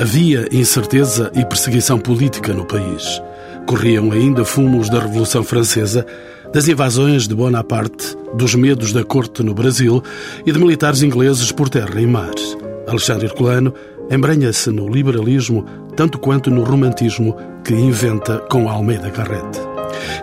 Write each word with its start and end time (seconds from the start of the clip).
Havia 0.00 0.46
incerteza 0.52 1.28
e 1.34 1.44
perseguição 1.44 1.98
política 1.98 2.52
no 2.54 2.64
país. 2.64 3.20
Corriam 3.66 4.12
ainda 4.12 4.44
fumos 4.44 4.88
da 4.88 5.00
Revolução 5.00 5.42
Francesa, 5.42 6.06
das 6.54 6.68
invasões 6.68 7.26
de 7.26 7.34
Bonaparte, 7.34 8.16
dos 8.32 8.54
medos 8.54 8.92
da 8.92 9.02
corte 9.02 9.42
no 9.42 9.52
Brasil 9.52 10.00
e 10.46 10.52
de 10.52 10.58
militares 10.58 11.02
ingleses 11.02 11.50
por 11.50 11.68
terra 11.68 12.00
e 12.00 12.06
mar. 12.06 12.30
Alexandre 12.86 13.26
Herculano 13.26 13.74
embranha-se 14.08 14.70
no 14.70 14.88
liberalismo 14.88 15.66
tanto 15.96 16.16
quanto 16.16 16.48
no 16.48 16.62
romantismo 16.62 17.36
que 17.64 17.74
inventa 17.74 18.38
com 18.48 18.68
Almeida 18.68 19.10
Garrett. 19.10 19.58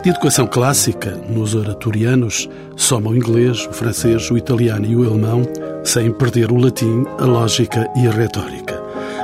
De 0.02 0.10
educação 0.10 0.48
clássica, 0.48 1.12
nos 1.28 1.54
oratorianos, 1.54 2.50
soma 2.78 3.10
o 3.10 3.16
inglês, 3.16 3.68
o 3.70 3.73
francês, 3.73 4.32
o 4.32 4.38
italiano 4.38 4.86
e 4.86 4.95
o 4.95 5.05
alemão, 5.05 5.44
sem 5.84 6.13
perder 6.13 6.49
o 6.49 6.57
latim, 6.57 7.03
a 7.20 7.26
lógica 7.26 7.85
e 7.98 8.07
a 8.07 8.12
retórica. 8.12 8.74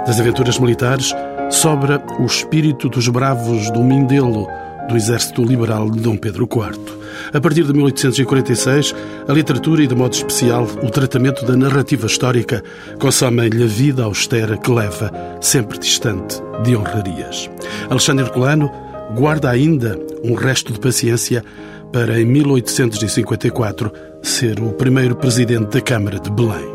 Das 0.06 0.20
aventuras 0.20 0.58
militares, 0.60 1.14
sobra 1.50 2.02
o 2.20 2.26
espírito 2.26 2.90
dos 2.90 3.08
bravos 3.08 3.70
do 3.72 3.84
Mindelo, 3.84 4.48
do 4.90 4.96
exército 4.96 5.44
liberal 5.44 5.90
de 5.90 6.00
Dom 6.00 6.18
Pedro 6.18 6.50
IV. 6.52 7.02
A 7.34 7.40
partir 7.40 7.64
de 7.64 7.74
1846, 7.74 8.96
a 9.28 9.32
literatura 9.32 9.84
e, 9.84 9.88
de 9.88 9.96
modo 9.96 10.14
especial, 10.14 10.68
o 10.84 10.90
tratamento 10.90 11.46
da 11.46 11.56
narrativa 11.56 12.08
histórica 12.08 12.64
consomem-lhe 13.00 13.64
a 13.64 13.68
vida 13.68 14.04
austera 14.04 14.58
que 14.58 14.72
leva, 14.72 15.12
sempre 15.40 15.78
distante, 15.78 16.42
de 16.64 16.76
honrarias. 16.76 17.50
Alexandre 17.90 18.26
Herculano 18.26 18.72
guarda 19.16 19.50
ainda 19.50 20.00
um 20.24 20.34
resto 20.34 20.74
de 20.74 20.80
paciência 20.80 21.44
para, 21.92 22.20
em 22.20 22.26
1854, 22.26 23.92
ser 24.22 24.60
o 24.62 24.72
primeiro 24.72 25.16
presidente 25.16 25.70
da 25.70 25.82
Câmara 25.82 26.20
de 26.20 26.32
Belém. 26.32 26.72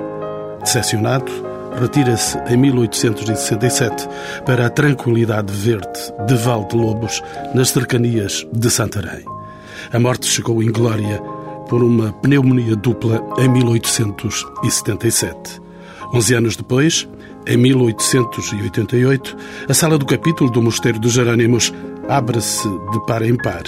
Decepcionado, 0.62 1.30
retira-se 1.78 2.38
em 2.48 2.56
1867 2.56 4.08
para 4.44 4.66
a 4.66 4.70
tranquilidade 4.70 5.52
verde 5.52 6.12
de 6.26 6.34
Val 6.36 6.64
de 6.64 6.76
Lobos, 6.76 7.22
nas 7.54 7.70
cercanias 7.70 8.46
de 8.52 8.70
Santarém. 8.70 9.24
A 9.92 9.98
morte 9.98 10.26
chegou 10.26 10.62
em 10.62 10.72
glória 10.72 11.20
por 11.68 11.82
uma 11.82 12.12
pneumonia 12.12 12.76
dupla 12.76 13.22
em 13.38 13.48
1877. 13.48 15.60
Onze 16.14 16.34
anos 16.34 16.56
depois, 16.56 17.08
em 17.46 17.56
1888, 17.56 19.36
a 19.68 19.74
sala 19.74 19.98
do 19.98 20.06
capítulo 20.06 20.50
do 20.50 20.62
Mosteiro 20.62 20.98
dos 20.98 21.12
Jerônimos 21.12 21.72
abre-se 22.08 22.68
de 22.68 23.06
par 23.06 23.22
em 23.22 23.36
par 23.36 23.64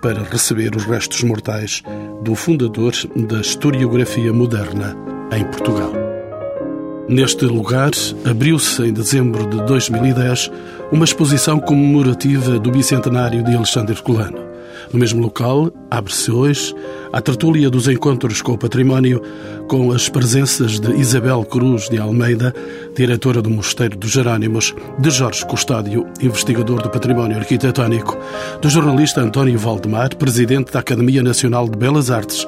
para 0.00 0.24
receber 0.24 0.74
os 0.74 0.84
restos 0.84 1.22
mortais 1.22 1.82
do 2.22 2.34
fundador 2.34 2.92
da 3.14 3.40
historiografia 3.40 4.32
moderna 4.32 4.96
em 5.34 5.44
Portugal. 5.44 6.11
Neste 7.08 7.44
lugar, 7.46 7.90
abriu-se 8.24 8.82
em 8.82 8.92
dezembro 8.92 9.48
de 9.50 9.64
2010 9.66 10.50
uma 10.92 11.04
exposição 11.04 11.58
comemorativa 11.58 12.58
do 12.58 12.70
bicentenário 12.70 13.42
de 13.42 13.54
Alexandre 13.54 13.92
Herculano. 13.92 14.51
No 14.92 14.98
mesmo 14.98 15.22
local, 15.22 15.72
abre-se 15.90 16.30
hoje 16.30 16.74
a 17.12 17.20
tertúlia 17.20 17.70
dos 17.70 17.88
encontros 17.88 18.42
com 18.42 18.52
o 18.52 18.58
património, 18.58 19.22
com 19.66 19.90
as 19.90 20.10
presenças 20.10 20.78
de 20.78 20.92
Isabel 20.92 21.42
Cruz 21.44 21.88
de 21.88 21.98
Almeida, 21.98 22.54
diretora 22.94 23.40
do 23.40 23.48
Mosteiro 23.48 23.96
dos 23.96 24.10
Jerônimos, 24.10 24.74
de 24.98 25.10
Jorge 25.10 25.46
Custódio, 25.46 26.06
investigador 26.20 26.82
do 26.82 26.90
património 26.90 27.38
arquitetónico, 27.38 28.18
do 28.60 28.68
jornalista 28.68 29.22
António 29.22 29.58
Valdemar, 29.58 30.14
presidente 30.16 30.70
da 30.70 30.80
Academia 30.80 31.22
Nacional 31.22 31.68
de 31.70 31.78
Belas 31.78 32.10
Artes, 32.10 32.46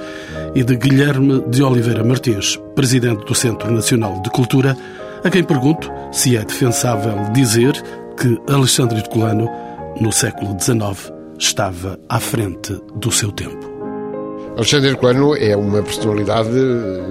e 0.55 0.63
de 0.63 0.77
Guilherme 0.77 1.43
de 1.49 1.63
Oliveira 1.63 2.05
Martins, 2.05 2.61
presidente 2.75 3.25
do 3.25 3.35
Centro 3.35 3.71
Nacional 3.73 4.21
de 4.23 4.31
Cultura, 4.31 4.77
a 5.25 5.31
quem 5.31 5.43
pergunto 5.43 5.91
se 6.13 6.37
é 6.37 6.45
defensável 6.45 7.33
dizer 7.33 7.73
que 8.21 8.39
Alexandre 8.53 8.99
Herculano, 8.99 9.49
no 9.99 10.13
século 10.13 10.55
XIX, 10.61 11.14
estava 11.39 11.99
à 12.09 12.21
frente 12.21 12.79
do 12.97 13.11
seu 13.11 13.31
tempo. 13.33 13.75
Alexandre 14.57 14.91
Herculano 14.91 15.35
é 15.37 15.57
uma 15.57 15.83
personalidade 15.83 16.49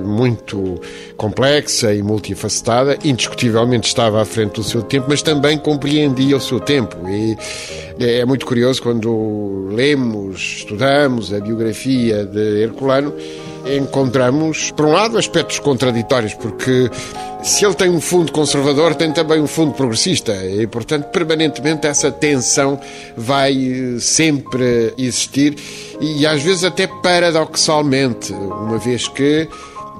muito 0.06 0.79
complexa 1.17 1.94
e 1.94 2.01
multifacetada, 2.01 2.97
indiscutivelmente 3.03 3.85
estava 3.85 4.22
à 4.22 4.25
frente 4.25 4.53
do 4.53 4.63
seu 4.63 4.81
tempo, 4.81 5.07
mas 5.09 5.22
também 5.22 5.57
compreendia 5.57 6.38
o 6.38 6.39
seu 6.39 6.61
tempo. 6.61 6.95
E 7.09 7.35
é 8.00 8.23
muito 8.23 8.45
curioso 8.45 8.81
quando 8.81 9.67
lemos, 9.73 10.59
estudamos 10.59 11.34
a 11.34 11.41
biografia 11.41 12.25
de 12.25 12.63
Herculano, 12.63 13.13
encontramos, 13.66 14.72
por 14.72 14.85
um 14.85 14.91
lado, 14.91 15.18
aspectos 15.18 15.59
contraditórios, 15.59 16.34
porque 16.34 16.90
se 17.44 17.66
ele 17.66 17.74
tem 17.75 17.90
um 17.90 18.00
fundo 18.00 18.31
conservador, 18.31 18.96
tem 18.96 19.12
também 19.12 19.41
um 19.41 19.47
fundo 19.47 19.74
progressista. 19.74 20.34
E, 20.46 20.66
portanto, 20.68 21.06
permanentemente 21.12 21.88
essa 21.88 22.12
tensão 22.12 22.79
vai 23.18 23.53
eh, 23.53 24.00
sempre 24.00 24.94
existir 24.97 25.56
e 26.00 26.25
às 26.25 26.41
vezes 26.41 26.63
até 26.63 26.88
paradoxalmente, 26.88 28.34
uma 28.34 28.78
vez 28.78 29.07
que 29.07 29.47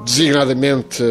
designadamente 0.03 1.02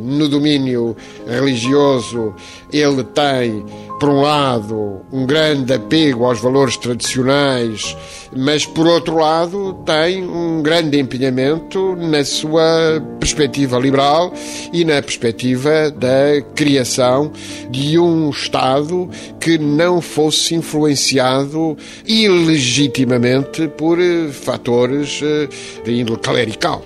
no 0.00 0.28
domínio 0.28 0.96
religioso, 1.26 2.34
ele 2.72 3.04
tem, 3.04 3.64
por 4.00 4.08
um 4.08 4.22
lado, 4.22 5.02
um 5.12 5.26
grande 5.26 5.74
apego 5.74 6.24
aos 6.24 6.40
valores 6.40 6.78
tradicionais, 6.78 7.94
mas 8.34 8.64
por 8.64 8.86
outro 8.86 9.18
lado, 9.18 9.74
tem 9.84 10.24
um 10.24 10.62
grande 10.62 10.98
empenhamento 10.98 11.94
na 11.96 12.24
sua 12.24 12.98
perspectiva 13.20 13.78
liberal 13.78 14.32
e 14.72 14.86
na 14.86 15.02
perspectiva 15.02 15.90
da 15.90 16.40
criação 16.54 17.30
de 17.70 17.98
um 17.98 18.30
Estado 18.30 19.10
que 19.38 19.58
não 19.58 20.00
fosse 20.00 20.54
influenciado 20.54 21.76
ilegitimamente 22.06 23.68
por 23.68 23.98
fatores 24.32 25.20
eh, 25.22 25.48
de 25.84 26.00
índole 26.00 26.20
clerical. 26.20 26.82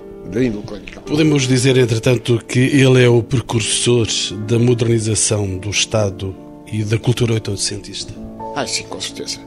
Podemos 1.06 1.46
dizer, 1.46 1.76
entretanto, 1.76 2.42
que 2.48 2.58
ele 2.58 3.04
é 3.04 3.08
o 3.08 3.22
precursor 3.22 4.08
da 4.48 4.58
modernização 4.58 5.58
do 5.58 5.70
Estado 5.70 6.43
e 6.74 6.84
da 6.84 6.98
cultura 6.98 7.34
oitocentista? 7.34 8.12
Ah, 8.56 8.66
sim, 8.66 8.84
com 8.84 9.00
certeza. 9.00 9.38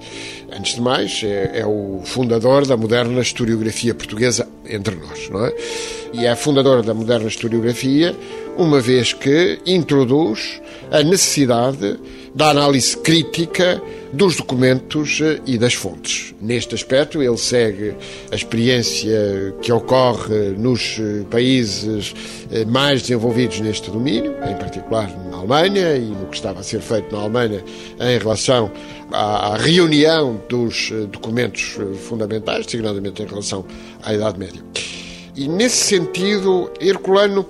Antes 0.52 0.76
de 0.76 0.82
mais, 0.82 1.22
é, 1.24 1.60
é, 1.60 1.66
o 1.66 2.02
fundador 2.06 2.66
da 2.66 2.78
moderna 2.78 3.22
historiografia 3.22 3.94
portuguesa 3.94 4.48
entre 4.68 4.96
nós, 4.96 5.30
não 5.30 5.46
é? 5.46 5.54
E 6.14 6.26
é 6.26 6.36
fundador 6.36 6.84
da 6.84 6.94
moderna 6.94 7.28
historiografia, 7.28 8.16
uma 8.58 8.80
vez 8.80 9.14
que 9.14 9.60
introduz 9.66 10.62
a 10.90 11.04
necessidade 11.04 12.00
da 12.34 12.50
análise 12.50 12.96
crítica 12.98 13.82
dos 14.14 14.36
documentos 14.36 15.20
eh, 15.22 15.40
e 15.46 15.58
das 15.58 15.74
fontes. 15.74 16.34
Neste 16.42 16.76
aspecto, 16.76 17.22
ele 17.22 17.38
segue 17.38 17.96
a 18.32 18.36
experiência 18.36 19.54
que 19.62 19.72
ocorre 19.72 20.56
nos 20.58 20.98
eh, 21.00 21.24
países 21.30 22.14
eh, 22.52 22.64
mais 22.66 23.02
desenvolvidos 23.02 23.60
neste 23.60 23.92
domínio, 23.92 24.34
em 24.48 24.56
particular 24.56 25.10
Alemanha 25.56 25.96
e 25.96 26.06
no 26.06 26.28
que 26.28 26.36
estava 26.36 26.60
a 26.60 26.64
ser 26.64 26.82
feito 26.82 27.16
na 27.16 27.22
Alemanha 27.22 27.64
em 28.00 28.18
relação 28.18 28.72
à 29.12 29.58
reunião 29.58 30.42
dos 30.50 30.92
documentos 31.12 31.78
fundamentais, 32.08 32.66
designadamente 32.66 33.22
em 33.24 33.26
relação 33.26 33.66
à 34.04 34.14
Idade 34.14 34.38
Média. 34.38 34.62
E 35.36 35.48
nesse 35.48 35.78
sentido, 35.78 36.72
Herculano, 36.82 37.46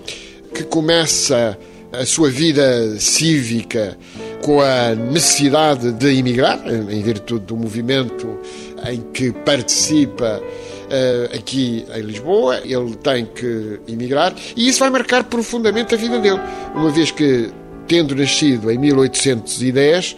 que 0.54 0.64
começa 0.64 1.58
a 1.92 2.06
sua 2.06 2.30
vida 2.30 3.00
cívica 3.00 3.98
com 4.44 4.62
a 4.62 4.94
necessidade 4.94 5.92
de 5.94 6.20
emigrar, 6.20 6.62
em 6.68 7.02
virtude 7.02 7.46
do 7.46 7.56
movimento 7.56 8.38
em 8.86 9.02
que 9.14 9.32
participa 9.32 10.42
uh, 10.42 11.36
aqui 11.36 11.86
em 11.94 12.02
Lisboa, 12.02 12.62
ele 12.64 12.96
tem 12.96 13.26
que 13.26 13.80
emigrar 13.88 14.34
e 14.56 14.68
isso 14.68 14.80
vai 14.80 14.90
marcar 14.90 15.24
profundamente 15.24 15.96
a 15.96 15.98
vida 15.98 16.20
dele, 16.20 16.40
uma 16.76 16.90
vez 16.90 17.12
que, 17.12 17.50
tendo 17.88 18.16
nascido 18.16 18.70
em 18.70 18.78
1810, 18.78 20.16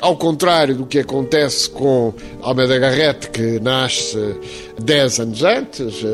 ao 0.00 0.16
contrário 0.16 0.74
do 0.74 0.86
que 0.86 0.98
acontece 0.98 1.70
com 1.70 2.12
Almeida 2.40 2.78
Garrett, 2.78 3.30
que 3.30 3.60
nasce 3.60 4.34
10 4.82 5.20
anos 5.20 5.42
antes, 5.44 6.04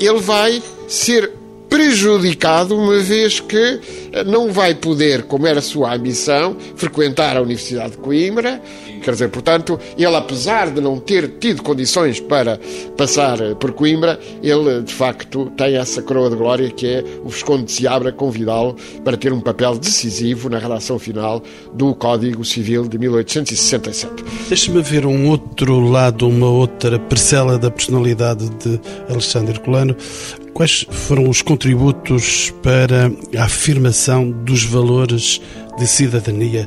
ele 0.00 0.18
vai 0.18 0.62
ser 0.88 1.30
prejudicado, 1.68 2.76
uma 2.76 2.98
vez 2.98 3.40
que 3.40 3.80
não 4.26 4.50
vai 4.52 4.74
poder, 4.74 5.24
como 5.24 5.46
era 5.46 5.60
sua 5.60 5.94
ambição, 5.94 6.56
frequentar 6.76 7.36
a 7.36 7.42
Universidade 7.42 7.92
de 7.92 7.98
Coimbra. 7.98 8.60
Quer 9.02 9.12
dizer, 9.12 9.28
portanto, 9.30 9.78
ele, 9.96 10.14
apesar 10.14 10.70
de 10.70 10.80
não 10.80 10.98
ter 10.98 11.28
tido 11.38 11.62
condições 11.62 12.20
para 12.20 12.58
passar 12.96 13.40
eh, 13.40 13.54
por 13.54 13.72
Coimbra, 13.72 14.18
ele, 14.42 14.82
de 14.82 14.92
facto, 14.92 15.50
tem 15.56 15.76
essa 15.76 16.02
coroa 16.02 16.30
de 16.30 16.36
glória 16.36 16.70
que 16.70 16.86
é 16.86 17.04
o 17.24 17.28
Visconde 17.28 17.64
de 17.64 17.72
Seabra 17.72 18.12
convidá-lo 18.12 18.76
para 19.04 19.16
ter 19.16 19.32
um 19.32 19.40
papel 19.40 19.78
decisivo 19.78 20.48
na 20.48 20.58
redação 20.58 20.98
final 20.98 21.42
do 21.72 21.94
Código 21.94 22.44
Civil 22.44 22.88
de 22.88 22.98
1867. 22.98 24.24
Deixe-me 24.48 24.82
ver 24.82 25.06
um 25.06 25.28
outro 25.28 25.80
lado, 25.80 26.28
uma 26.28 26.48
outra 26.48 26.98
parcela 26.98 27.58
da 27.58 27.70
personalidade 27.70 28.48
de 28.50 28.80
Alexandre 29.08 29.58
Colano. 29.60 29.96
Quais 30.52 30.86
foram 30.90 31.28
os 31.28 31.42
contributos 31.42 32.52
para 32.62 33.12
a 33.38 33.44
afirmação 33.44 34.30
dos 34.30 34.64
valores 34.64 35.40
de 35.78 35.86
cidadania 35.86 36.66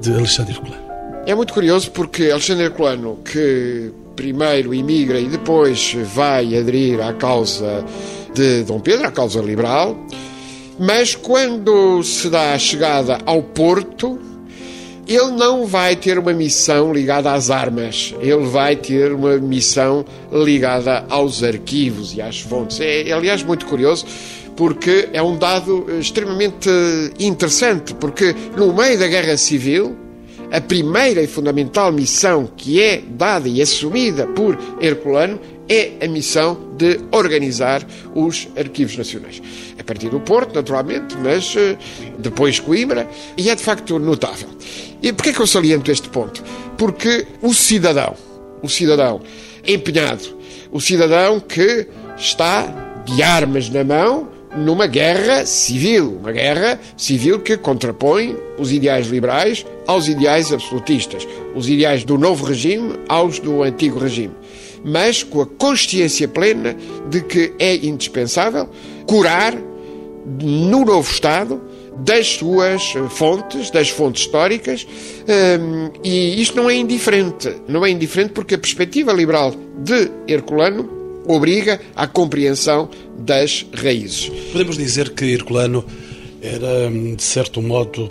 de 0.00 0.12
Alexandre 0.12 0.52
Herculano. 0.52 0.83
É 1.26 1.34
muito 1.34 1.54
curioso 1.54 1.90
porque 1.90 2.30
Alexandre 2.30 2.64
Herculano, 2.64 3.18
que 3.24 3.90
primeiro 4.14 4.74
imigra 4.74 5.18
e 5.18 5.26
depois 5.26 5.96
vai 6.14 6.54
aderir 6.54 7.00
à 7.00 7.14
causa 7.14 7.82
de 8.34 8.62
Dom 8.64 8.78
Pedro, 8.78 9.06
à 9.06 9.10
causa 9.10 9.40
liberal, 9.40 9.96
mas 10.78 11.14
quando 11.14 12.02
se 12.02 12.28
dá 12.28 12.52
a 12.52 12.58
chegada 12.58 13.18
ao 13.24 13.42
Porto, 13.42 14.18
ele 15.08 15.30
não 15.30 15.66
vai 15.66 15.96
ter 15.96 16.18
uma 16.18 16.34
missão 16.34 16.92
ligada 16.92 17.32
às 17.32 17.48
armas, 17.50 18.14
ele 18.20 18.44
vai 18.44 18.76
ter 18.76 19.10
uma 19.10 19.38
missão 19.38 20.04
ligada 20.30 21.06
aos 21.08 21.42
arquivos 21.42 22.14
e 22.14 22.20
às 22.20 22.40
fontes. 22.40 22.80
É, 22.80 23.10
aliás, 23.12 23.42
muito 23.42 23.64
curioso, 23.64 24.04
porque 24.54 25.08
é 25.14 25.22
um 25.22 25.38
dado 25.38 25.86
extremamente 25.98 26.68
interessante, 27.18 27.94
porque 27.94 28.36
no 28.56 28.74
meio 28.74 28.98
da 28.98 29.06
Guerra 29.06 29.38
Civil, 29.38 30.03
a 30.54 30.60
primeira 30.60 31.20
e 31.20 31.26
fundamental 31.26 31.90
missão 31.90 32.46
que 32.46 32.80
é 32.80 33.02
dada 33.04 33.48
e 33.48 33.60
assumida 33.60 34.24
por 34.24 34.56
Herculano 34.80 35.40
é 35.68 35.94
a 36.00 36.06
missão 36.06 36.76
de 36.76 37.00
organizar 37.10 37.84
os 38.14 38.46
arquivos 38.56 38.96
nacionais. 38.96 39.42
A 39.76 39.82
partir 39.82 40.10
do 40.10 40.20
Porto, 40.20 40.54
naturalmente, 40.54 41.16
mas 41.16 41.56
eh, 41.56 41.76
depois 42.20 42.60
Coimbra, 42.60 43.08
e 43.36 43.50
é 43.50 43.54
de 43.56 43.62
facto 43.62 43.98
notável. 43.98 44.48
E 45.02 45.12
porquê 45.12 45.32
que 45.32 45.40
eu 45.40 45.46
saliento 45.46 45.90
este 45.90 46.08
ponto? 46.08 46.40
Porque 46.78 47.26
o 47.42 47.52
cidadão, 47.52 48.14
o 48.62 48.68
cidadão 48.68 49.22
empenhado, 49.66 50.38
o 50.70 50.80
cidadão 50.80 51.40
que 51.40 51.88
está 52.16 53.02
de 53.04 53.20
armas 53.24 53.68
na 53.70 53.82
mão 53.82 54.28
numa 54.56 54.86
guerra 54.86 55.44
civil, 55.46 56.18
uma 56.20 56.32
guerra 56.32 56.78
civil 56.96 57.40
que 57.40 57.56
contrapõe 57.56 58.36
os 58.58 58.72
ideais 58.72 59.08
liberais 59.08 59.66
aos 59.86 60.08
ideais 60.08 60.52
absolutistas, 60.52 61.26
os 61.54 61.68
ideais 61.68 62.04
do 62.04 62.16
novo 62.16 62.44
regime 62.44 62.94
aos 63.08 63.38
do 63.38 63.62
antigo 63.62 63.98
regime, 63.98 64.34
mas 64.84 65.22
com 65.22 65.40
a 65.40 65.46
consciência 65.46 66.28
plena 66.28 66.76
de 67.08 67.22
que 67.22 67.52
é 67.58 67.74
indispensável 67.76 68.68
curar 69.06 69.54
no 70.42 70.84
novo 70.84 71.10
Estado 71.10 71.60
das 71.98 72.26
suas 72.26 72.92
fontes, 73.10 73.70
das 73.70 73.88
fontes 73.88 74.22
históricas, 74.22 74.86
hum, 75.60 75.90
e 76.02 76.40
isto 76.40 76.56
não 76.56 76.68
é 76.68 76.74
indiferente. 76.74 77.54
Não 77.68 77.84
é 77.84 77.90
indiferente 77.90 78.32
porque 78.32 78.56
a 78.56 78.58
perspectiva 78.58 79.12
liberal 79.12 79.54
de 79.78 80.10
Herculano 80.26 81.03
obriga 81.26 81.80
à 81.94 82.06
compreensão 82.06 82.88
das 83.18 83.66
raízes. 83.74 84.30
Podemos 84.52 84.76
dizer 84.76 85.10
que 85.10 85.24
Herculano 85.24 85.84
era, 86.42 86.90
de 86.90 87.22
certo 87.22 87.62
modo, 87.62 88.10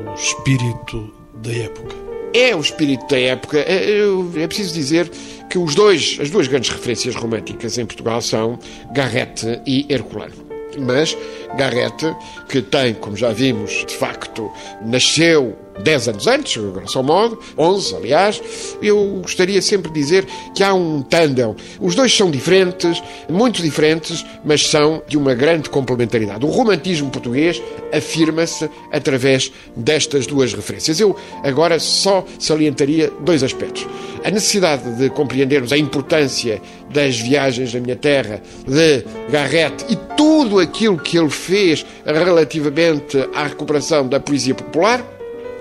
o 0.00 0.14
espírito 0.14 1.12
da 1.42 1.52
época. 1.52 1.94
É 2.32 2.54
o 2.54 2.60
espírito 2.60 3.06
da 3.08 3.18
época. 3.18 3.58
É, 3.58 4.00
é 4.36 4.46
preciso 4.46 4.74
dizer 4.74 5.10
que 5.48 5.58
os 5.58 5.74
dois, 5.74 6.18
as 6.20 6.30
duas 6.30 6.48
grandes 6.48 6.70
referências 6.70 7.14
românticas 7.14 7.78
em 7.78 7.86
Portugal 7.86 8.20
são 8.20 8.58
Garrett 8.92 9.60
e 9.66 9.86
Herculano. 9.88 10.34
Mas 10.78 11.16
Garrett, 11.56 12.14
que 12.48 12.60
tem, 12.60 12.94
como 12.94 13.16
já 13.16 13.32
vimos, 13.32 13.84
de 13.86 13.94
facto, 13.96 14.50
nasceu 14.84 15.56
10 15.82 16.08
anos 16.08 16.26
antes, 16.26 16.56
grosso 16.56 17.02
modo, 17.02 17.38
11, 17.56 17.96
aliás, 17.96 18.42
eu 18.82 19.20
gostaria 19.22 19.60
sempre 19.60 19.90
de 19.90 20.00
dizer 20.00 20.26
que 20.54 20.62
há 20.62 20.74
um 20.74 21.02
tandem. 21.02 21.54
Os 21.80 21.94
dois 21.94 22.14
são 22.14 22.30
diferentes, 22.30 23.02
muito 23.28 23.62
diferentes, 23.62 24.24
mas 24.44 24.66
são 24.66 25.02
de 25.06 25.16
uma 25.16 25.34
grande 25.34 25.68
complementaridade. 25.68 26.44
O 26.44 26.48
romantismo 26.48 27.10
português 27.10 27.62
afirma-se 27.92 28.68
através 28.92 29.52
destas 29.76 30.26
duas 30.26 30.52
referências. 30.52 31.00
Eu 31.00 31.16
agora 31.42 31.78
só 31.78 32.24
salientaria 32.38 33.12
dois 33.20 33.42
aspectos. 33.42 33.86
A 34.24 34.30
necessidade 34.30 34.96
de 34.96 35.10
compreendermos 35.10 35.72
a 35.72 35.78
importância 35.78 36.60
das 36.90 37.18
viagens 37.18 37.74
à 37.74 37.80
minha 37.80 37.96
terra 37.96 38.42
de 38.66 39.04
Garrett 39.30 39.84
e 39.88 39.96
tudo 40.16 40.58
aquilo 40.58 40.98
que 40.98 41.18
ele 41.18 41.30
fez 41.30 41.84
relativamente 42.04 43.18
à 43.34 43.44
recuperação 43.44 44.08
da 44.08 44.18
poesia 44.18 44.54
popular 44.54 45.15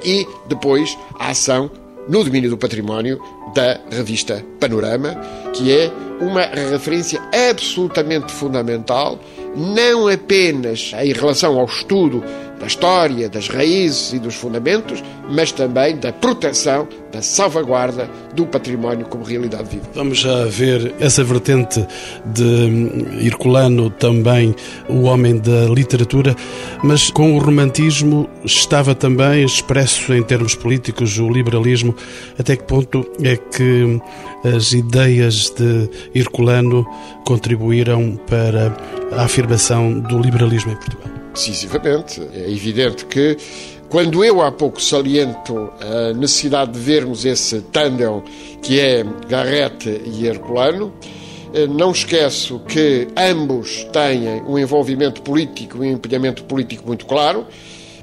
e 0.06 0.28
depois 0.48 0.98
a 1.20 1.32
ação 1.32 1.70
no 2.08 2.24
domínio 2.24 2.50
do 2.50 2.58
património 2.58 3.20
da 3.54 3.80
revista 3.90 4.46
Panorama, 4.60 5.16
que 5.54 5.72
é 5.72 5.92
uma 6.22 6.42
referência 6.42 7.22
absolutamente 7.50 8.32
fundamental, 8.32 9.20
não 9.56 10.08
apenas 10.08 10.92
em 11.02 11.14
relação 11.14 11.60
ao 11.60 11.66
estudo 11.66 12.24
da 12.60 12.68
história, 12.68 13.30
das 13.30 13.48
raízes 13.48 14.14
e 14.14 14.20
dos 14.20 14.36
fundamentos, 14.36 15.04
mas 15.30 15.52
também 15.52 15.98
da 15.98 16.12
proteção, 16.14 16.88
da 17.12 17.22
salvaguarda 17.22 18.10
do 18.34 18.46
património 18.46 19.06
como 19.06 19.24
realidade 19.24 19.70
viva. 19.70 19.86
Vamos 19.94 20.20
já 20.20 20.46
ver 20.46 20.94
essa 21.00 21.24
vertente 21.24 21.86
de 22.26 23.26
Herculano 23.26 23.90
também, 23.90 24.56
o 24.88 25.04
homem 25.04 25.38
da 25.38 25.66
literatura, 25.66 26.36
mas 26.84 27.10
com 27.10 27.36
o 27.36 27.40
romantismo 27.40 28.30
estava 28.44 28.94
também 28.94 29.44
expresso 29.44 30.14
em 30.14 30.24
termos 30.24 30.56
políticos 30.56 31.18
o 31.20 31.30
liberalismo. 31.30 31.96
Até 32.38 32.56
que 32.56 32.64
ponto 32.64 33.06
é 33.24 33.36
que 33.36 34.00
as 34.56 34.74
ideias 34.74 35.50
de 35.50 35.90
Herculano 36.14 36.86
contribuíram 37.26 38.20
para 38.28 38.76
a 39.12 39.24
afirmação 39.24 40.00
do 40.00 40.20
liberalismo 40.20 40.72
em 40.72 40.76
Portugal? 40.76 41.15
Decisivamente. 41.36 42.22
É 42.34 42.50
evidente 42.50 43.06
que 43.06 43.38
quando 43.90 44.24
eu 44.24 44.42
há 44.42 44.52
pouco 44.52 44.82
saliento 44.82 45.72
a 45.80 46.14
necessidade 46.14 46.72
de 46.72 46.80
vermos 46.80 47.24
esse 47.24 47.62
tandem 47.62 48.24
que 48.62 48.80
é 48.80 49.06
Garrett 49.30 49.88
e 49.88 50.26
Herculano, 50.26 50.92
eh, 51.54 51.68
não 51.68 51.92
esqueço 51.92 52.60
que 52.68 53.08
ambos 53.16 53.86
têm 53.94 54.42
um 54.48 54.58
envolvimento 54.58 55.22
político 55.22 55.84
e 55.84 55.90
um 55.90 55.92
empenhamento 55.94 56.44
político 56.46 56.88
muito 56.88 57.06
claro, 57.06 57.46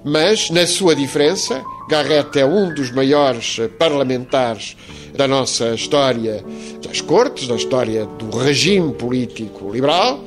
mas 0.04 0.50
na 0.50 0.66
sua 0.66 0.94
diferença, 0.94 1.62
Garrett 1.88 2.38
é 2.38 2.46
um 2.46 2.72
dos 2.72 2.90
maiores 2.90 3.58
parlamentares 3.78 4.76
da 5.14 5.28
nossa 5.28 5.74
história 5.74 6.44
das 6.86 7.00
cortes, 7.00 7.46
da 7.46 7.54
história 7.54 8.06
do 8.06 8.36
regime 8.36 8.92
político 8.94 9.70
liberal, 9.70 10.22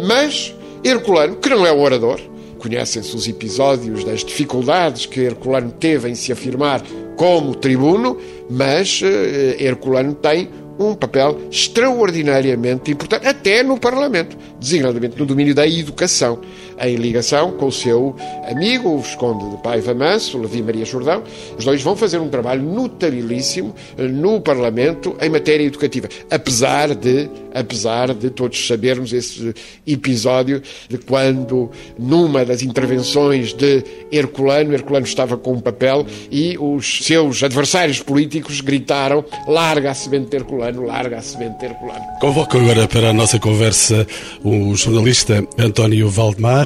mas 0.00 0.54
Herculano, 0.82 1.36
que 1.36 1.48
não 1.48 1.64
é 1.66 1.72
o 1.72 1.80
orador, 1.80 2.20
Conhecem-se 2.64 3.14
os 3.14 3.28
episódios 3.28 4.04
das 4.04 4.24
dificuldades 4.24 5.04
que 5.04 5.20
Herculano 5.20 5.70
teve 5.70 6.08
em 6.08 6.14
se 6.14 6.32
afirmar 6.32 6.82
como 7.14 7.54
tribuno, 7.54 8.16
mas 8.48 9.02
uh, 9.02 9.62
Herculano 9.62 10.14
tem 10.14 10.48
um 10.78 10.94
papel 10.94 11.38
extraordinariamente 11.50 12.90
importante, 12.90 13.26
até 13.26 13.62
no 13.62 13.78
Parlamento, 13.78 14.34
designadamente 14.58 15.18
no 15.18 15.26
domínio 15.26 15.54
da 15.54 15.68
educação 15.68 16.40
em 16.80 16.96
ligação 16.96 17.52
com 17.52 17.66
o 17.66 17.72
seu 17.72 18.14
amigo, 18.50 18.90
o 18.90 18.98
Visconde 18.98 19.50
de 19.50 19.62
Paiva 19.62 19.94
Manso, 19.94 20.38
Levi 20.38 20.62
Maria 20.62 20.84
Jordão. 20.84 21.22
Os 21.58 21.64
dois 21.64 21.82
vão 21.82 21.96
fazer 21.96 22.18
um 22.18 22.28
trabalho 22.28 22.62
notabilíssimo 22.62 23.74
eh, 23.96 24.08
no 24.08 24.40
Parlamento 24.40 25.16
em 25.20 25.28
matéria 25.28 25.64
educativa, 25.64 26.08
apesar 26.30 26.94
de, 26.94 27.28
apesar 27.54 28.14
de 28.14 28.30
todos 28.30 28.66
sabermos 28.66 29.12
esse 29.12 29.54
episódio 29.86 30.62
de 30.88 30.98
quando, 30.98 31.70
numa 31.98 32.44
das 32.44 32.62
intervenções 32.62 33.52
de 33.52 33.84
Herculano, 34.10 34.74
Herculano 34.74 35.06
estava 35.06 35.36
com 35.36 35.52
um 35.52 35.60
papel 35.60 36.06
e 36.30 36.56
os 36.58 37.04
seus 37.04 37.42
adversários 37.42 38.00
políticos 38.00 38.60
gritaram 38.60 39.24
larga 39.46 39.90
a 39.90 39.94
semente 39.94 40.30
de 40.30 40.36
Herculano, 40.36 40.84
larga 40.84 41.18
a 41.18 41.22
semente 41.22 41.58
de 41.58 41.66
Herculano. 41.66 42.04
Convoco 42.20 42.58
agora 42.58 42.86
para 42.88 43.10
a 43.10 43.12
nossa 43.12 43.38
conversa 43.38 44.06
o 44.42 44.74
jornalista 44.74 45.46
António 45.58 46.08
Valdemar, 46.08 46.63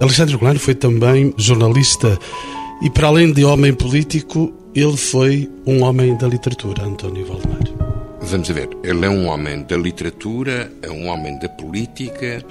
Alexandre 0.00 0.36
Golano 0.36 0.58
foi 0.58 0.74
também 0.74 1.34
jornalista 1.36 2.18
e, 2.82 2.90
para 2.90 3.08
além 3.08 3.32
de 3.32 3.44
homem 3.44 3.72
político, 3.72 4.52
ele 4.74 4.96
foi 4.96 5.50
um 5.66 5.82
homem 5.82 6.16
da 6.16 6.26
literatura, 6.26 6.84
António 6.84 7.24
Valdemar. 7.26 7.62
Vamos 8.20 8.48
ver, 8.48 8.70
ele 8.82 9.04
é 9.04 9.10
um 9.10 9.26
homem 9.26 9.62
da 9.62 9.76
literatura, 9.76 10.72
é 10.82 10.90
um 10.90 11.08
homem 11.08 11.38
da 11.38 11.48
política 11.48 12.44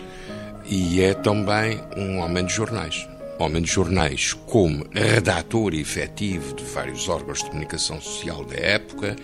e 0.66 1.02
é 1.02 1.14
também 1.14 1.80
um 1.98 2.20
homem 2.20 2.46
de 2.46 2.54
jornais. 2.54 3.08
Homem 3.40 3.64
de 3.64 3.72
jornais 3.72 4.34
como 4.46 4.86
redator 4.92 5.74
efetivo 5.74 6.56
de 6.56 6.64
vários 6.64 7.10
órgãos 7.10 7.40
de 7.40 7.50
comunicação 7.50 8.00
social 8.00 8.46
da 8.46 8.56
época 8.56 9.16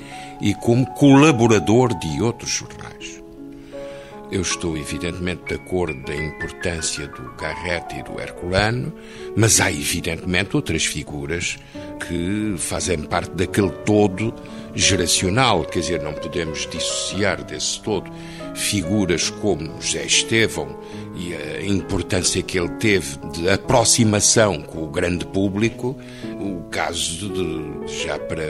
e 0.42 0.54
como 0.56 0.86
colaborador 0.96 1.98
de 1.98 2.22
outros 2.22 2.50
jornais. 2.50 3.19
Eu 4.32 4.42
estou 4.42 4.78
evidentemente 4.78 5.44
de 5.48 5.56
acordo 5.56 6.00
da 6.04 6.16
importância 6.16 7.08
do 7.08 7.32
Garrett 7.36 7.98
e 7.98 8.04
do 8.04 8.22
Herculano, 8.22 8.94
mas 9.36 9.60
há 9.60 9.72
evidentemente 9.72 10.56
outras 10.56 10.86
figuras 10.86 11.58
que 12.08 12.54
fazem 12.58 13.02
parte 13.02 13.32
daquele 13.32 13.72
todo 13.86 14.34
geracional, 14.76 15.66
quer 15.66 15.80
dizer, 15.80 16.04
não 16.04 16.14
podemos 16.14 16.68
dissociar 16.70 17.44
desse 17.44 17.82
todo 17.82 18.12
figuras 18.54 19.30
como 19.30 19.82
José 19.82 20.06
Estevão 20.06 20.80
e 21.16 21.34
a 21.34 21.66
importância 21.66 22.44
que 22.44 22.60
ele 22.60 22.70
teve 22.76 23.18
de 23.34 23.50
aproximação 23.50 24.62
com 24.62 24.84
o 24.84 24.88
grande 24.88 25.26
público 25.26 25.98
o 26.40 26.64
caso 26.70 27.30
de, 27.30 28.04
já 28.04 28.20
para 28.20 28.44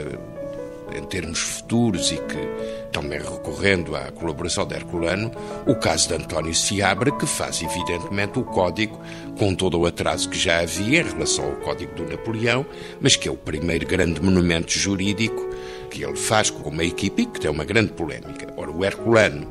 em 0.96 1.04
termos 1.04 1.38
futuros 1.38 2.10
e 2.10 2.16
que 2.16 2.79
também 2.92 3.18
recorrendo 3.18 3.96
à 3.96 4.10
colaboração 4.10 4.66
de 4.66 4.74
Herculano, 4.74 5.30
o 5.66 5.74
caso 5.74 6.08
de 6.08 6.14
António 6.14 6.54
Seabra, 6.54 7.10
que 7.12 7.26
faz 7.26 7.62
evidentemente 7.62 8.38
o 8.38 8.44
código 8.44 9.00
com 9.38 9.54
todo 9.54 9.78
o 9.78 9.86
atraso 9.86 10.28
que 10.28 10.38
já 10.38 10.60
havia 10.60 11.00
em 11.00 11.04
relação 11.04 11.44
ao 11.44 11.56
código 11.56 11.94
do 11.94 12.04
Napoleão, 12.04 12.66
mas 13.00 13.16
que 13.16 13.28
é 13.28 13.32
o 13.32 13.36
primeiro 13.36 13.86
grande 13.86 14.20
monumento 14.20 14.72
jurídico 14.72 15.48
que 15.90 16.04
ele 16.04 16.16
faz 16.16 16.50
com 16.50 16.68
uma 16.68 16.84
equipe 16.84 17.22
e 17.22 17.26
que 17.26 17.40
tem 17.40 17.50
uma 17.50 17.64
grande 17.64 17.92
polémica. 17.92 18.52
Ora, 18.56 18.70
o 18.70 18.84
Herculano, 18.84 19.48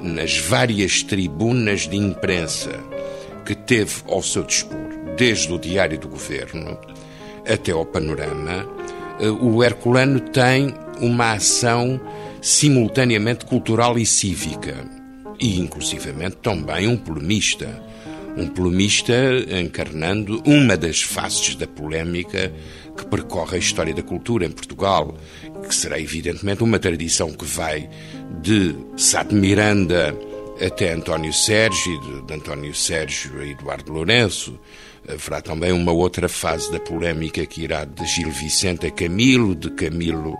nas 0.00 0.38
várias 0.38 1.02
tribunas 1.02 1.86
de 1.88 1.96
imprensa 1.96 2.70
que 3.44 3.54
teve 3.54 4.02
ao 4.08 4.22
seu 4.22 4.42
dispor, 4.42 4.88
desde 5.16 5.52
o 5.52 5.58
Diário 5.58 5.98
do 5.98 6.08
Governo 6.08 6.78
até 7.46 7.72
ao 7.72 7.86
Panorama, 7.86 8.66
eh, 9.20 9.30
o 9.30 9.62
Herculano 9.62 10.20
tem 10.20 10.74
uma 11.00 11.32
ação 11.32 12.00
simultaneamente 12.40 13.44
cultural 13.46 13.98
e 13.98 14.06
cívica, 14.06 14.88
e 15.40 15.58
inclusivamente 15.58 16.36
também 16.36 16.86
um 16.88 16.96
polemista. 16.96 17.84
Um 18.36 18.48
polemista 18.48 19.14
encarnando 19.60 20.42
uma 20.44 20.76
das 20.76 21.00
faces 21.00 21.54
da 21.54 21.66
polémica 21.66 22.52
que 22.94 23.06
percorre 23.06 23.56
a 23.56 23.58
história 23.58 23.94
da 23.94 24.02
cultura 24.02 24.44
em 24.44 24.50
Portugal, 24.50 25.16
que 25.66 25.74
será 25.74 25.98
evidentemente 25.98 26.62
uma 26.62 26.78
tradição 26.78 27.32
que 27.32 27.46
vai 27.46 27.88
de 28.42 28.74
Sá 28.96 29.22
de 29.22 29.34
Miranda 29.34 30.14
até 30.64 30.92
António 30.92 31.32
Sérgio, 31.32 32.24
de, 32.26 32.34
António 32.34 32.74
Sérgio 32.74 33.40
a 33.40 33.46
Eduardo 33.46 33.92
Lourenço, 33.92 34.58
Haverá 35.08 35.40
também 35.40 35.72
uma 35.72 35.92
outra 35.92 36.28
fase 36.28 36.70
da 36.72 36.80
polémica 36.80 37.44
que 37.46 37.62
irá 37.62 37.84
de 37.84 38.04
Gil 38.06 38.30
Vicente 38.30 38.86
a 38.86 38.90
Camilo, 38.90 39.54
de 39.54 39.70
Camilo 39.70 40.36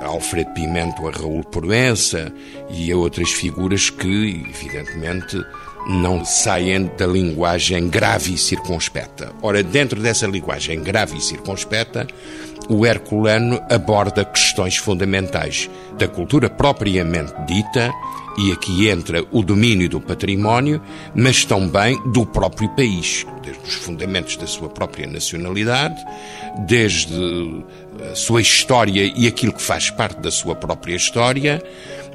a 0.00 0.06
Alfredo 0.06 0.52
Pimento 0.54 1.06
a 1.06 1.10
Raul 1.10 1.44
Proença 1.44 2.32
e 2.70 2.90
a 2.90 2.96
outras 2.96 3.30
figuras 3.30 3.90
que, 3.90 4.46
evidentemente, 4.48 5.36
não 5.88 6.24
saem 6.24 6.90
da 6.96 7.06
linguagem 7.06 7.88
grave 7.88 8.34
e 8.34 8.38
circunspecta. 8.38 9.32
Ora, 9.42 9.62
dentro 9.62 10.00
dessa 10.00 10.26
linguagem 10.26 10.82
grave 10.82 11.16
e 11.16 11.20
circunspecta, 11.20 12.06
o 12.68 12.86
Herculano 12.86 13.60
aborda 13.70 14.24
questões 14.24 14.76
fundamentais 14.76 15.70
da 15.98 16.06
cultura 16.06 16.50
propriamente 16.50 17.32
dita 17.46 17.92
e 18.38 18.52
aqui 18.52 18.88
entra 18.88 19.24
o 19.32 19.42
domínio 19.42 19.88
do 19.88 20.00
património, 20.00 20.80
mas 21.12 21.44
também 21.44 22.00
do 22.12 22.24
próprio 22.24 22.68
país, 22.70 23.26
desde 23.42 23.62
os 23.64 23.74
fundamentos 23.74 24.36
da 24.36 24.46
sua 24.46 24.68
própria 24.68 25.08
nacionalidade, 25.08 25.96
desde 26.60 27.64
a 28.12 28.14
sua 28.14 28.40
história 28.40 29.12
e 29.16 29.26
aquilo 29.26 29.52
que 29.52 29.62
faz 29.62 29.90
parte 29.90 30.20
da 30.20 30.30
sua 30.30 30.54
própria 30.54 30.94
história, 30.94 31.60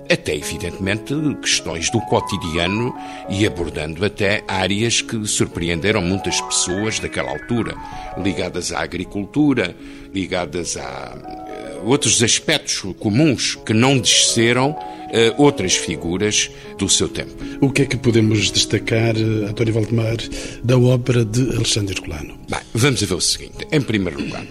até, 0.09 0.35
evidentemente, 0.35 1.13
questões 1.41 1.89
do 1.89 1.99
cotidiano 2.01 2.93
e 3.29 3.45
abordando 3.45 4.05
até 4.05 4.43
áreas 4.47 5.01
que 5.01 5.25
surpreenderam 5.25 6.01
muitas 6.01 6.39
pessoas 6.41 6.99
daquela 6.99 7.31
altura, 7.31 7.75
ligadas 8.17 8.71
à 8.71 8.81
agricultura, 8.81 9.75
ligadas 10.13 10.75
eh, 10.75 11.42
outros 11.85 12.21
aspectos 12.23 12.81
comuns 12.99 13.55
que 13.65 13.73
não 13.73 13.97
desceram 13.97 14.71
uh, 14.71 15.41
outras 15.41 15.75
figuras 15.75 16.49
do 16.77 16.89
seu 16.89 17.07
tempo. 17.07 17.31
O 17.61 17.71
que 17.71 17.83
é 17.83 17.85
que 17.85 17.97
podemos 17.97 18.51
destacar, 18.51 19.15
uh, 19.15 19.47
António 19.47 19.73
Valdemar, 19.73 20.17
da 20.63 20.77
obra 20.77 21.23
de 21.23 21.41
Alexandre 21.55 21.95
Herculano? 21.95 22.37
Bem, 22.49 22.59
vamos 22.73 23.01
ver 23.01 23.13
o 23.13 23.21
seguinte. 23.21 23.67
Em 23.71 23.81
primeiro 23.81 24.21
lugar, 24.21 24.45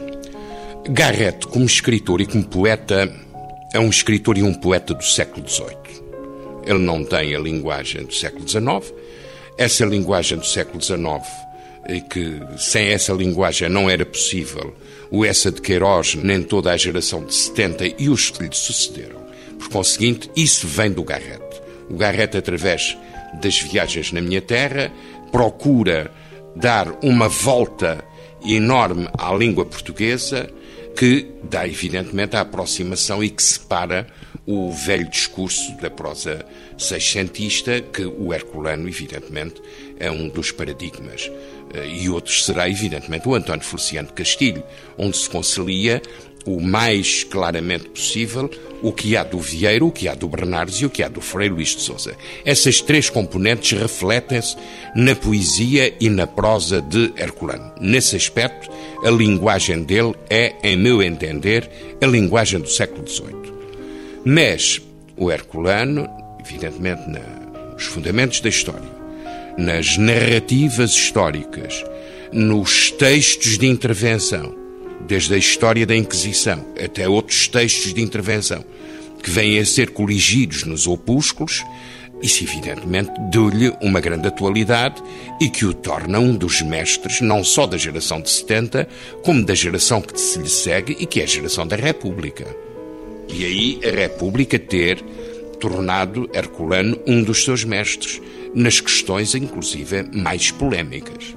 Garrett, 0.88 1.46
como 1.46 1.64
escritor 1.64 2.20
e 2.20 2.26
como 2.26 2.44
poeta, 2.44 3.12
é 3.72 3.78
um 3.78 3.88
escritor 3.88 4.36
e 4.36 4.42
um 4.42 4.54
poeta 4.54 4.94
do 4.94 5.04
século 5.04 5.48
XVIII. 5.48 6.02
Ele 6.66 6.78
não 6.78 7.04
tem 7.04 7.34
a 7.34 7.38
linguagem 7.38 8.04
do 8.04 8.14
século 8.14 8.48
XIX. 8.48 8.92
Essa 9.58 9.84
linguagem 9.84 10.38
do 10.38 10.46
século 10.46 10.82
XIX, 10.82 11.04
e 11.88 12.00
que 12.00 12.40
sem 12.56 12.88
essa 12.88 13.12
linguagem 13.12 13.68
não 13.68 13.90
era 13.90 14.06
possível 14.06 14.74
o 15.12 15.26
Essa 15.26 15.52
de 15.52 15.60
Queiroz, 15.60 16.14
nem 16.14 16.42
toda 16.42 16.72
a 16.72 16.76
geração 16.76 17.22
de 17.22 17.34
70 17.34 18.02
e 18.02 18.08
os 18.08 18.30
que 18.30 18.44
lhe 18.44 18.54
sucederam. 18.54 19.20
Por 19.58 19.68
conseguinte, 19.68 20.30
isso 20.34 20.66
vem 20.66 20.90
do 20.90 21.04
Garrett. 21.04 21.44
O 21.90 21.96
Garrett, 21.96 22.34
através 22.34 22.96
das 23.42 23.60
viagens 23.60 24.10
na 24.10 24.22
minha 24.22 24.40
terra, 24.40 24.90
procura 25.30 26.10
dar 26.56 26.98
uma 27.04 27.28
volta 27.28 28.02
enorme 28.42 29.06
à 29.18 29.34
língua 29.34 29.66
portuguesa 29.66 30.50
que 30.96 31.26
dá, 31.44 31.68
evidentemente, 31.68 32.34
a 32.34 32.40
aproximação 32.40 33.22
e 33.22 33.28
que 33.28 33.42
separa 33.42 34.06
o 34.46 34.72
velho 34.72 35.08
discurso 35.08 35.76
da 35.76 35.90
prosa 35.90 36.44
seiscentista, 36.76 37.80
que 37.80 38.04
o 38.04 38.32
Herculano, 38.32 38.88
evidentemente, 38.88 39.62
é 39.98 40.10
um 40.10 40.28
dos 40.28 40.50
paradigmas. 40.50 41.30
Eh, 41.72 42.02
e 42.02 42.08
outros 42.08 42.44
será, 42.44 42.68
evidentemente, 42.68 43.28
o 43.28 43.34
António 43.34 43.64
Feliciano 43.64 44.08
de 44.08 44.14
Castilho, 44.14 44.62
onde 44.98 45.16
se 45.16 45.28
concilia 45.28 46.02
o 46.44 46.60
mais 46.60 47.24
claramente 47.24 47.88
possível 47.88 48.50
o 48.82 48.92
que 48.92 49.16
há 49.16 49.22
do 49.22 49.38
Vieiro, 49.38 49.86
o 49.86 49.92
que 49.92 50.08
há 50.08 50.14
do 50.14 50.28
Bernardes 50.28 50.80
e 50.80 50.86
o 50.86 50.90
que 50.90 51.02
há 51.02 51.08
do 51.08 51.20
Frei 51.20 51.48
Luís 51.48 51.68
de 51.68 51.82
Souza. 51.82 52.16
Essas 52.44 52.80
três 52.80 53.08
componentes 53.08 53.78
refletem-se 53.78 54.56
na 54.94 55.14
poesia 55.14 55.94
e 56.00 56.10
na 56.10 56.26
prosa 56.26 56.82
de 56.82 57.12
Herculano. 57.16 57.72
Nesse 57.80 58.16
aspecto, 58.16 58.68
a 59.04 59.10
linguagem 59.10 59.84
dele 59.84 60.14
é, 60.28 60.54
em 60.64 60.76
meu 60.76 61.00
entender, 61.00 61.70
a 62.02 62.06
linguagem 62.06 62.58
do 62.58 62.68
século 62.68 63.08
XVIII. 63.08 63.52
Mas 64.24 64.82
o 65.16 65.30
Herculano, 65.30 66.08
evidentemente, 66.40 67.02
nos 67.72 67.84
fundamentos 67.84 68.40
da 68.40 68.48
história, 68.48 69.01
nas 69.56 69.96
narrativas 69.96 70.92
históricas, 70.92 71.84
nos 72.32 72.90
textos 72.90 73.58
de 73.58 73.66
intervenção, 73.66 74.54
desde 75.06 75.34
a 75.34 75.38
história 75.38 75.86
da 75.86 75.96
Inquisição 75.96 76.64
até 76.82 77.08
outros 77.08 77.48
textos 77.48 77.92
de 77.92 78.02
intervenção, 78.02 78.64
que 79.22 79.30
vêm 79.30 79.58
a 79.58 79.64
ser 79.64 79.90
coligidos 79.90 80.64
nos 80.64 80.86
opúsculos, 80.86 81.62
isso 82.22 82.44
evidentemente 82.44 83.10
deu-lhe 83.30 83.72
uma 83.82 84.00
grande 84.00 84.28
atualidade 84.28 85.02
e 85.40 85.48
que 85.48 85.66
o 85.66 85.74
torna 85.74 86.20
um 86.20 86.36
dos 86.36 86.62
mestres 86.62 87.20
não 87.20 87.42
só 87.42 87.66
da 87.66 87.76
geração 87.76 88.20
de 88.20 88.30
70, 88.30 88.88
como 89.24 89.44
da 89.44 89.54
geração 89.54 90.00
que 90.00 90.18
se 90.18 90.38
lhe 90.38 90.48
segue 90.48 90.96
e 91.00 91.04
que 91.04 91.20
é 91.20 91.24
a 91.24 91.26
geração 91.26 91.66
da 91.66 91.74
República. 91.74 92.46
E 93.28 93.44
aí 93.44 93.80
a 93.84 93.90
República 93.90 94.56
ter 94.56 95.02
tornado 95.58 96.30
Herculano 96.32 96.98
um 97.06 97.22
dos 97.22 97.44
seus 97.44 97.64
mestres, 97.64 98.20
nas 98.54 98.80
questões 98.80 99.34
inclusive 99.34 100.04
mais 100.12 100.50
polémicas. 100.50 101.36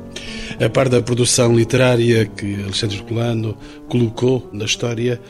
A 0.59 0.69
par 0.69 0.89
da 0.89 1.01
produção 1.01 1.55
literária 1.55 2.25
que 2.25 2.55
Alexandre 2.63 2.97
Herculano 2.97 3.57
colocou 3.87 4.49
na 4.53 4.65
história, 4.65 5.21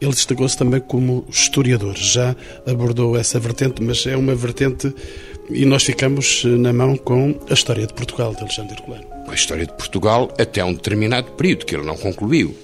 ele 0.00 0.10
destacou-se 0.10 0.56
também 0.56 0.80
como 0.80 1.24
historiador. 1.28 1.96
Já 1.96 2.34
abordou 2.66 3.16
essa 3.16 3.38
vertente, 3.38 3.82
mas 3.82 4.06
é 4.06 4.16
uma 4.16 4.34
vertente 4.34 4.92
e 5.50 5.64
nós 5.64 5.84
ficamos 5.84 6.44
na 6.44 6.72
mão 6.72 6.96
com 6.96 7.38
a 7.48 7.54
história 7.54 7.86
de 7.86 7.92
Portugal 7.92 8.34
de 8.34 8.40
Alexandre 8.40 8.74
Herculano. 8.74 9.04
A 9.28 9.34
história 9.34 9.66
de 9.66 9.72
Portugal 9.72 10.32
até 10.38 10.64
um 10.64 10.72
determinado 10.72 11.32
período 11.32 11.66
que 11.66 11.74
ele 11.74 11.84
não 11.84 11.96
concluiu 11.96 12.54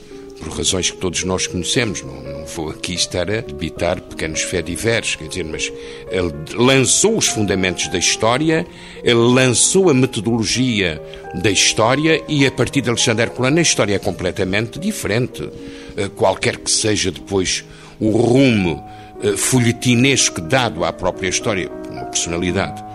por 0.40 0.56
razões 0.56 0.90
que 0.90 0.96
todos 0.96 1.22
nós 1.24 1.46
conhecemos. 1.46 2.02
Não, 2.02 2.22
não 2.22 2.46
vou 2.46 2.70
aqui 2.70 2.94
estar 2.94 3.30
a 3.30 3.40
debitar 3.40 4.00
pequenos 4.00 4.42
fediveres, 4.42 5.14
quer 5.14 5.28
dizer, 5.28 5.44
mas 5.44 5.70
ele 6.10 6.32
lançou 6.54 7.16
os 7.16 7.28
fundamentos 7.28 7.88
da 7.88 7.98
história, 7.98 8.66
ele 9.04 9.14
lançou 9.14 9.90
a 9.90 9.94
metodologia 9.94 11.00
da 11.34 11.50
história 11.50 12.22
e 12.28 12.46
a 12.46 12.50
partir 12.50 12.80
de 12.80 12.88
Alexandre 12.88 13.24
Herculano 13.24 13.58
a 13.58 13.62
história 13.62 13.94
é 13.94 13.98
completamente 13.98 14.78
diferente. 14.78 15.48
Eh, 15.96 16.08
qualquer 16.16 16.56
que 16.56 16.70
seja 16.70 17.10
depois 17.10 17.64
o 18.00 18.10
rumo 18.10 18.82
eh, 19.22 19.36
folhetinesco 19.36 20.40
dado 20.40 20.84
à 20.84 20.92
própria 20.92 21.28
história, 21.28 21.70
uma 21.90 22.04
personalidade 22.06 22.89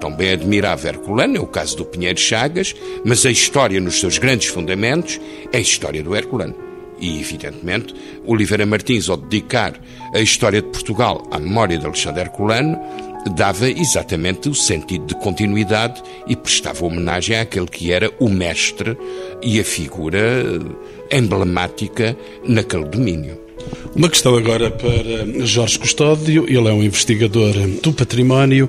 também 0.00 0.30
admirável 0.32 0.90
Herculano, 0.90 1.36
é 1.36 1.40
o 1.40 1.46
caso 1.46 1.76
do 1.76 1.84
Pinheiro 1.84 2.18
Chagas, 2.18 2.74
mas 3.04 3.24
a 3.26 3.30
história 3.30 3.80
nos 3.80 4.00
seus 4.00 4.18
grandes 4.18 4.48
fundamentos 4.48 5.20
é 5.52 5.58
a 5.58 5.60
história 5.60 6.02
do 6.02 6.16
Herculano. 6.16 6.54
E, 6.98 7.20
evidentemente, 7.20 7.94
Oliveira 8.26 8.66
Martins, 8.66 9.08
ao 9.08 9.16
dedicar 9.16 9.80
a 10.14 10.20
história 10.20 10.60
de 10.60 10.68
Portugal 10.68 11.26
à 11.30 11.38
memória 11.38 11.78
de 11.78 11.86
Alexandre 11.86 12.22
Herculano, 12.22 12.78
dava 13.36 13.68
exatamente 13.70 14.48
o 14.48 14.54
sentido 14.54 15.06
de 15.06 15.14
continuidade 15.14 16.02
e 16.26 16.34
prestava 16.34 16.84
homenagem 16.84 17.38
àquele 17.38 17.66
que 17.66 17.92
era 17.92 18.10
o 18.18 18.28
mestre 18.28 18.96
e 19.42 19.60
a 19.60 19.64
figura 19.64 20.44
emblemática 21.10 22.16
naquele 22.46 22.84
domínio. 22.84 23.38
Uma 23.94 24.08
questão 24.08 24.36
agora 24.36 24.70
para 24.70 25.44
Jorge 25.44 25.78
Custódio, 25.78 26.44
ele 26.48 26.68
é 26.68 26.72
um 26.72 26.82
investigador 26.82 27.52
do 27.82 27.92
património. 27.92 28.68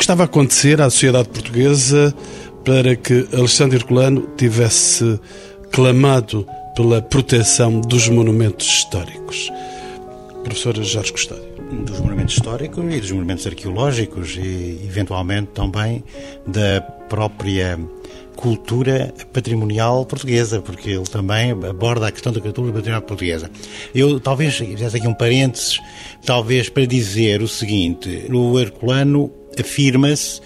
Que 0.00 0.04
estava 0.04 0.22
a 0.22 0.24
acontecer 0.24 0.80
à 0.80 0.88
sociedade 0.88 1.28
portuguesa 1.28 2.14
para 2.64 2.96
que 2.96 3.28
Alexandre 3.34 3.76
Herculano 3.76 4.26
tivesse 4.34 5.20
clamado 5.70 6.48
pela 6.74 7.02
proteção 7.02 7.82
dos 7.82 8.08
monumentos 8.08 8.66
históricos. 8.66 9.52
Professora 10.42 10.82
Jorge 10.82 11.12
Custódio. 11.12 11.44
Dos 11.84 12.00
monumentos 12.00 12.34
históricos 12.34 12.82
e 12.82 12.98
dos 12.98 13.10
monumentos 13.12 13.46
arqueológicos 13.46 14.38
e, 14.38 14.80
eventualmente, 14.86 15.48
também 15.48 16.02
da 16.46 16.80
própria 16.80 17.78
cultura 18.34 19.12
patrimonial 19.34 20.06
portuguesa, 20.06 20.62
porque 20.62 20.92
ele 20.92 21.04
também 21.04 21.50
aborda 21.50 22.06
a 22.06 22.10
questão 22.10 22.32
da 22.32 22.40
cultura 22.40 22.72
patrimonial 22.72 23.02
portuguesa. 23.02 23.50
Eu 23.94 24.18
talvez 24.18 24.56
fizesse 24.56 24.96
aqui 24.96 25.06
um 25.06 25.12
parênteses, 25.12 25.78
talvez 26.24 26.70
para 26.70 26.86
dizer 26.86 27.42
o 27.42 27.48
seguinte: 27.48 28.26
o 28.32 28.58
Herculano 28.58 29.30
afirma-se 29.60 30.40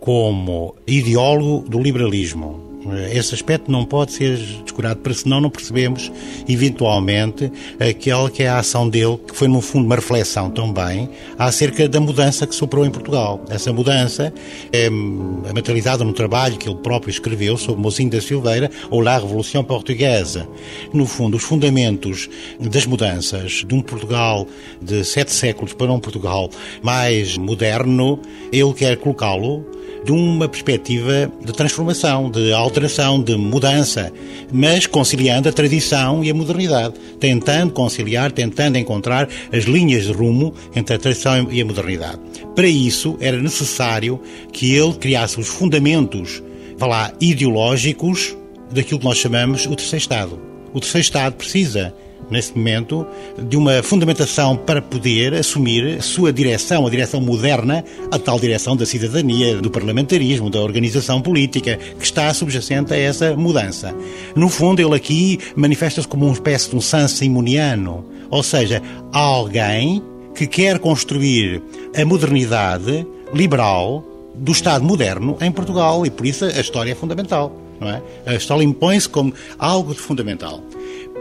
como 0.00 0.74
ideólogo 0.86 1.68
do 1.68 1.80
liberalismo 1.80 2.71
esse 3.12 3.34
aspecto 3.34 3.70
não 3.70 3.84
pode 3.84 4.12
ser 4.12 4.36
descurado, 4.64 5.00
porque 5.00 5.18
senão 5.18 5.40
não 5.40 5.50
percebemos, 5.50 6.10
eventualmente, 6.48 7.50
aquela 7.78 8.30
que 8.30 8.42
é 8.42 8.48
a 8.48 8.58
ação 8.58 8.88
dele, 8.88 9.18
que 9.26 9.36
foi, 9.36 9.48
no 9.48 9.60
fundo, 9.60 9.86
uma 9.86 9.96
reflexão 9.96 10.50
também 10.50 11.08
acerca 11.38 11.88
da 11.88 12.00
mudança 12.00 12.46
que 12.46 12.54
soprou 12.54 12.84
em 12.84 12.90
Portugal. 12.90 13.44
Essa 13.48 13.72
mudança 13.72 14.32
é 14.72 14.90
materializada 14.90 16.04
no 16.04 16.12
trabalho 16.12 16.56
que 16.56 16.68
ele 16.68 16.78
próprio 16.78 17.10
escreveu 17.10 17.56
sobre 17.56 17.80
Mozinho 17.80 18.10
da 18.10 18.20
Silveira, 18.20 18.70
ou 18.90 19.00
La 19.00 19.18
Revolução 19.18 19.62
Portuguesa. 19.62 20.48
No 20.92 21.06
fundo, 21.06 21.36
os 21.36 21.44
fundamentos 21.44 22.28
das 22.60 22.86
mudanças 22.86 23.64
de 23.66 23.74
um 23.74 23.80
Portugal 23.80 24.46
de 24.80 25.04
sete 25.04 25.32
séculos 25.32 25.72
para 25.72 25.92
um 25.92 26.00
Portugal 26.00 26.50
mais 26.82 27.36
moderno, 27.36 28.18
ele 28.52 28.72
quer 28.72 28.96
colocá-lo 28.96 29.64
de 30.04 30.12
uma 30.12 30.48
perspectiva 30.48 31.30
de 31.44 31.52
transformação, 31.52 32.30
de 32.30 32.52
alteração, 32.52 33.22
de 33.22 33.36
mudança, 33.36 34.12
mas 34.52 34.86
conciliando 34.86 35.48
a 35.48 35.52
tradição 35.52 36.24
e 36.24 36.30
a 36.30 36.34
modernidade, 36.34 36.94
tentando 37.20 37.72
conciliar, 37.72 38.32
tentando 38.32 38.78
encontrar 38.78 39.28
as 39.52 39.64
linhas 39.64 40.04
de 40.04 40.12
rumo 40.12 40.54
entre 40.74 40.96
a 40.96 40.98
tradição 40.98 41.48
e 41.50 41.60
a 41.60 41.64
modernidade. 41.64 42.18
Para 42.54 42.68
isso 42.68 43.16
era 43.20 43.40
necessário 43.40 44.20
que 44.52 44.74
ele 44.74 44.94
criasse 44.94 45.38
os 45.38 45.48
fundamentos, 45.48 46.42
vá 46.76 46.86
lá, 46.86 47.12
ideológicos 47.20 48.36
daquilo 48.70 49.00
que 49.00 49.06
nós 49.06 49.18
chamamos 49.18 49.66
o 49.66 49.76
terceiro 49.76 50.02
Estado. 50.02 50.40
O 50.72 50.80
terceiro 50.80 51.04
Estado 51.04 51.34
precisa 51.34 51.94
nesse 52.32 52.56
momento, 52.56 53.06
de 53.38 53.56
uma 53.56 53.82
fundamentação 53.82 54.56
para 54.56 54.82
poder 54.82 55.34
assumir 55.34 55.98
a 55.98 56.02
sua 56.02 56.32
direção, 56.32 56.86
a 56.86 56.90
direção 56.90 57.20
moderna, 57.20 57.84
a 58.10 58.18
tal 58.18 58.40
direção 58.40 58.76
da 58.76 58.86
cidadania, 58.86 59.56
do 59.56 59.70
parlamentarismo, 59.70 60.50
da 60.50 60.60
organização 60.60 61.20
política, 61.20 61.76
que 61.76 62.04
está 62.04 62.32
subjacente 62.34 62.92
a 62.92 62.96
essa 62.96 63.36
mudança. 63.36 63.94
No 64.34 64.48
fundo, 64.48 64.80
ele 64.80 64.94
aqui 64.94 65.38
manifesta-se 65.54 66.08
como 66.08 66.24
uma 66.24 66.34
espécie 66.34 66.70
de 66.70 66.76
um 66.76 66.80
sansimoniano, 66.80 68.04
ou 68.30 68.42
seja, 68.42 68.82
alguém 69.12 70.02
que 70.34 70.46
quer 70.46 70.78
construir 70.78 71.62
a 71.94 72.04
modernidade 72.04 73.06
liberal 73.34 74.04
do 74.34 74.52
Estado 74.52 74.84
moderno 74.84 75.36
em 75.40 75.52
Portugal 75.52 76.06
e 76.06 76.10
por 76.10 76.26
isso 76.26 76.44
a 76.44 76.60
história 76.60 76.92
é 76.92 76.94
fundamental. 76.94 77.52
É? 77.80 78.30
A 78.30 78.34
história 78.36 78.62
impõe-se 78.62 79.08
como 79.08 79.34
algo 79.58 79.92
de 79.92 80.00
fundamental. 80.00 80.62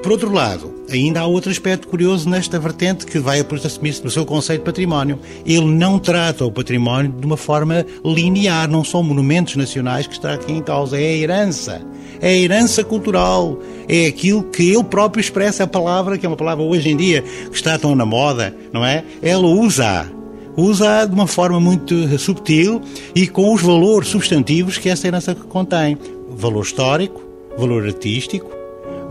Por 0.02 0.12
outro 0.12 0.34
lado, 0.34 0.74
ainda 0.90 1.22
há 1.22 1.28
outro 1.28 1.52
aspecto 1.52 1.88
curioso 1.88 2.28
nesta 2.28 2.58
vertente 2.58 3.06
que 3.06 3.20
vai 3.20 3.40
assumir-se 3.40 4.04
no 4.04 4.10
seu 4.10 4.26
conceito 4.26 4.62
de 4.62 4.66
património. 4.66 5.20
Ele 5.46 5.66
não 5.66 6.00
trata 6.00 6.44
o 6.44 6.52
património 6.52 7.12
de 7.12 7.24
uma 7.26 7.38
forma 7.38 7.86
linear, 8.04 8.68
não 8.68 8.84
são 8.84 9.04
monumentos 9.04 9.56
nacionais 9.56 10.08
que 10.08 10.14
está 10.14 10.34
aqui 10.34 10.52
em 10.54 10.62
causa, 10.62 11.00
é 11.00 11.06
a 11.06 11.16
herança. 11.18 11.82
É 12.20 12.30
a 12.30 12.36
herança 12.36 12.84
cultural, 12.84 13.60
é 13.88 14.08
aquilo 14.08 14.44
que 14.44 14.72
ele 14.72 14.84
próprio 14.84 15.22
expressa 15.22 15.66
a 15.66 15.68
palavra, 15.68 16.18
que 16.18 16.26
é 16.26 16.30
uma 16.30 16.38
palavra 16.38 16.64
hoje 16.64 16.90
em 16.90 16.98
dia 16.98 17.22
que 17.22 17.56
está 17.56 17.78
tão 17.78 17.96
na 17.96 18.06
moda, 18.06 18.56
não 18.74 18.84
é? 18.84 19.04
Ela 19.22 19.48
usa 19.48 20.10
usa 20.58 21.06
de 21.06 21.14
uma 21.14 21.28
forma 21.28 21.60
muito 21.60 22.20
subtil 22.20 22.82
e 23.16 23.26
com 23.26 23.54
os 23.54 23.62
valores 23.62 24.10
substantivos 24.10 24.78
que 24.78 24.90
essa 24.90 25.08
herança 25.08 25.34
contém. 25.34 25.98
Valor 26.30 26.64
histórico, 26.64 27.22
valor 27.58 27.86
artístico, 27.86 28.61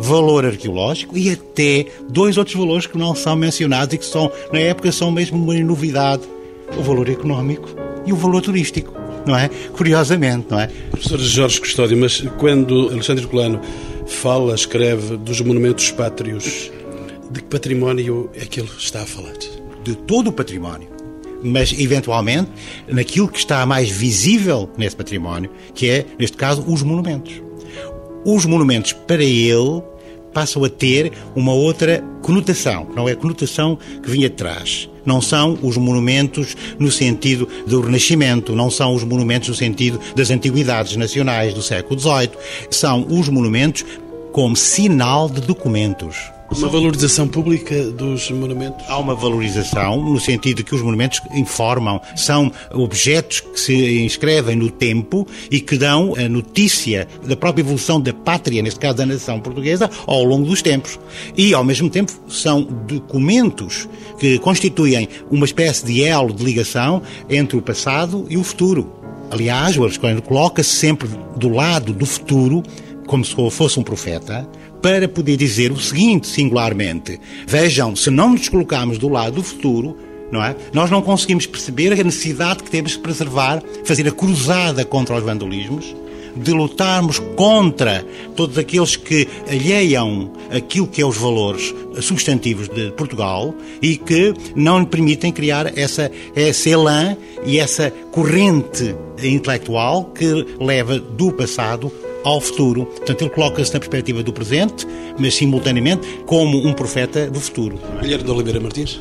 valor 0.00 0.46
arqueológico 0.46 1.16
e 1.16 1.30
até 1.30 1.86
dois 2.08 2.38
outros 2.38 2.56
valores 2.56 2.86
que 2.86 2.96
não 2.96 3.14
são 3.14 3.36
mencionados 3.36 3.94
e 3.94 3.98
que 3.98 4.04
são, 4.04 4.32
na 4.52 4.58
época, 4.58 4.90
são 4.90 5.10
mesmo 5.10 5.42
uma 5.42 5.54
novidade: 5.60 6.22
o 6.76 6.82
valor 6.82 7.08
económico 7.08 7.68
e 8.06 8.12
o 8.12 8.16
valor 8.16 8.40
turístico. 8.40 8.98
Não 9.26 9.36
é? 9.36 9.50
Curiosamente, 9.72 10.46
não 10.50 10.58
é? 10.58 10.68
Professor 10.90 11.18
Jorge 11.18 11.60
Custódio, 11.60 11.96
mas 11.96 12.22
quando 12.38 12.88
Alexandre 12.88 13.26
Colano 13.26 13.60
fala, 14.06 14.54
escreve 14.54 15.18
dos 15.18 15.42
monumentos 15.42 15.90
pátrios, 15.90 16.72
de 17.30 17.42
que 17.42 17.48
património 17.48 18.30
é 18.34 18.46
que 18.46 18.60
ele 18.60 18.70
está 18.78 19.02
a 19.02 19.06
falar? 19.06 19.34
De 19.84 19.94
todo 19.94 20.28
o 20.28 20.32
património 20.32 20.88
mas 21.42 21.72
eventualmente 21.72 22.50
naquilo 22.86 23.26
que 23.26 23.38
está 23.38 23.64
mais 23.64 23.88
visível 23.88 24.68
nesse 24.76 24.94
património, 24.94 25.50
que 25.74 25.88
é, 25.88 26.04
neste 26.18 26.36
caso, 26.36 26.62
os 26.66 26.82
monumentos. 26.82 27.42
Os 28.24 28.44
monumentos, 28.44 28.92
para 28.92 29.24
ele, 29.24 29.83
passam 30.33 30.64
a 30.64 30.68
ter 30.68 31.12
uma 31.35 31.52
outra 31.52 32.02
conotação, 32.22 32.87
não 32.94 33.09
é 33.09 33.12
a 33.12 33.16
conotação 33.16 33.78
que 34.02 34.11
vinha 34.11 34.28
de 34.28 34.37
trás. 34.37 34.88
Não 35.04 35.20
são 35.20 35.59
os 35.62 35.76
monumentos 35.76 36.56
no 36.78 36.90
sentido 36.90 37.48
do 37.66 37.80
Renascimento, 37.80 38.54
não 38.54 38.70
são 38.70 38.94
os 38.94 39.02
monumentos 39.02 39.48
no 39.48 39.54
sentido 39.54 39.98
das 40.14 40.30
antiguidades 40.30 40.96
nacionais 40.96 41.54
do 41.54 41.62
século 41.62 41.98
XVIII, 41.98 42.30
são 42.70 43.06
os 43.09 43.28
monumentos 43.28 43.85
como 44.33 44.54
sinal 44.54 45.28
de 45.28 45.40
documentos. 45.40 46.16
Uma 46.56 46.68
valorização 46.68 47.28
pública 47.28 47.84
dos 47.92 48.28
monumentos? 48.30 48.84
Há 48.88 48.98
uma 48.98 49.14
valorização 49.14 50.02
no 50.02 50.18
sentido 50.18 50.64
que 50.64 50.74
os 50.74 50.82
monumentos 50.82 51.20
informam, 51.32 52.00
são 52.16 52.50
objetos 52.72 53.40
que 53.40 53.58
se 53.58 54.02
inscrevem 54.02 54.56
no 54.56 54.68
tempo 54.68 55.26
e 55.50 55.60
que 55.60 55.78
dão 55.78 56.14
a 56.16 56.28
notícia 56.28 57.06
da 57.24 57.36
própria 57.36 57.62
evolução 57.62 58.00
da 58.00 58.12
pátria, 58.12 58.62
neste 58.62 58.80
caso 58.80 58.96
da 58.96 59.06
nação 59.06 59.38
portuguesa, 59.40 59.88
ao 60.06 60.24
longo 60.24 60.44
dos 60.44 60.60
tempos. 60.60 60.98
E, 61.36 61.54
ao 61.54 61.62
mesmo 61.62 61.88
tempo, 61.88 62.12
são 62.28 62.62
documentos 62.62 63.88
que 64.18 64.38
constituem 64.40 65.08
uma 65.30 65.46
espécie 65.46 65.86
de 65.86 66.02
elo 66.02 66.34
de 66.34 66.44
ligação 66.44 67.00
entre 67.28 67.56
o 67.56 67.62
passado 67.62 68.26
e 68.28 68.36
o 68.36 68.42
futuro. 68.42 68.92
Aliás, 69.30 69.78
o 69.78 69.84
Alexandre 69.84 70.20
coloca-se 70.20 70.70
sempre 70.70 71.08
do 71.36 71.48
lado 71.48 71.92
do 71.92 72.04
futuro, 72.04 72.64
como 73.11 73.25
se 73.25 73.35
fosse 73.51 73.81
um 73.81 73.83
profeta, 73.83 74.49
para 74.81 75.09
poder 75.09 75.37
dizer 75.37 75.73
o 75.73 75.81
seguinte 75.81 76.29
singularmente: 76.29 77.20
vejam, 77.44 77.96
se 77.96 78.09
não 78.09 78.31
nos 78.31 78.49
colocarmos 78.49 78.99
do 78.99 79.09
lado 79.09 79.35
do 79.35 79.42
futuro, 79.42 79.96
não 80.31 80.40
é? 80.40 80.55
Nós 80.73 80.92
não 80.92 81.03
conseguimos 81.03 81.44
perceber 81.44 81.92
a 81.92 82.05
necessidade 82.05 82.62
que 82.62 82.70
temos 82.70 82.92
de 82.92 83.01
preservar, 83.01 83.61
fazer 83.85 84.07
a 84.07 84.12
cruzada 84.12 84.85
contra 84.85 85.16
os 85.16 85.25
vandalismos, 85.25 85.92
de 86.37 86.53
lutarmos 86.53 87.18
contra 87.35 88.07
todos 88.37 88.57
aqueles 88.57 88.94
que 88.94 89.27
alheiam 89.51 90.31
aquilo 90.49 90.87
que 90.87 91.03
é 91.03 91.05
os 91.05 91.16
valores 91.16 91.75
substantivos 92.01 92.68
de 92.68 92.92
Portugal 92.92 93.53
e 93.83 93.96
que 93.96 94.33
não 94.55 94.79
lhe 94.79 94.87
permitem 94.87 95.33
criar 95.33 95.77
essa, 95.77 96.12
esse 96.37 96.70
elan 96.70 97.16
e 97.44 97.59
essa 97.59 97.90
corrente 98.12 98.94
intelectual 99.20 100.05
que 100.05 100.46
leva 100.61 101.01
do 101.01 101.33
passado 101.33 101.92
ao 102.24 102.40
futuro. 102.40 102.87
Portanto, 102.87 103.22
ele 103.22 103.30
coloca-se 103.30 103.72
na 103.72 103.80
perspectiva 103.80 104.22
do 104.22 104.33
presente, 104.33 104.87
mas 105.18 105.35
simultaneamente 105.35 106.06
como 106.26 106.59
um 106.66 106.72
profeta 106.72 107.28
do 107.30 107.40
futuro. 107.40 107.78
Guilherme 108.00 108.24
de 108.24 108.30
Oliveira 108.30 108.61
Martins. 108.61 109.00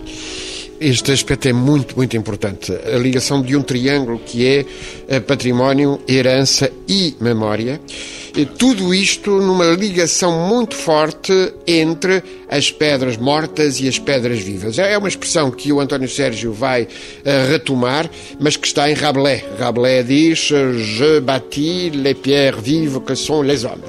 Este 0.80 1.12
aspecto 1.12 1.48
é 1.48 1.54
muito, 1.54 1.96
muito 1.98 2.16
importante. 2.16 2.72
A 2.72 2.98
ligação 2.98 3.42
de 3.42 3.56
um 3.56 3.62
triângulo 3.62 4.18
que 4.20 4.48
é 4.48 4.66
eh, 5.10 5.20
património, 5.20 6.00
herança 6.08 6.72
e 6.88 7.16
memória. 7.20 7.82
Tudo 8.46 8.94
isto 8.94 9.30
numa 9.42 9.66
ligação 9.66 10.48
muito 10.48 10.76
forte 10.76 11.32
entre 11.68 12.24
as 12.50 12.72
pedras 12.72 13.18
mortas 13.18 13.80
e 13.80 13.88
as 13.88 14.00
pedras 14.00 14.40
vivas. 14.40 14.78
É 14.80 14.98
uma 14.98 15.08
expressão 15.08 15.52
que 15.52 15.72
o 15.72 15.80
António 15.80 16.10
Sérgio 16.10 16.52
vai 16.52 16.88
eh, 17.24 17.46
retomar, 17.50 18.10
mas 18.40 18.58
que 18.58 18.68
está 18.68 18.90
em 18.90 18.94
Rabelais. 18.94 19.44
Rabelais 19.58 20.08
diz: 20.08 20.40
Je 20.40 21.20
bâtis 21.22 21.92
les 21.94 22.16
pierres 22.16 22.62
vives 22.62 23.02
que 23.06 23.16
sont 23.16 23.44
les 23.44 23.64
hommes. 23.64 23.84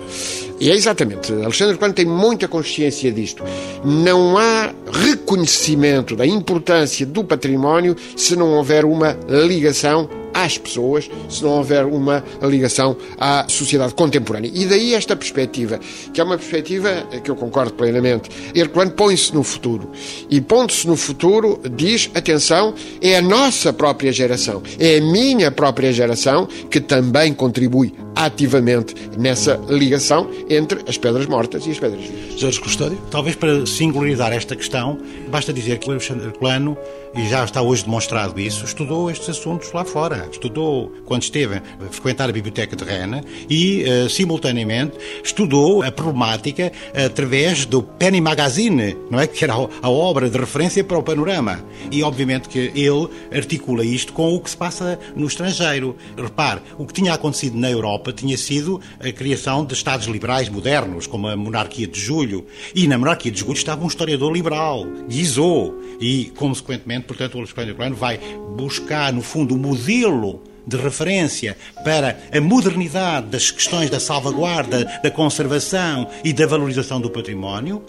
E 0.60 0.70
é 0.70 0.74
exatamente, 0.74 1.32
Alexandre 1.32 1.78
Coelho 1.78 1.94
tem 1.94 2.04
muita 2.04 2.46
consciência 2.46 3.10
disto. 3.10 3.42
Não 3.82 4.36
há 4.36 4.70
reconhecimento 4.92 6.14
da 6.14 6.26
importância 6.26 7.06
do 7.06 7.24
património 7.24 7.96
se 8.14 8.36
não 8.36 8.52
houver 8.52 8.84
uma 8.84 9.16
ligação 9.26 10.06
às 10.34 10.58
pessoas, 10.58 11.08
se 11.28 11.42
não 11.42 11.52
houver 11.52 11.84
uma 11.86 12.22
ligação 12.42 12.96
à 13.18 13.46
sociedade 13.48 13.94
contemporânea. 13.94 14.50
E 14.52 14.66
daí 14.66 14.94
esta 14.94 15.16
perspectiva, 15.16 15.80
que 16.12 16.20
é 16.20 16.24
uma 16.24 16.36
perspectiva 16.36 17.06
que 17.24 17.30
eu 17.30 17.36
concordo 17.36 17.72
plenamente. 17.72 18.30
Herculano 18.54 18.90
põe-se 18.92 19.34
no 19.34 19.42
futuro. 19.42 19.90
E 20.28 20.40
pondo-se 20.40 20.86
no 20.86 20.96
futuro, 20.96 21.58
diz, 21.74 22.10
atenção, 22.14 22.74
é 23.00 23.16
a 23.16 23.22
nossa 23.22 23.72
própria 23.72 24.12
geração, 24.12 24.62
é 24.78 24.98
a 24.98 25.00
minha 25.00 25.50
própria 25.50 25.92
geração 25.92 26.46
que 26.70 26.80
também 26.80 27.32
contribui 27.32 27.94
ativamente 28.20 28.94
nessa 29.16 29.58
ligação 29.68 30.30
entre 30.48 30.80
as 30.86 30.98
pedras 30.98 31.26
mortas 31.26 31.66
e 31.66 31.70
as 31.70 31.78
pedras 31.78 32.04
vivas. 32.04 32.38
Jorge 32.38 32.60
Custódio? 32.60 32.98
Talvez 33.10 33.34
para 33.34 33.64
singularizar 33.64 34.30
esta 34.32 34.54
questão, 34.54 34.98
basta 35.30 35.52
dizer 35.54 35.78
que 35.78 35.88
o 35.88 35.92
Alexandre 35.92 36.26
Herculano, 36.26 36.76
e 37.14 37.28
já 37.28 37.44
está 37.44 37.60
hoje 37.60 37.84
demonstrado 37.84 38.38
isso, 38.38 38.64
estudou 38.64 39.10
estes 39.10 39.30
assuntos 39.30 39.72
lá 39.72 39.84
fora. 39.84 40.28
Estudou 40.30 40.92
quando 41.04 41.22
esteve 41.22 41.56
a 41.56 41.90
frequentar 41.90 42.28
a 42.28 42.32
Biblioteca 42.32 42.76
de 42.76 42.84
Rennes 42.84 43.24
e, 43.48 43.84
uh, 43.84 44.08
simultaneamente, 44.08 44.96
estudou 45.22 45.82
a 45.82 45.90
problemática 45.90 46.70
através 46.94 47.66
do 47.66 47.82
Penny 47.82 48.20
Magazine, 48.20 48.96
não 49.10 49.18
é? 49.18 49.26
que 49.26 49.42
era 49.42 49.54
a 49.54 49.90
obra 49.90 50.30
de 50.30 50.38
referência 50.38 50.84
para 50.84 50.98
o 50.98 51.02
panorama. 51.02 51.64
E, 51.90 52.02
obviamente, 52.02 52.48
que 52.48 52.70
ele 52.74 53.08
articula 53.34 53.84
isto 53.84 54.12
com 54.12 54.34
o 54.34 54.40
que 54.40 54.50
se 54.50 54.56
passa 54.56 54.98
no 55.16 55.26
estrangeiro. 55.26 55.96
Repare, 56.16 56.60
o 56.78 56.86
que 56.86 56.92
tinha 56.92 57.12
acontecido 57.12 57.56
na 57.56 57.70
Europa 57.70 58.12
tinha 58.12 58.36
sido 58.36 58.80
a 59.00 59.10
criação 59.10 59.64
de 59.64 59.74
Estados 59.74 60.06
liberais 60.06 60.48
modernos, 60.48 61.06
como 61.06 61.26
a 61.26 61.36
monarquia 61.36 61.86
de 61.86 61.98
Julho. 61.98 62.46
E 62.74 62.86
na 62.86 62.96
monarquia 62.96 63.32
de 63.32 63.40
Julho 63.40 63.54
estava 63.54 63.82
um 63.84 63.88
historiador 63.88 64.32
liberal, 64.32 64.86
Guizot. 65.08 65.74
E, 66.00 66.32
consequentemente, 66.36 66.99
portanto, 67.00 67.34
o 67.34 67.38
Alexandre 67.38 67.74
Plano 67.74 67.96
vai 67.96 68.18
buscar, 68.56 69.12
no 69.12 69.22
fundo, 69.22 69.54
o 69.54 69.58
modelo 69.58 70.42
de 70.66 70.76
referência 70.76 71.56
para 71.84 72.18
a 72.32 72.40
modernidade 72.40 73.26
das 73.28 73.50
questões 73.50 73.90
da 73.90 73.98
salvaguarda, 73.98 74.84
da 75.02 75.10
conservação 75.10 76.08
e 76.22 76.32
da 76.32 76.46
valorização 76.46 77.00
do 77.00 77.10
património, 77.10 77.82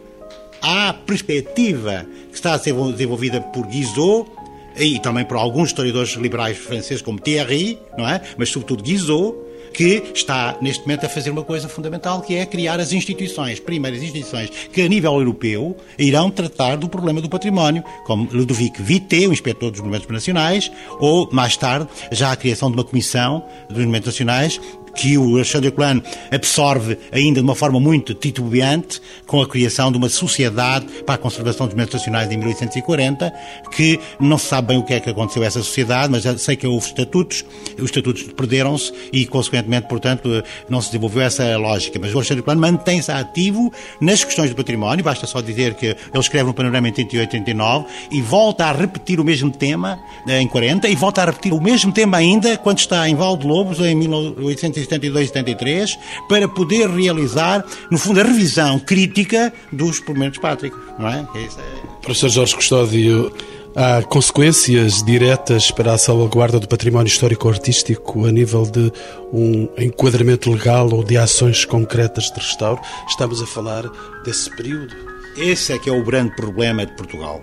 há 0.62 0.94
perspectiva 0.94 2.06
que 2.30 2.36
está 2.36 2.54
a 2.54 2.60
ser 2.60 2.74
desenvolvida 2.74 3.42
por 3.42 3.68
Guizot 3.68 4.30
e 4.78 5.00
também 5.00 5.26
por 5.26 5.38
alguns 5.38 5.70
historiadores 5.70 6.12
liberais 6.14 6.58
franceses 6.58 7.02
como 7.02 7.20
Thierry, 7.20 7.78
não 7.98 8.08
é? 8.08 8.22
Mas 8.38 8.50
sobretudo 8.50 8.84
Guizot, 8.84 9.36
que 9.74 10.04
está 10.14 10.58
neste 10.62 10.84
momento 10.84 11.06
a 11.06 11.10
fazer 11.10 11.30
uma 11.32 11.44
coisa 11.44 11.68
fundamental, 11.68 12.22
que 12.22 12.36
é 12.36 12.46
criar 12.46 12.80
as 12.80 12.92
instituições, 12.92 13.60
primeiras 13.60 14.02
instituições, 14.02 14.50
que 14.72 14.82
a 14.82 14.88
nível 14.88 15.14
europeu 15.14 15.76
irão 15.98 16.30
tratar 16.30 16.76
do 16.76 16.90
problema 16.90 17.22
do 17.22 17.30
património, 17.30 17.84
como 18.06 18.28
Ludovic 18.32 18.82
Vité, 18.82 19.28
o 19.28 19.34
inspetor 19.34 19.72
dos 19.72 19.80
monumentos 19.80 20.08
nacionais, 20.08 20.72
ou 21.00 21.30
mais 21.32 21.58
tarde 21.58 21.88
já 22.12 22.32
a 22.32 22.36
criação 22.36 22.70
de 22.70 22.78
uma 22.78 22.84
comissão 22.84 23.44
dos 23.70 23.80
monumentos 23.80 24.08
nacionais 24.08 24.60
que 24.96 25.18
o 25.18 25.36
Alexandre 25.36 25.68
Herculano 25.68 26.04
absorve 26.32 26.98
ainda 27.12 27.40
de 27.40 27.46
uma 27.46 27.56
forma 27.56 27.80
muito 27.80 28.14
titubeante 28.14 29.02
com 29.26 29.42
a 29.42 29.48
criação 29.48 29.92
de 29.92 29.98
uma 29.98 30.10
sociedade 30.10 30.86
para 31.06 31.16
a 31.16 31.18
conservação 31.18 31.66
dos 31.66 31.74
monumentos 31.74 31.96
nacionais 31.96 32.32
em 32.32 32.38
1840, 32.38 33.34
que 33.72 34.00
não 34.20 34.38
se 34.38 34.48
sabe 34.48 34.70
bem 34.70 34.78
o 34.78 34.84
que 34.84 34.94
é 34.94 35.00
que 35.00 35.10
aconteceu 35.10 35.44
a 35.44 35.46
essa 35.46 35.62
sociedade, 35.62 36.12
mas 36.12 36.24
sei 36.42 36.56
que 36.56 36.68
houve 36.68 36.88
estatutos, 36.88 37.46
os 37.78 37.86
estatutos 37.86 38.24
perderam-se 38.24 38.92
e, 39.12 39.26
consequentemente, 39.26 39.88
portanto, 39.88 40.44
não 40.70 40.82
se 40.82 40.88
desenvolveu 40.88 41.24
essa 41.24 41.58
lógica. 41.58 42.00
Mas 42.00 42.14
o 42.14 42.18
Alexandre 42.18 42.40
Herculano 42.42 42.62
mantém-se 42.62 43.12
ativo 43.12 43.72
nas 44.00 44.24
questões 44.24 44.50
do 44.50 44.56
património, 44.56 45.04
basta 45.04 45.26
só 45.26 45.42
dizer 45.42 45.76
que 45.76 45.88
ele 45.88 45.98
escreve 46.20 46.46
no 46.46 46.54
Panorama 46.54 46.88
em 46.88 46.94
38, 46.94 47.30
39 47.30 47.86
e 48.12 48.22
volta 48.22 48.66
a 48.66 48.72
repetir 48.72 49.20
o 49.20 49.24
mesmo 49.24 49.52
tema 49.52 50.00
eh, 50.28 50.42
em 50.42 50.48
40 50.48 50.88
e 50.88 50.96
volta 50.96 51.22
a 51.22 51.26
repetir 51.26 51.54
o 51.54 51.62
mesmo 51.62 51.92
tema 51.92 52.18
ainda 52.18 52.58
quando 52.58 52.80
está 52.80 53.08
em 53.08 53.16
Val 53.16 53.38
de 53.38 53.46
Lobos 53.46 53.80
em 53.80 53.96
1840 53.96 54.81
1972 54.88 55.26
e 55.26 55.28
73, 55.28 56.00
para 56.28 56.48
poder 56.48 56.90
realizar, 56.90 57.66
no 57.90 57.98
fundo, 57.98 58.20
a 58.20 58.24
revisão 58.24 58.80
crítica 58.80 59.54
dos 59.72 60.00
monumentos 60.02 60.40
pátricos, 60.40 60.80
não 60.98 61.08
é? 61.08 61.28
Isso 61.36 61.60
é... 61.60 62.02
Professor 62.02 62.30
Jorge 62.30 62.56
Custódio, 62.56 63.32
há 63.76 64.02
consequências 64.04 65.04
diretas 65.04 65.72
para 65.72 65.94
a 65.94 65.98
salvaguarda 65.98 66.60
do 66.60 66.68
património 66.68 67.08
histórico-artístico 67.08 68.26
a 68.26 68.32
nível 68.32 68.64
de 68.64 68.92
um 69.32 69.70
enquadramento 69.78 70.52
legal 70.52 70.90
ou 70.92 71.04
de 71.04 71.18
ações 71.18 71.66
concretas 71.66 72.32
de 72.32 72.40
restauro? 72.40 72.82
Estamos 73.08 73.42
a 73.42 73.46
falar 73.46 73.84
desse 74.24 74.50
período? 74.56 74.96
Esse 75.38 75.74
é 75.74 75.80
que 75.80 75.90
é 75.90 75.94
o 75.94 76.04
grande 76.04 76.36
problema 76.36 76.86
de 76.86 76.94
Portugal 76.94 77.42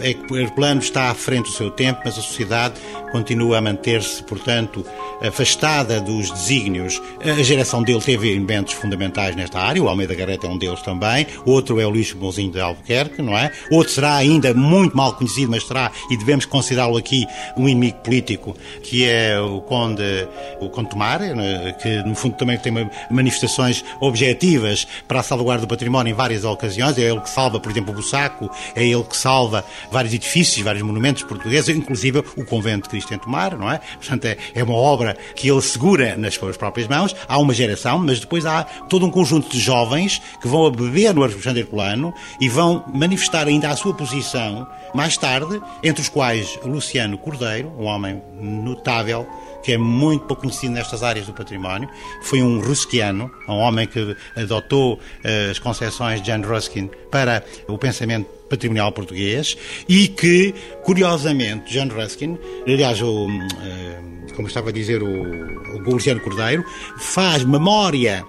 é 0.00 0.14
que 0.14 0.42
o 0.42 0.50
plano 0.52 0.80
está 0.80 1.10
à 1.10 1.14
frente 1.14 1.46
do 1.46 1.56
seu 1.56 1.70
tempo, 1.70 2.00
mas 2.04 2.18
a 2.18 2.22
sociedade 2.22 2.74
continua 3.12 3.58
a 3.58 3.60
manter-se, 3.60 4.22
portanto, 4.24 4.84
afastada 5.22 6.00
dos 6.00 6.30
desígnios. 6.30 7.00
A 7.22 7.42
geração 7.42 7.82
dele 7.82 8.00
teve 8.00 8.30
elementos 8.30 8.74
fundamentais 8.74 9.36
nesta 9.36 9.60
área, 9.60 9.82
o 9.82 9.88
Almeida 9.88 10.14
Garrett 10.14 10.44
é 10.44 10.48
um 10.48 10.58
deles 10.58 10.82
também, 10.82 11.26
outro 11.46 11.80
é 11.80 11.86
o 11.86 11.90
Luís 11.90 12.12
Bonzinho 12.12 12.50
de 12.50 12.60
Albuquerque, 12.60 13.22
não 13.22 13.36
é? 13.38 13.52
Outro 13.70 13.92
será 13.92 14.16
ainda 14.16 14.52
muito 14.52 14.96
mal 14.96 15.14
conhecido, 15.14 15.50
mas 15.50 15.64
será, 15.64 15.92
e 16.10 16.16
devemos 16.16 16.44
considerá-lo 16.44 16.96
aqui, 16.96 17.24
um 17.56 17.68
inimigo 17.68 17.98
político, 17.98 18.56
que 18.82 19.04
é 19.04 19.38
o 19.38 19.60
Conde, 19.60 20.28
o 20.60 20.68
Conde 20.68 20.90
Tomar, 20.90 21.20
né? 21.20 21.72
que 21.80 22.02
no 22.02 22.14
fundo 22.14 22.36
também 22.36 22.58
tem 22.58 22.72
manifestações 23.10 23.84
objetivas 24.00 24.86
para 25.06 25.20
a 25.20 25.22
salvaguarda 25.22 25.66
do 25.66 25.68
património 25.68 26.10
em 26.10 26.14
várias 26.14 26.44
ocasiões, 26.44 26.98
é 26.98 27.02
ele 27.02 27.20
que 27.20 27.30
salva, 27.30 27.60
por 27.60 27.70
exemplo, 27.70 27.92
o 27.92 27.96
Bussaco, 27.96 28.50
é 28.74 28.84
ele 28.84 29.04
que 29.04 29.16
salva 29.16 29.64
vários 29.90 30.14
edifícios, 30.14 30.64
vários 30.64 30.82
monumentos 30.82 31.22
portugueses, 31.22 31.74
inclusive 31.74 32.18
o 32.36 32.44
convento 32.44 32.84
de 32.84 32.88
Cristo 32.90 33.14
em 33.14 33.18
Tomar, 33.18 33.56
não 33.56 33.70
é? 33.70 33.78
Portanto, 33.78 34.24
é, 34.26 34.36
é 34.54 34.62
uma 34.62 34.74
obra 34.74 35.16
que 35.34 35.48
ele 35.48 35.62
segura 35.62 36.16
nas 36.16 36.34
suas 36.34 36.56
próprias 36.56 36.88
mãos. 36.88 37.14
Há 37.28 37.38
uma 37.38 37.54
geração, 37.54 37.98
mas 37.98 38.20
depois 38.20 38.46
há 38.46 38.64
todo 38.64 39.06
um 39.06 39.10
conjunto 39.10 39.48
de 39.48 39.58
jovens 39.58 40.20
que 40.40 40.48
vão 40.48 40.66
a 40.66 40.70
beber 40.70 41.14
no 41.14 41.22
Alexandre 41.22 41.60
Herculano 41.60 42.12
e 42.40 42.48
vão 42.48 42.84
manifestar 42.92 43.46
ainda 43.46 43.68
a 43.68 43.76
sua 43.76 43.94
posição 43.94 44.66
mais 44.94 45.16
tarde, 45.16 45.60
entre 45.82 46.02
os 46.02 46.08
quais 46.08 46.58
Luciano 46.64 47.18
Cordeiro, 47.18 47.72
um 47.78 47.84
homem 47.84 48.22
notável, 48.40 49.26
que 49.64 49.72
é 49.72 49.78
muito 49.78 50.26
pouco 50.26 50.42
conhecido 50.42 50.74
nestas 50.74 51.02
áreas 51.02 51.26
do 51.26 51.32
património. 51.32 51.88
Foi 52.22 52.42
um 52.42 52.60
ruskiano, 52.60 53.30
um 53.48 53.54
homem 53.54 53.86
que 53.86 54.14
adotou 54.36 54.94
uh, 54.94 55.50
as 55.50 55.58
concepções 55.58 56.20
de 56.20 56.26
Jan 56.28 56.46
Ruskin 56.46 56.90
para 57.10 57.42
o 57.66 57.78
pensamento 57.78 58.26
patrimonial 58.48 58.92
português 58.92 59.56
e 59.88 60.06
que, 60.08 60.54
curiosamente, 60.82 61.72
Jan 61.72 61.88
Ruskin, 61.88 62.38
aliás, 62.66 63.00
o, 63.00 63.26
uh, 63.26 64.34
como 64.36 64.48
estava 64.48 64.68
a 64.68 64.72
dizer 64.72 65.02
o, 65.02 65.08
o 65.08 65.78
Luciano 65.90 66.20
Cordeiro, 66.20 66.64
faz 66.98 67.42
memória 67.42 68.24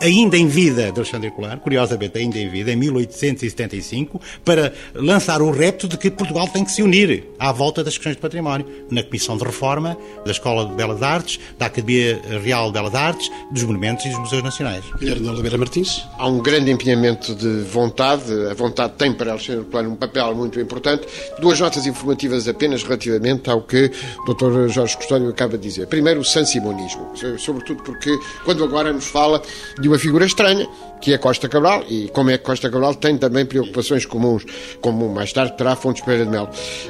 ainda 0.00 0.36
em 0.36 0.46
vida 0.46 0.92
de 0.92 0.98
Alexandre 0.98 1.28
Herculano, 1.28 1.60
curiosamente 1.60 2.18
ainda 2.18 2.38
em 2.38 2.48
vida, 2.48 2.72
em 2.72 2.76
1875, 2.76 4.20
para 4.44 4.72
lançar 4.94 5.42
o 5.42 5.50
repto 5.50 5.88
de 5.88 5.96
que 5.96 6.10
Portugal 6.10 6.48
tem 6.48 6.64
que 6.64 6.70
se 6.70 6.82
unir 6.82 7.24
à 7.38 7.52
volta 7.52 7.82
das 7.82 7.94
questões 7.94 8.16
de 8.16 8.22
património, 8.22 8.66
na 8.90 9.02
Comissão 9.02 9.36
de 9.36 9.44
Reforma 9.44 9.96
da 10.24 10.30
Escola 10.30 10.66
de 10.66 10.74
Belas 10.74 11.02
Artes, 11.02 11.40
da 11.58 11.66
Academia 11.66 12.20
Real 12.42 12.66
de 12.66 12.72
Belas 12.72 12.94
Artes, 12.94 13.30
dos 13.50 13.62
Monumentos 13.64 14.04
e 14.04 14.08
dos 14.08 14.18
Museus 14.18 14.42
Nacionais. 14.42 14.84
Guilherme 14.98 15.28
Oliveira 15.28 15.58
Martins. 15.58 16.04
Há 16.18 16.26
um 16.26 16.38
grande 16.38 16.70
empenhamento 16.70 17.34
de 17.34 17.62
vontade, 17.62 18.32
a 18.50 18.54
vontade 18.54 18.94
tem 18.98 19.12
para 19.12 19.32
Alexandre 19.32 19.62
Herculano 19.62 19.90
um 19.90 19.96
papel 19.96 20.34
muito 20.34 20.60
importante. 20.60 21.06
Duas 21.40 21.58
notas 21.60 21.86
informativas 21.86 22.48
apenas 22.48 22.82
relativamente 22.82 23.48
ao 23.50 23.62
que 23.62 23.90
o 24.26 24.34
Dr. 24.34 24.68
Jorge 24.68 24.96
Custódio 24.96 25.28
acaba 25.28 25.56
de 25.56 25.68
dizer. 25.68 25.86
Primeiro, 25.86 26.20
o 26.20 26.24
sansimonismo, 26.24 27.12
sobretudo 27.38 27.82
porque 27.82 28.16
quando 28.44 28.64
agora 28.64 28.92
nos 28.92 29.06
fala 29.06 29.42
de 29.80 29.85
de 29.86 29.88
uma 29.88 29.98
figura 30.00 30.26
estranha, 30.26 30.68
que 31.00 31.12
é 31.12 31.18
Costa 31.18 31.48
Cabral, 31.48 31.84
e 31.88 32.08
como 32.08 32.30
é 32.30 32.36
que 32.36 32.42
Costa 32.42 32.68
Cabral 32.68 32.96
tem 32.96 33.16
também 33.16 33.46
preocupações 33.46 34.04
comuns, 34.04 34.44
como 34.80 35.08
mais 35.08 35.32
tarde 35.32 35.56
terá 35.56 35.76
Fontes 35.76 36.02
Pereira 36.02 36.24
de 36.24 36.30
Melo. 36.32 36.48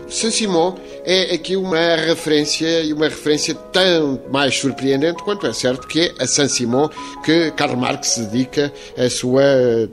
Saint-Simon 0.09 0.75
é 1.05 1.35
aqui 1.35 1.57
uma 1.57 1.97
referência, 1.97 2.83
e 2.83 2.95
uma 2.95 3.05
referência 3.05 3.55
tão 3.55 4.19
mais 4.33 4.57
surpreendente 4.59 5.23
quanto 5.23 5.47
é 5.47 5.53
certo 5.53 5.87
que 5.87 6.01
é 6.01 6.15
a 6.19 6.27
Saint-Simon 6.27 6.89
que 7.23 7.51
Karl 7.51 7.77
Marx 7.77 8.17
dedica 8.17 8.73
a 8.97 9.11
sua 9.11 9.43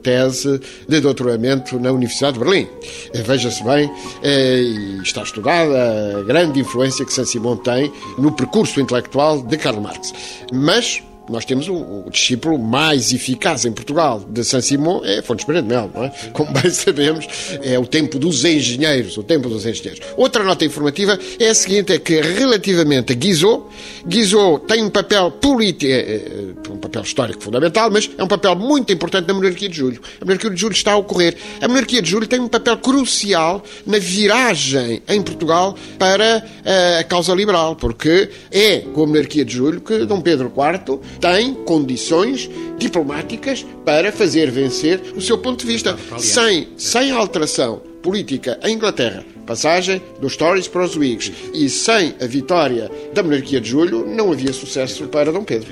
tese 0.01 0.61
de 0.87 1.01
doutoramento 1.01 1.77
na 1.77 1.91
Universidade 1.91 2.39
de 2.39 2.39
Berlim. 2.39 2.69
Veja-se 3.13 3.61
bem, 3.65 3.91
eh, 4.23 4.61
e 4.61 5.01
está 5.01 5.23
estudada 5.23 6.19
a 6.19 6.23
grande 6.23 6.61
influência 6.61 7.05
que 7.05 7.11
Saint-Simon 7.11 7.57
tem 7.57 7.91
no 8.17 8.31
percurso 8.31 8.79
intelectual 8.79 9.41
de 9.41 9.57
Karl 9.57 9.81
Marx. 9.81 10.13
Mas 10.53 11.03
nós 11.29 11.45
temos 11.45 11.67
o, 11.67 11.73
o, 11.73 12.09
discípulo 12.09 12.59
mais 12.59 13.13
eficaz 13.13 13.65
em 13.65 13.71
Portugal 13.71 14.21
de 14.27 14.43
São 14.43 14.61
Simão 14.61 15.01
é 15.05 15.21
Fontes 15.21 15.45
Pereira 15.45 15.65
de 15.65 15.73
Mel, 15.73 15.89
não 15.93 16.03
é? 16.03 16.09
Como 16.33 16.51
bem 16.51 16.69
sabemos, 16.69 17.27
é 17.61 17.79
o 17.79 17.85
tempo 17.85 18.19
dos 18.19 18.43
engenheiros, 18.43 19.17
o 19.17 19.23
tempo 19.23 19.47
dos 19.49 19.65
engenheiros. 19.65 20.05
Outra 20.17 20.43
nota 20.43 20.65
informativa 20.65 21.17
é 21.39 21.49
a 21.49 21.55
seguinte, 21.55 21.93
é 21.93 21.99
que 21.99 22.19
relativamente 22.21 23.13
a 23.13 23.15
Guizot, 23.15 23.63
Guizot 24.05 24.65
tem 24.67 24.83
um 24.83 24.89
papel 24.89 25.31
político, 25.31 25.91
é, 25.91 25.97
é, 25.97 26.71
um 26.71 26.77
papel 26.77 27.01
histórico 27.01 27.41
fundamental, 27.41 27.89
mas 27.89 28.09
é 28.17 28.23
um 28.23 28.27
papel 28.27 28.55
muito 28.55 28.91
importante 28.91 29.27
na 29.27 29.33
monarquia 29.33 29.69
de 29.69 29.77
Julho. 29.77 30.01
A 30.19 30.25
monarquia 30.25 30.49
de 30.49 30.59
Julho 30.59 30.73
está 30.73 30.93
a 30.93 30.97
ocorrer. 30.97 31.35
A 31.61 31.67
monarquia 31.67 32.01
de 32.01 32.09
Julho 32.09 32.27
tem 32.27 32.39
um 32.39 32.47
papel 32.47 32.77
crucial 32.77 33.63
na 33.85 33.97
viragem 33.97 35.01
em 35.07 35.21
Portugal 35.21 35.75
para 35.97 36.45
a, 36.65 36.99
a 36.99 37.03
causa 37.03 37.33
liberal, 37.33 37.75
porque 37.75 38.29
é 38.51 38.79
com 38.79 39.03
a 39.03 39.07
monarquia 39.07 39.45
de 39.45 39.53
Julho 39.53 39.79
que 39.79 40.05
Dom 40.05 40.21
Pedro 40.21 40.51
IV 40.55 40.99
tem 41.19 41.53
condições 41.53 42.49
diplomáticas 42.77 43.65
para 43.85 44.11
fazer 44.11 44.51
vencer 44.51 45.01
o 45.15 45.21
seu 45.21 45.37
ponto 45.37 45.65
de 45.65 45.71
vista. 45.71 45.97
Sem, 46.17 46.67
sem 46.77 47.11
alteração 47.11 47.81
política 48.01 48.59
em 48.63 48.75
Inglaterra, 48.75 49.23
passagem 49.45 50.01
dos 50.19 50.35
Tories 50.35 50.67
para 50.67 50.83
os 50.83 50.95
Whigs, 50.95 51.31
e 51.53 51.69
sem 51.69 52.13
a 52.21 52.27
vitória 52.27 52.91
da 53.13 53.23
monarquia 53.23 53.61
de 53.61 53.69
julho, 53.69 54.05
não 54.05 54.31
havia 54.31 54.51
sucesso 54.51 55.07
para 55.07 55.31
Dom 55.31 55.43
Pedro. 55.43 55.71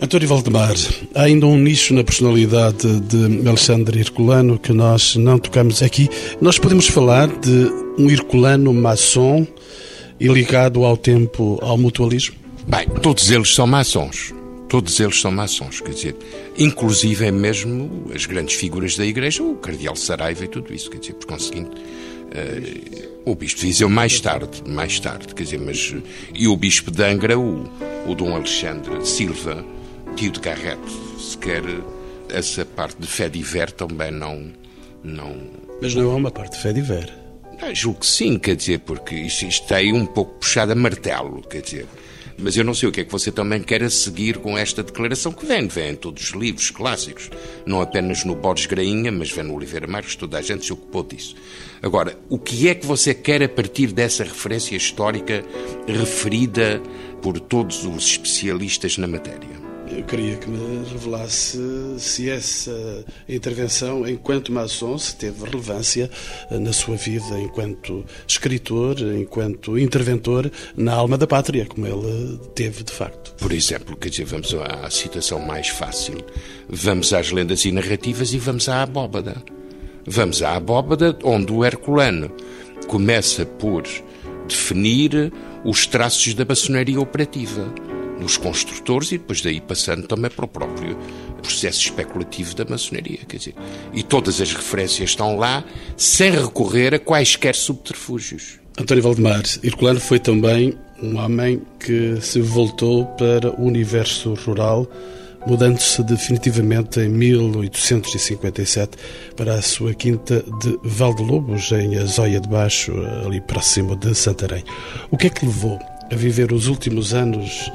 António 0.00 0.26
Valdemar, 0.26 0.74
há 1.14 1.22
ainda 1.22 1.46
um 1.46 1.56
nicho 1.56 1.94
na 1.94 2.02
personalidade 2.02 3.00
de 3.02 3.48
Alexandre 3.48 4.00
Herculano 4.00 4.58
que 4.58 4.72
nós 4.72 5.14
não 5.14 5.38
tocamos 5.38 5.80
aqui. 5.80 6.08
Nós 6.40 6.58
podemos 6.58 6.88
falar 6.88 7.28
de 7.28 7.70
um 7.96 8.10
Herculano 8.10 8.74
maçom 8.74 9.46
e 10.18 10.26
ligado 10.26 10.84
ao 10.84 10.96
tempo 10.96 11.56
ao 11.62 11.78
mutualismo? 11.78 12.34
Bem, 12.66 12.88
todos 13.00 13.30
eles 13.30 13.54
são 13.54 13.66
maçons. 13.66 14.34
Todos 14.72 14.98
eles 15.00 15.20
são 15.20 15.30
maçons, 15.30 15.82
quer 15.82 15.90
dizer, 15.90 16.16
inclusive 16.56 17.26
é 17.26 17.30
mesmo 17.30 18.10
as 18.14 18.24
grandes 18.24 18.54
figuras 18.54 18.96
da 18.96 19.04
Igreja, 19.04 19.42
o 19.42 19.54
Cardeal 19.56 19.94
Saraiva 19.94 20.46
e 20.46 20.48
tudo 20.48 20.72
isso, 20.72 20.88
quer 20.88 20.96
dizer, 20.96 21.12
por 21.12 21.26
conseguinte, 21.26 21.72
uh, 21.76 23.30
o 23.30 23.34
Bispo 23.34 23.60
de 23.60 23.66
Viseu 23.66 23.90
mais 23.90 24.18
tarde, 24.18 24.62
mais 24.66 24.98
tarde, 24.98 25.34
quer 25.34 25.42
dizer, 25.42 25.60
mas. 25.60 25.94
E 26.32 26.48
o 26.48 26.56
Bispo 26.56 26.90
de 26.90 27.04
Angra, 27.04 27.38
o, 27.38 27.68
o 28.08 28.14
Dom 28.14 28.34
Alexandre 28.34 29.06
Silva, 29.06 29.62
tio 30.16 30.32
de 30.32 30.40
Garrett, 30.40 30.80
sequer 31.20 31.62
essa 32.30 32.64
parte 32.64 32.98
de 32.98 33.06
fé 33.06 33.28
diver 33.28 33.72
também 33.72 34.10
não, 34.10 34.54
não... 35.04 35.36
Mas 35.82 35.94
não 35.94 36.12
é 36.12 36.14
uma 36.14 36.30
parte 36.30 36.56
de 36.56 36.62
fé 36.62 36.72
diver. 36.72 37.12
Ah, 37.60 37.74
julgo 37.74 38.00
que 38.00 38.06
sim, 38.06 38.38
quer 38.38 38.56
dizer, 38.56 38.78
porque 38.78 39.16
isto, 39.16 39.44
isto 39.44 39.74
um 39.92 40.06
pouco 40.06 40.32
puxado 40.38 40.72
a 40.72 40.74
martelo, 40.74 41.42
quer 41.42 41.60
dizer... 41.60 41.86
Mas 42.38 42.56
eu 42.56 42.64
não 42.64 42.74
sei 42.74 42.88
o 42.88 42.92
que 42.92 43.00
é 43.00 43.04
que 43.04 43.12
você 43.12 43.30
também 43.30 43.62
quer 43.62 43.88
seguir 43.90 44.38
com 44.38 44.56
esta 44.56 44.82
declaração 44.82 45.32
que 45.32 45.46
vem, 45.46 45.66
vem 45.68 45.90
em 45.90 45.96
todos 45.96 46.22
os 46.22 46.30
livros 46.30 46.70
clássicos, 46.70 47.30
não 47.66 47.80
apenas 47.80 48.24
no 48.24 48.34
Borges 48.34 48.66
Grainha, 48.66 49.12
mas 49.12 49.30
vem 49.30 49.44
no 49.44 49.54
Oliveira 49.54 49.86
Marques, 49.86 50.16
toda 50.16 50.38
a 50.38 50.42
gente 50.42 50.64
se 50.64 50.72
ocupou 50.72 51.02
disso. 51.02 51.34
Agora, 51.82 52.18
o 52.28 52.38
que 52.38 52.68
é 52.68 52.74
que 52.74 52.86
você 52.86 53.14
quer 53.14 53.42
a 53.42 53.48
partir 53.48 53.88
dessa 53.88 54.24
referência 54.24 54.76
histórica 54.76 55.44
referida 55.86 56.80
por 57.20 57.38
todos 57.38 57.84
os 57.84 58.06
especialistas 58.06 58.98
na 58.98 59.06
matéria? 59.06 59.61
Eu 59.94 60.04
queria 60.04 60.36
que 60.36 60.48
me 60.48 60.88
revelasse 60.88 61.58
se 61.98 62.30
essa 62.30 63.04
intervenção, 63.28 64.08
enquanto 64.08 64.50
maçom, 64.50 64.96
se 64.96 65.14
teve 65.14 65.44
relevância 65.44 66.10
eh, 66.50 66.58
na 66.58 66.72
sua 66.72 66.96
vida 66.96 67.38
enquanto 67.38 68.04
escritor, 68.26 68.98
enquanto 69.00 69.78
interventor 69.78 70.50
na 70.74 70.94
alma 70.94 71.18
da 71.18 71.26
pátria, 71.26 71.66
como 71.66 71.86
ele 71.86 72.38
teve 72.54 72.82
de 72.82 72.92
facto. 72.92 73.34
Por 73.34 73.52
exemplo, 73.52 73.94
quer 73.96 74.08
dizer, 74.08 74.24
vamos 74.24 74.54
à 74.54 74.88
situação 74.88 75.38
mais 75.40 75.68
fácil. 75.68 76.16
Vamos 76.68 77.12
às 77.12 77.30
lendas 77.30 77.64
e 77.66 77.72
narrativas 77.72 78.32
e 78.32 78.38
vamos 78.38 78.68
à 78.70 78.82
abóbada. 78.82 79.42
Vamos 80.06 80.42
à 80.42 80.56
abóbada, 80.56 81.18
onde 81.22 81.52
o 81.52 81.64
Herculano 81.64 82.32
começa 82.86 83.44
por 83.44 83.84
definir 84.48 85.32
os 85.64 85.86
traços 85.86 86.32
da 86.34 86.44
maçonaria 86.44 87.00
operativa 87.00 87.72
dos 88.22 88.36
construtores 88.36 89.12
e 89.12 89.18
depois 89.18 89.40
daí 89.40 89.60
passando 89.60 90.06
também 90.06 90.30
para 90.30 90.44
o 90.44 90.48
próprio 90.48 90.96
processo 91.42 91.80
especulativo 91.80 92.54
da 92.54 92.64
maçonaria. 92.64 93.18
Quer 93.28 93.36
dizer, 93.36 93.54
e 93.92 94.02
todas 94.02 94.40
as 94.40 94.52
referências 94.52 95.10
estão 95.10 95.36
lá 95.36 95.64
sem 95.96 96.30
recorrer 96.30 96.94
a 96.94 96.98
quaisquer 96.98 97.54
subterfúgios. 97.54 98.60
António 98.78 99.02
Valdemar, 99.02 99.42
Herculano 99.62 100.00
foi 100.00 100.18
também 100.18 100.78
um 101.02 101.18
homem 101.18 101.60
que 101.78 102.18
se 102.20 102.40
voltou 102.40 103.04
para 103.04 103.50
o 103.60 103.66
universo 103.66 104.34
rural, 104.34 104.88
mudando-se 105.46 106.02
definitivamente 106.04 107.00
em 107.00 107.08
1857 107.08 108.96
para 109.36 109.54
a 109.54 109.62
sua 109.62 109.92
quinta 109.92 110.42
de 110.60 110.78
Valdelobos, 110.84 111.70
em 111.72 111.98
Azóia 111.98 112.40
de 112.40 112.48
Baixo, 112.48 112.92
ali 113.26 113.40
próximo 113.40 113.96
de 113.96 114.14
Santarém. 114.14 114.64
O 115.10 115.18
que 115.18 115.26
é 115.26 115.30
que 115.30 115.44
levou 115.44 115.78
a 116.12 116.14
viver 116.14 116.52
os 116.52 116.66
últimos 116.66 117.14
anos 117.14 117.72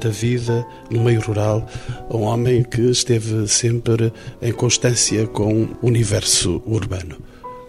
da 0.00 0.10
vida 0.10 0.66
no 0.90 1.04
meio 1.04 1.20
rural, 1.20 1.66
um 2.10 2.22
homem 2.22 2.64
que 2.64 2.80
esteve 2.82 3.46
sempre 3.46 4.12
em 4.42 4.52
constância 4.52 5.26
com 5.28 5.62
o 5.64 5.86
universo 5.86 6.60
urbano. 6.66 7.16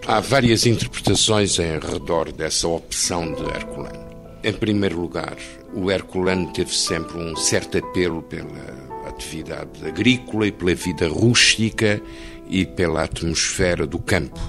Há 0.08 0.20
várias 0.20 0.66
interpretações 0.66 1.60
em 1.60 1.80
redor 1.80 2.32
dessa 2.32 2.68
opção 2.68 3.32
de 3.34 3.44
Herculano. 3.44 4.08
Em 4.44 4.54
primeiro 4.54 5.00
lugar, 5.00 5.36
o 5.74 5.92
Herculano 5.92 6.52
teve 6.52 6.74
sempre 6.74 7.18
um 7.18 7.36
certo 7.36 7.78
apelo 7.78 8.24
pela 8.24 8.88
atividade 9.08 9.86
agrícola 9.86 10.48
e 10.48 10.52
pela 10.52 10.74
vida 10.74 11.08
rústica 11.08 12.02
e 12.50 12.66
pela 12.66 13.04
atmosfera 13.04 13.86
do 13.86 14.00
campo. 14.00 14.40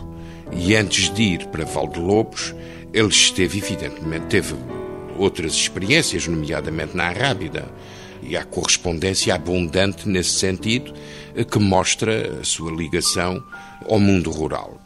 E 0.52 0.74
antes 0.74 1.12
de 1.12 1.22
ir 1.22 1.46
para 1.48 1.64
Valdelobos, 1.64 2.54
ele 2.92 3.08
esteve, 3.08 3.58
evidentemente, 3.58 4.26
teve 4.26 4.54
outras 5.18 5.52
experiências, 5.52 6.26
nomeadamente 6.26 6.96
na 6.96 7.04
Arábida. 7.04 7.68
E 8.22 8.36
há 8.36 8.44
correspondência 8.44 9.34
abundante 9.34 10.08
nesse 10.08 10.30
sentido 10.30 10.92
que 11.50 11.58
mostra 11.58 12.40
a 12.40 12.44
sua 12.44 12.72
ligação 12.72 13.42
ao 13.88 14.00
mundo 14.00 14.30
rural. 14.30 14.80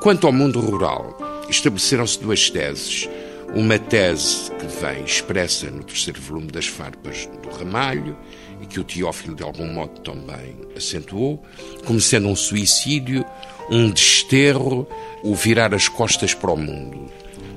Quanto 0.00 0.26
ao 0.26 0.32
mundo 0.32 0.60
rural, 0.60 1.16
estabeleceram-se 1.48 2.20
duas 2.20 2.50
teses. 2.50 3.08
Uma 3.54 3.78
tese 3.78 4.50
que 4.52 4.66
vem 4.66 5.02
expressa 5.04 5.70
no 5.70 5.82
terceiro 5.82 6.20
volume 6.20 6.48
das 6.48 6.66
Farpas 6.66 7.28
do 7.42 7.48
Ramalho 7.48 8.16
e 8.60 8.66
que 8.66 8.78
o 8.78 8.84
Teófilo 8.84 9.34
de 9.34 9.42
algum 9.42 9.66
modo 9.72 10.00
também 10.00 10.54
acentuou, 10.76 11.42
como 11.86 12.00
sendo 12.00 12.28
um 12.28 12.36
suicídio, 12.36 13.24
um 13.70 13.90
desterro, 13.90 14.86
o 15.22 15.34
virar 15.34 15.74
as 15.74 15.88
costas 15.88 16.34
para 16.34 16.52
o 16.52 16.56
mundo. 16.56 17.10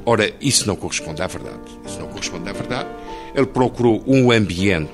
Ora, 0.05 0.33
isso 0.41 0.67
não 0.67 0.75
corresponde 0.75 1.21
à 1.21 1.27
verdade. 1.27 1.59
Isso 1.85 1.99
não 1.99 2.07
corresponde 2.07 2.49
à 2.49 2.53
verdade. 2.53 2.89
Ele 3.35 3.45
procurou 3.45 4.03
um 4.07 4.31
ambiente 4.31 4.91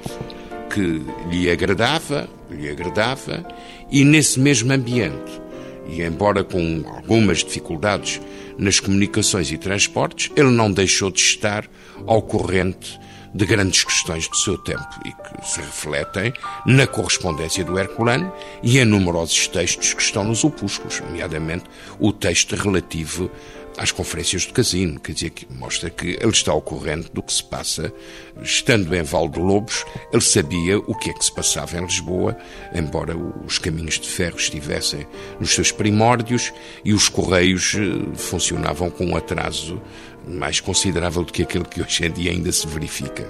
que 0.70 1.02
lhe 1.30 1.50
agradava, 1.50 2.28
lhe 2.52 2.70
agradava, 2.70 3.46
e 3.92 4.04
nesse 4.04 4.40
mesmo 4.40 4.72
ambiente, 4.72 5.42
e 5.88 6.02
embora 6.02 6.44
com 6.44 6.84
algumas 6.88 7.44
dificuldades 7.44 8.22
nas 8.58 8.80
comunicações 8.80 9.52
e 9.52 9.58
transportes, 9.58 10.32
ele 10.36 10.52
não 10.52 10.72
deixou 10.72 11.10
de 11.10 11.20
estar 11.20 11.66
ao 12.06 12.22
corrente 12.22 13.00
de 13.34 13.46
grandes 13.46 13.84
questões 13.84 14.28
do 14.28 14.36
seu 14.36 14.58
tempo 14.58 14.88
e 15.06 15.12
que 15.12 15.48
se 15.48 15.60
refletem 15.60 16.34
na 16.66 16.88
correspondência 16.88 17.64
do 17.64 17.78
Herculano 17.78 18.32
e 18.64 18.80
em 18.80 18.86
numerosos 18.86 19.48
textos 19.48 19.94
que 19.94 20.02
estão 20.02 20.24
nos 20.24 20.44
opúsculos, 20.44 21.00
nomeadamente 21.02 21.66
o 22.00 22.12
texto 22.12 22.56
relativo 22.56 23.30
às 23.78 23.92
conferências 23.92 24.46
do 24.46 24.54
casino, 24.54 25.00
quer 25.00 25.14
dizer, 25.14 25.30
que 25.30 25.48
mostra 25.54 25.90
que 25.90 26.18
ele 26.20 26.32
está 26.32 26.52
ao 26.52 26.62
corrente 26.62 27.12
do 27.14 27.22
que 27.22 27.32
se 27.32 27.44
passa. 27.44 27.94
Estando 28.42 28.94
em 28.96 29.04
Val 29.04 29.30
de 29.30 29.40
Lobos, 29.40 29.86
ele 30.12 30.22
sabia 30.22 30.80
o 30.80 30.96
que 30.96 31.12
é 31.12 31.14
que 31.14 31.24
se 31.24 31.32
passava 31.32 31.78
em 31.78 31.86
Lisboa, 31.86 32.36
embora 32.74 33.16
os 33.16 33.60
caminhos 33.60 34.00
de 34.00 34.10
ferro 34.10 34.38
estivessem 34.38 35.06
nos 35.40 35.52
seus 35.52 35.72
primórdios 35.72 36.52
e 36.84 36.94
os 36.94 37.08
correios 37.08 37.76
eh, 37.76 38.16
funcionavam 38.16 38.90
com 38.90 39.06
um 39.06 39.16
atraso 39.16 39.80
mais 40.28 40.60
considerável 40.60 41.24
do 41.24 41.32
que 41.32 41.44
aquele 41.44 41.66
que 41.66 41.82
hoje 41.82 42.06
em 42.06 42.12
dia 42.12 42.32
ainda 42.32 42.52
se 42.52 42.68
verifica. 42.68 43.28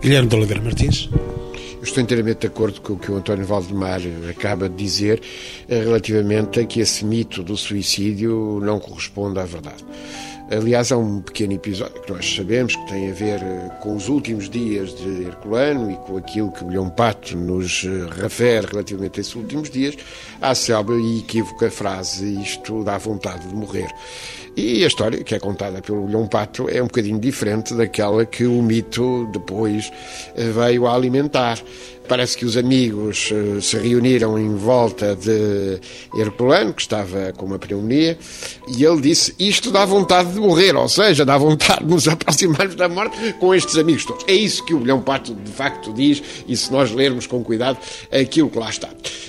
Guilherme 0.00 0.28
de 0.28 0.36
Oliveira 0.36 0.62
Martins. 0.62 1.10
Eu 1.76 1.82
estou 1.82 2.02
inteiramente 2.02 2.40
de 2.40 2.46
acordo 2.46 2.80
com 2.80 2.92
o 2.92 2.98
que 2.98 3.10
o 3.10 3.16
António 3.16 3.44
Valdemar 3.44 4.00
acaba 4.30 4.68
de 4.68 4.76
dizer 4.76 5.20
eh, 5.68 5.80
relativamente 5.80 6.60
a 6.60 6.64
que 6.64 6.80
esse 6.80 7.04
mito 7.04 7.42
do 7.42 7.56
suicídio 7.56 8.60
não 8.62 8.78
corresponde 8.78 9.40
à 9.40 9.44
verdade. 9.44 9.84
Aliás, 10.50 10.92
há 10.92 10.96
um 10.96 11.20
pequeno 11.20 11.52
episódio 11.52 12.00
que 12.00 12.10
nós 12.10 12.34
sabemos 12.34 12.74
que 12.74 12.86
tem 12.86 13.10
a 13.10 13.12
ver 13.12 13.42
eh, 13.42 13.70
com 13.82 13.94
os 13.96 14.08
últimos 14.08 14.48
dias 14.48 14.94
de 14.94 15.24
Herculano 15.24 15.90
e 15.90 15.96
com 15.96 16.16
aquilo 16.16 16.52
que 16.52 16.64
Bilhão 16.64 16.88
Pato 16.88 17.36
nos 17.36 17.84
eh, 17.84 18.22
refere 18.22 18.66
relativamente 18.68 19.18
a 19.18 19.20
esses 19.20 19.34
últimos 19.34 19.68
dias, 19.68 19.94
há 20.40 20.54
célebre 20.54 20.96
e 20.96 21.18
equívoca 21.18 21.70
frase: 21.70 22.40
Isto 22.40 22.82
dá 22.82 22.96
vontade 22.98 23.46
de 23.46 23.54
morrer. 23.54 23.88
E 24.60 24.82
a 24.82 24.88
história 24.88 25.22
que 25.22 25.36
é 25.36 25.38
contada 25.38 25.80
pelo 25.80 26.06
Bilhão 26.06 26.26
Pato 26.26 26.68
é 26.68 26.82
um 26.82 26.86
bocadinho 26.86 27.20
diferente 27.20 27.72
daquela 27.74 28.26
que 28.26 28.44
o 28.44 28.60
mito 28.60 29.28
depois 29.32 29.88
eh, 30.34 30.50
veio 30.50 30.84
a 30.84 30.96
alimentar. 30.96 31.60
Parece 32.08 32.36
que 32.36 32.44
os 32.44 32.56
amigos 32.56 33.30
uh, 33.30 33.62
se 33.62 33.78
reuniram 33.78 34.36
em 34.36 34.56
volta 34.56 35.14
de 35.14 35.78
Herculano, 36.18 36.72
que 36.72 36.80
estava 36.80 37.32
com 37.36 37.46
uma 37.46 37.58
pneumonia, 37.58 38.18
e 38.66 38.82
ele 38.82 39.00
disse: 39.00 39.32
Isto 39.38 39.70
dá 39.70 39.84
vontade 39.84 40.32
de 40.32 40.40
morrer, 40.40 40.74
ou 40.74 40.88
seja, 40.88 41.24
dá 41.24 41.38
vontade 41.38 41.84
de 41.84 41.90
nos 41.92 42.08
aproximarmos 42.08 42.74
da 42.74 42.88
morte 42.88 43.16
com 43.34 43.54
estes 43.54 43.76
amigos 43.76 44.06
todos. 44.06 44.24
É 44.26 44.32
isso 44.32 44.64
que 44.64 44.74
o 44.74 44.80
Bilhão 44.80 45.00
Pato 45.00 45.34
de 45.34 45.52
facto 45.52 45.92
diz, 45.92 46.20
e 46.48 46.56
se 46.56 46.72
nós 46.72 46.90
lermos 46.90 47.28
com 47.28 47.44
cuidado 47.44 47.78
aquilo 48.10 48.50
que 48.50 48.58
lá 48.58 48.70
está. 48.70 48.88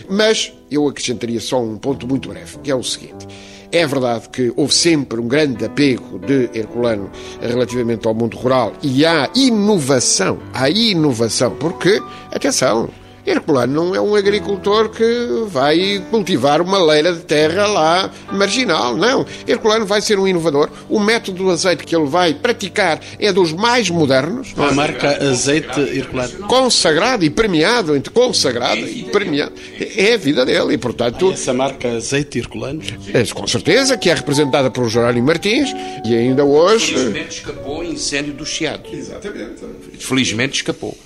Mas 0.09 0.51
eu 0.71 0.87
acrescentaria 0.87 1.39
só 1.39 1.61
um 1.61 1.77
ponto 1.77 2.07
muito 2.07 2.29
breve, 2.29 2.57
que 2.63 2.71
é 2.71 2.75
o 2.75 2.81
seguinte. 2.81 3.27
É 3.71 3.85
verdade 3.85 4.29
que 4.29 4.51
houve 4.55 4.73
sempre 4.73 5.19
um 5.19 5.27
grande 5.27 5.63
apego 5.63 6.17
de 6.17 6.49
Herculano 6.57 7.11
relativamente 7.39 8.07
ao 8.07 8.15
mundo 8.15 8.35
rural 8.35 8.73
e 8.81 9.05
à 9.05 9.29
inovação, 9.35 10.39
à 10.53 10.69
inovação, 10.71 11.51
porque, 11.51 12.01
atenção, 12.33 12.89
Herculano 13.25 13.85
não 13.85 13.95
é 13.95 14.01
um 14.01 14.15
agricultor 14.15 14.89
que 14.89 15.03
vai 15.47 16.03
cultivar 16.09 16.61
uma 16.61 16.83
leira 16.83 17.13
de 17.13 17.21
terra 17.21 17.67
lá 17.67 18.11
marginal, 18.31 18.95
não. 18.95 19.25
Herculano 19.47 19.85
vai 19.85 20.01
ser 20.01 20.17
um 20.19 20.27
inovador. 20.27 20.69
O 20.89 20.99
método 20.99 21.43
do 21.43 21.49
azeite 21.49 21.83
que 21.83 21.95
ele 21.95 22.07
vai 22.07 22.33
praticar 22.33 22.99
é 23.19 23.31
dos 23.31 23.53
mais 23.53 23.89
modernos. 23.89 24.53
A 24.57 24.71
marca 24.71 25.09
Azeite 25.29 25.79
Herculano. 25.79 26.47
Consagrado 26.47 27.23
e 27.25 27.29
premiado, 27.29 27.95
entre 27.95 28.11
consagrado 28.11 28.81
e 28.81 29.03
premiado. 29.03 29.53
É 29.95 30.13
a 30.13 30.17
vida 30.17 30.45
dele 30.45 30.73
e, 30.73 30.77
portanto... 30.77 31.31
Essa 31.31 31.53
marca 31.53 31.89
Azeite 31.89 32.39
Herculano? 32.39 32.81
É, 33.13 33.25
com 33.25 33.47
certeza, 33.47 33.97
que 33.97 34.09
é 34.09 34.13
representada 34.13 34.69
por 34.71 34.89
Jerónimo 34.89 35.27
Martins 35.27 35.73
e 36.05 36.15
ainda 36.15 36.43
hoje... 36.43 36.93
Felizmente 36.93 37.39
escapou 37.39 37.79
o 37.79 37.83
incêndio 37.83 38.33
do 38.33 38.45
Chiado. 38.45 38.89
Exatamente. 38.91 39.61
Felizmente 39.99 40.55
escapou. 40.57 40.97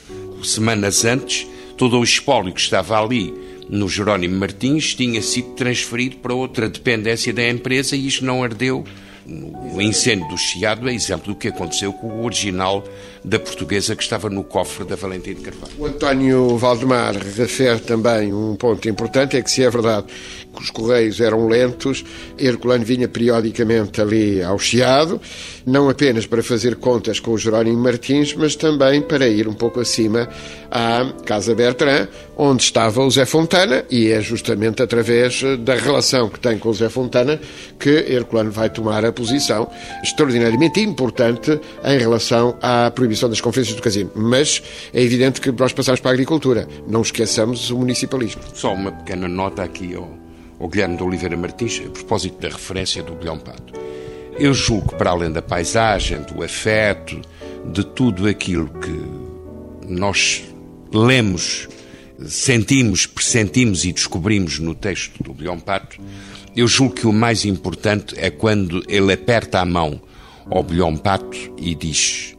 Semanas 0.43 1.05
antes 1.05 1.47
todo 1.77 1.99
o 1.99 2.03
espólio 2.03 2.53
que 2.53 2.61
estava 2.61 3.01
ali 3.01 3.33
no 3.69 3.87
Jerónimo 3.87 4.37
Martins 4.37 4.93
tinha 4.93 5.21
sido 5.21 5.49
transferido 5.55 6.17
para 6.17 6.33
outra 6.33 6.69
dependência 6.69 7.33
da 7.33 7.47
empresa 7.47 7.95
e 7.95 8.07
isto 8.07 8.25
não 8.25 8.43
ardeu. 8.43 8.83
O 9.25 9.81
incêndio 9.81 10.27
do 10.27 10.37
Chiado 10.37 10.89
é 10.89 10.93
exemplo 10.93 11.33
do 11.33 11.39
que 11.39 11.47
aconteceu 11.47 11.93
com 11.93 12.07
o 12.07 12.25
original 12.25 12.83
da 13.23 13.39
portuguesa 13.39 13.95
que 13.95 14.03
estava 14.03 14.29
no 14.29 14.43
cofre 14.43 14.85
da 14.85 14.95
Valentim 14.95 15.33
de 15.33 15.41
Carvalho. 15.41 15.73
O 15.77 15.85
António 15.85 16.57
Valdemar 16.57 17.15
refere 17.15 17.79
também 17.79 18.33
um 18.33 18.55
ponto 18.55 18.87
importante, 18.89 19.37
é 19.37 19.41
que 19.41 19.49
se 19.49 19.63
é 19.63 19.69
verdade 19.69 20.07
que 20.53 20.61
os 20.61 20.69
correios 20.69 21.21
eram 21.21 21.47
lentos, 21.47 22.03
Herculano 22.37 22.83
vinha 22.83 23.07
periodicamente 23.07 24.01
ali 24.01 24.43
ao 24.43 24.59
Chiado, 24.59 25.21
não 25.65 25.89
apenas 25.89 26.25
para 26.25 26.43
fazer 26.43 26.75
contas 26.75 27.19
com 27.19 27.31
o 27.31 27.37
Jerónimo 27.37 27.81
Martins, 27.81 28.35
mas 28.35 28.55
também 28.55 29.01
para 29.01 29.27
ir 29.27 29.47
um 29.47 29.53
pouco 29.53 29.79
acima 29.79 30.27
à 30.69 31.11
Casa 31.25 31.55
Bertrand, 31.55 32.07
onde 32.37 32.63
estava 32.63 33.01
o 33.01 33.09
Zé 33.09 33.25
Fontana, 33.25 33.85
e 33.89 34.11
é 34.11 34.21
justamente 34.21 34.83
através 34.83 35.41
da 35.59 35.75
relação 35.75 36.29
que 36.29 36.39
tem 36.39 36.57
com 36.57 36.69
o 36.69 36.73
Zé 36.73 36.89
Fontana 36.89 37.39
que 37.79 37.89
Herculano 37.89 38.51
vai 38.51 38.69
tomar 38.69 39.05
a 39.05 39.11
posição 39.11 39.69
extraordinariamente 40.03 40.81
importante 40.81 41.59
em 41.83 41.97
relação 41.97 42.57
à 42.61 42.91
proibição 42.91 43.12
das 43.19 43.41
conferências 43.41 43.75
do 43.75 43.81
casino. 43.81 44.11
Mas 44.15 44.61
é 44.93 45.01
evidente 45.01 45.41
que 45.41 45.51
nós 45.51 45.73
passamos 45.73 45.99
para 45.99 46.11
a 46.11 46.13
agricultura. 46.13 46.67
Não 46.87 47.01
esqueçamos 47.01 47.69
o 47.69 47.77
municipalismo. 47.77 48.41
Só 48.53 48.73
uma 48.73 48.91
pequena 48.91 49.27
nota 49.27 49.63
aqui 49.63 49.95
ao, 49.95 50.17
ao 50.59 50.67
Guilherme 50.67 50.97
de 50.97 51.03
Oliveira 51.03 51.37
Martins, 51.37 51.81
a 51.85 51.89
propósito 51.89 52.39
da 52.39 52.49
referência 52.49 53.03
do 53.03 53.15
Guilhão 53.15 53.39
Pato. 53.39 53.73
Eu 54.37 54.53
julgo 54.53 54.89
que, 54.89 54.95
para 54.95 55.11
além 55.11 55.31
da 55.31 55.41
paisagem, 55.41 56.21
do 56.23 56.43
afeto, 56.43 57.21
de 57.71 57.85
tudo 57.85 58.27
aquilo 58.27 58.67
que 58.67 59.87
nós 59.87 60.43
lemos, 60.91 61.67
sentimos, 62.25 63.05
pressentimos 63.05 63.85
e 63.85 63.91
descobrimos 63.91 64.59
no 64.59 64.73
texto 64.73 65.21
do 65.23 65.33
Guilhão 65.33 65.59
Pato, 65.59 65.99
eu 66.55 66.67
julgo 66.67 66.95
que 66.95 67.07
o 67.07 67.13
mais 67.13 67.45
importante 67.45 68.15
é 68.17 68.29
quando 68.29 68.83
ele 68.87 69.11
aperta 69.11 69.59
a 69.59 69.65
mão 69.65 70.01
ao 70.49 70.63
Bilhão 70.63 70.95
Pato 70.95 71.37
e 71.57 71.73
diz: 71.73 72.32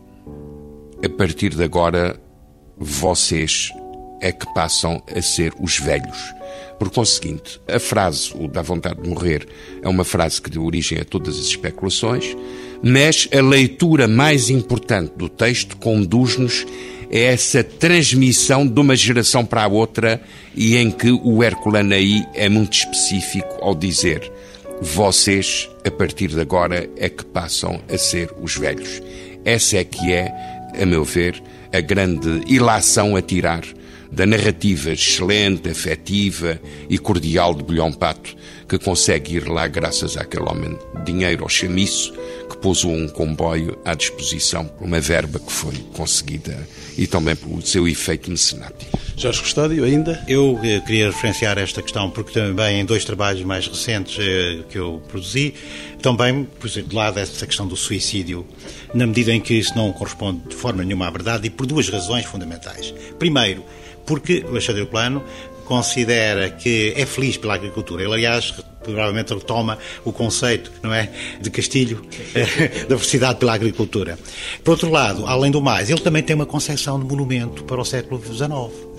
A 1.04 1.08
partir 1.08 1.54
de 1.54 1.62
agora, 1.62 2.18
vocês 2.78 3.70
é 4.22 4.32
que 4.32 4.46
passam 4.54 5.02
a 5.14 5.20
ser 5.20 5.52
os 5.60 5.78
velhos. 5.78 6.16
Por 6.78 6.88
conseguinte, 6.88 7.60
a 7.68 7.78
frase, 7.78 8.32
o 8.34 8.48
da 8.48 8.62
vontade 8.62 9.02
de 9.02 9.10
morrer, 9.10 9.46
é 9.82 9.88
uma 9.88 10.02
frase 10.02 10.40
que 10.40 10.48
deu 10.48 10.64
origem 10.64 10.98
a 10.98 11.04
todas 11.04 11.38
as 11.38 11.44
especulações, 11.44 12.34
mas 12.82 13.28
a 13.36 13.42
leitura 13.42 14.08
mais 14.08 14.48
importante 14.48 15.12
do 15.14 15.28
texto 15.28 15.76
conduz-nos 15.76 16.64
a 17.12 17.18
essa 17.18 17.62
transmissão 17.62 18.66
de 18.66 18.80
uma 18.80 18.96
geração 18.96 19.44
para 19.44 19.64
a 19.64 19.68
outra 19.68 20.22
e 20.54 20.74
em 20.74 20.90
que 20.90 21.10
o 21.10 21.44
Herculano 21.44 21.92
aí 21.92 22.24
é 22.32 22.48
muito 22.48 22.72
específico 22.72 23.58
ao 23.60 23.74
dizer 23.74 24.32
vocês, 24.80 25.70
a 25.86 25.90
partir 25.90 26.28
de 26.28 26.40
agora, 26.40 26.88
é 26.96 27.08
que 27.08 27.24
passam 27.24 27.80
a 27.92 27.96
ser 27.96 28.30
os 28.40 28.56
velhos. 28.56 29.00
Essa 29.44 29.78
é 29.78 29.84
que 29.84 30.12
é, 30.12 30.53
a 30.80 30.86
meu 30.86 31.04
ver, 31.04 31.42
a 31.72 31.80
grande 31.80 32.42
ilação 32.46 33.16
a 33.16 33.22
tirar 33.22 33.64
da 34.10 34.24
narrativa 34.24 34.92
excelente, 34.92 35.68
afetiva 35.68 36.60
e 36.88 36.98
cordial 36.98 37.52
de 37.52 37.64
Bulhão 37.64 37.92
Pato, 37.92 38.36
que 38.68 38.78
consegue 38.78 39.36
ir 39.36 39.48
lá 39.48 39.66
graças 39.66 40.16
àquele 40.16 40.44
homem 40.44 40.78
de 40.98 41.12
dinheiro 41.12 41.42
ao 41.42 41.48
chamiço, 41.48 42.14
pôs 42.64 42.82
um 42.82 43.06
comboio 43.08 43.76
à 43.84 43.94
disposição 43.94 44.64
por 44.64 44.86
uma 44.86 44.98
verba 44.98 45.38
que 45.38 45.52
foi 45.52 45.74
conseguida 45.92 46.66
e 46.96 47.06
também 47.06 47.36
pelo 47.36 47.60
seu 47.60 47.86
efeito 47.86 48.30
mecenático. 48.30 48.98
Jorge 49.18 49.42
Custódio, 49.42 49.84
ainda? 49.84 50.24
Eu 50.26 50.58
eh, 50.64 50.80
queria 50.80 51.08
referenciar 51.08 51.58
esta 51.58 51.82
questão 51.82 52.08
porque 52.08 52.32
também 52.32 52.80
em 52.80 52.84
dois 52.86 53.04
trabalhos 53.04 53.44
mais 53.44 53.68
recentes 53.68 54.16
eh, 54.18 54.62
que 54.70 54.78
eu 54.78 55.02
produzi, 55.08 55.52
também 56.00 56.44
por 56.58 56.66
exemplo, 56.66 56.88
de 56.88 56.96
lado 56.96 57.20
essa 57.20 57.46
questão 57.46 57.66
do 57.68 57.76
suicídio, 57.76 58.46
na 58.94 59.06
medida 59.06 59.30
em 59.30 59.42
que 59.42 59.52
isso 59.52 59.76
não 59.76 59.92
corresponde 59.92 60.48
de 60.48 60.54
forma 60.54 60.82
nenhuma 60.82 61.08
à 61.08 61.10
verdade 61.10 61.46
e 61.46 61.50
por 61.50 61.66
duas 61.66 61.90
razões 61.90 62.24
fundamentais. 62.24 62.94
Primeiro, 63.18 63.62
porque 64.06 64.42
o 64.46 64.48
Alexandre 64.48 64.86
Plano 64.86 65.22
considera 65.64 66.50
que 66.50 66.92
é 66.96 67.06
feliz 67.06 67.36
pela 67.36 67.54
agricultura. 67.54 68.02
Ele, 68.02 68.12
aliás, 68.12 68.54
provavelmente 68.84 69.32
retoma 69.32 69.78
o 70.04 70.12
conceito, 70.12 70.70
não 70.82 70.92
é, 70.92 71.10
de 71.40 71.50
Castilho, 71.50 72.02
da 72.88 72.96
felicidade 72.98 73.38
pela 73.38 73.54
agricultura. 73.54 74.18
Por 74.62 74.72
outro 74.72 74.90
lado, 74.90 75.26
além 75.26 75.50
do 75.50 75.60
mais, 75.60 75.90
ele 75.90 76.00
também 76.00 76.22
tem 76.22 76.36
uma 76.36 76.46
concepção 76.46 77.00
de 77.00 77.06
monumento 77.06 77.64
para 77.64 77.80
o 77.80 77.84
século 77.84 78.22
XIX. 78.22 78.50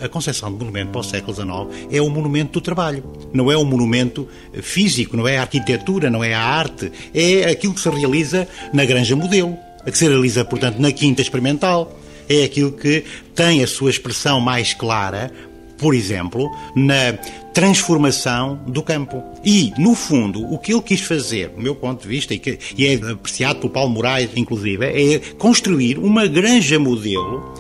A 0.02 0.10
concepção 0.10 0.52
de 0.52 0.58
monumento 0.58 0.92
para 0.92 1.02
o 1.02 1.04
século 1.04 1.34
XIX 1.34 1.88
é 1.92 2.02
o 2.02 2.10
monumento 2.10 2.54
do 2.54 2.62
trabalho, 2.62 3.04
não 3.32 3.52
é 3.52 3.56
o 3.56 3.64
monumento 3.64 4.28
físico, 4.62 5.16
não 5.16 5.28
é 5.28 5.38
a 5.38 5.42
arquitetura, 5.42 6.10
não 6.10 6.24
é 6.24 6.34
a 6.34 6.42
arte, 6.42 6.92
é 7.14 7.50
aquilo 7.50 7.74
que 7.74 7.80
se 7.80 7.90
realiza 7.90 8.48
na 8.74 8.84
granja 8.84 9.16
modelo, 9.16 9.58
que 9.86 9.98
se 9.98 10.08
realiza, 10.08 10.44
portanto, 10.44 10.80
na 10.80 10.92
quinta 10.92 11.22
experimental, 11.22 11.98
é 12.28 12.44
aquilo 12.44 12.72
que 12.72 13.04
tem 13.36 13.64
a 13.64 13.68
sua 13.68 13.92
expressão 13.92 14.40
mais 14.40 14.74
clara, 14.74 15.32
por 15.86 15.94
exemplo, 15.94 16.52
na 16.74 17.14
transformação 17.54 18.60
do 18.66 18.82
campo. 18.82 19.24
E, 19.44 19.72
no 19.78 19.94
fundo, 19.94 20.44
o 20.52 20.58
que 20.58 20.74
ele 20.74 20.82
quis 20.82 21.02
fazer, 21.02 21.50
do 21.50 21.62
meu 21.62 21.76
ponto 21.76 22.02
de 22.02 22.08
vista, 22.08 22.34
e, 22.34 22.40
que, 22.40 22.58
e 22.76 22.88
é 22.88 22.96
apreciado 22.96 23.60
por 23.60 23.70
Paulo 23.70 23.92
Moraes, 23.92 24.32
inclusive, 24.36 24.84
é 24.84 25.20
construir 25.38 26.00
uma 26.00 26.26
granja 26.26 26.80
modelo 26.80 27.54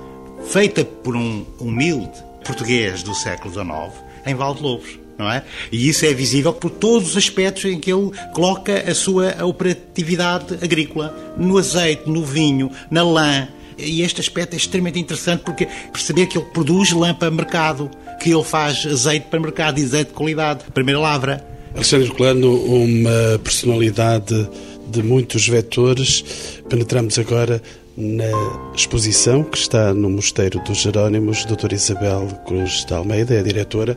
feita 0.48 0.84
por 0.84 1.16
um 1.16 1.46
humilde 1.60 2.18
português 2.44 3.04
do 3.04 3.14
século 3.14 3.54
XIX 3.54 3.94
em 4.26 4.34
Val 4.34 4.56
de 4.56 4.64
Lobos. 4.64 4.98
Não 5.20 5.30
é? 5.30 5.44
E 5.72 5.88
isso 5.88 6.04
é 6.04 6.12
visível 6.12 6.52
por 6.52 6.72
todos 6.72 7.12
os 7.12 7.18
aspectos 7.18 7.66
em 7.66 7.80
que 7.80 7.94
ele 7.94 8.10
coloca 8.34 8.90
a 8.90 8.96
sua 8.96 9.46
operatividade 9.46 10.56
agrícola, 10.64 11.36
no 11.38 11.60
azeite, 11.60 12.10
no 12.10 12.26
vinho, 12.26 12.72
na 12.90 13.04
lã, 13.04 13.48
e 13.78 14.02
este 14.02 14.22
aspecto 14.22 14.54
é 14.54 14.58
extremamente 14.58 15.00
interessante 15.00 15.42
porque 15.44 15.68
perceber 15.92 16.28
que 16.28 16.38
ele 16.38 16.46
produz 16.54 16.92
lã 16.92 17.14
para 17.14 17.30
mercado, 17.32 17.90
que 18.22 18.34
ele 18.34 18.44
faz 18.44 18.86
azeite 18.86 19.28
para 19.30 19.40
mercado 19.40 19.80
e 19.80 19.84
azeite 19.84 20.10
de 20.10 20.16
qualidade, 20.16 20.64
primeira 20.74 21.00
lavra. 21.00 21.46
Alexandre 21.74 22.10
Colano, 22.10 22.56
uma 22.56 23.40
personalidade 23.44 24.48
de 24.88 25.04
muitos 25.04 25.48
vetores. 25.48 26.24
Penetramos 26.70 27.20
agora 27.20 27.62
na 27.98 28.74
exposição 28.76 29.44
que 29.44 29.58
está 29.58 29.94
no 29.94 30.10
Mosteiro 30.10 30.60
dos 30.60 30.80
Jerónimos. 30.80 31.46
Doutora 31.46 31.76
Isabel 31.76 32.28
Cruz 32.46 32.84
de 32.86 32.94
Almeida 32.94 33.34
é 33.36 33.40
a 33.40 33.44
diretora 33.44 33.96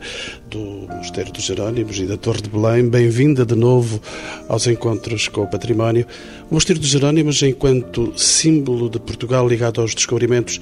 do 0.49 0.87
Mosteiro 0.87 1.31
dos 1.31 1.43
Jerónimos 1.43 1.97
e 1.99 2.05
da 2.05 2.15
Torre 2.15 2.41
de 2.41 2.49
Belém. 2.49 2.87
Bem-vinda 2.87 3.45
de 3.45 3.55
novo 3.55 4.01
aos 4.47 4.67
encontros 4.67 5.27
com 5.27 5.41
o 5.41 5.47
património. 5.47 6.07
O 6.49 6.53
Mosteiro 6.53 6.79
dos 6.79 6.89
Jerónimos, 6.89 7.41
enquanto 7.43 8.13
símbolo 8.17 8.89
de 8.89 8.99
Portugal 8.99 9.47
ligado 9.47 9.81
aos 9.81 9.93
descobrimentos, 9.93 10.61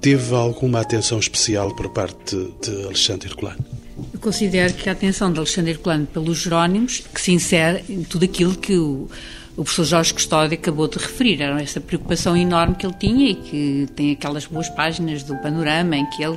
teve 0.00 0.34
alguma 0.34 0.80
atenção 0.80 1.20
especial 1.20 1.74
por 1.76 1.88
parte 1.90 2.36
de 2.62 2.84
Alexandre 2.84 3.28
Herculano? 3.28 3.64
Eu 4.12 4.18
considero 4.18 4.74
que 4.74 4.88
a 4.88 4.92
atenção 4.92 5.32
de 5.32 5.38
Alexandre 5.38 5.72
Herculano 5.72 6.06
pelos 6.06 6.38
Jerónimos, 6.38 7.04
que 7.14 7.20
se 7.20 7.30
insere 7.30 7.84
em 7.88 8.02
tudo 8.02 8.24
aquilo 8.24 8.56
que 8.56 8.76
o 8.76 9.08
o 9.56 9.64
professor 9.64 9.84
Jorge 9.84 10.14
Custódio 10.14 10.58
acabou 10.58 10.88
de 10.88 10.98
referir. 10.98 11.42
Era 11.42 11.60
essa 11.60 11.80
preocupação 11.80 12.36
enorme 12.36 12.74
que 12.74 12.86
ele 12.86 12.94
tinha 12.98 13.30
e 13.30 13.34
que 13.34 13.88
tem 13.94 14.12
aquelas 14.12 14.46
boas 14.46 14.68
páginas 14.68 15.22
do 15.22 15.36
panorama 15.36 15.96
em 15.96 16.06
que 16.06 16.22
ele 16.22 16.36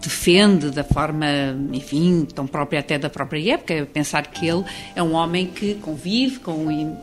defende 0.00 0.70
da 0.70 0.84
forma, 0.84 1.26
enfim, 1.72 2.26
tão 2.34 2.46
própria 2.46 2.80
até 2.80 2.98
da 2.98 3.10
própria 3.10 3.54
época, 3.54 3.86
pensar 3.92 4.26
que 4.26 4.46
ele 4.46 4.64
é 4.94 5.02
um 5.02 5.12
homem 5.12 5.46
que 5.46 5.74
convive 5.74 6.38
com 6.38 6.96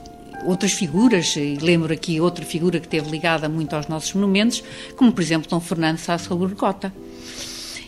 outras 0.45 0.71
figuras, 0.73 1.35
e 1.35 1.57
lembro 1.61 1.91
aqui 1.91 2.21
outra 2.21 2.45
figura 2.45 2.79
que 2.79 2.85
esteve 2.85 3.09
ligada 3.09 3.49
muito 3.49 3.75
aos 3.75 3.87
nossos 3.87 4.13
monumentos, 4.13 4.63
como 4.95 5.11
por 5.11 5.21
exemplo 5.21 5.49
Dom 5.49 5.59
Fernando 5.59 5.97
Sá 5.97 6.17
Gorgota. 6.29 6.93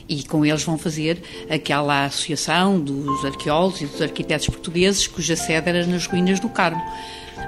E 0.09 0.23
com 0.23 0.45
eles 0.45 0.63
vão 0.63 0.77
fazer 0.77 1.21
aquela 1.49 2.05
associação 2.05 2.79
dos 2.79 3.25
arqueólogos 3.25 3.81
e 3.81 3.85
dos 3.85 4.01
arquitetos 4.01 4.47
portugueses, 4.47 5.07
cuja 5.07 5.35
sede 5.35 5.69
era 5.69 5.85
nas 5.85 6.05
ruínas 6.05 6.39
do 6.39 6.49
Carmo. 6.49 6.81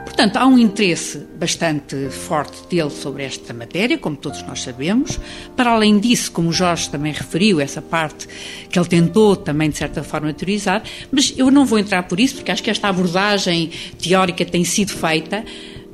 Portanto, 0.05 0.38
há 0.38 0.45
um 0.45 0.57
interesse 0.57 1.20
bastante 1.39 2.10
forte 2.10 2.68
dele 2.68 2.89
sobre 2.89 3.24
esta 3.24 3.53
matéria, 3.53 3.97
como 3.97 4.16
todos 4.16 4.41
nós 4.43 4.62
sabemos. 4.62 5.20
Para 5.55 5.72
além 5.72 5.97
disso, 5.99 6.32
como 6.32 6.49
o 6.49 6.53
Jorge 6.53 6.89
também 6.89 7.14
referiu, 7.14 7.60
essa 7.60 7.82
parte 7.82 8.28
que 8.70 8.78
ele 8.78 8.88
tentou 8.88 9.36
também, 9.36 9.70
de 9.70 9.78
certa 9.78 10.03
forma, 10.03 10.34
teorizar, 10.34 10.84
mas 11.12 11.34
eu 11.38 11.49
não 11.49 11.66
vou 11.66 11.80
entrar 11.80 12.03
por 12.03 12.20
isso, 12.20 12.36
porque 12.36 12.51
acho 12.51 12.62
que 12.62 12.70
esta 12.70 12.89
abordagem 12.89 13.72
teórica 14.01 14.43
tem 14.45 14.64
sido 14.64 14.91
feita. 14.91 15.43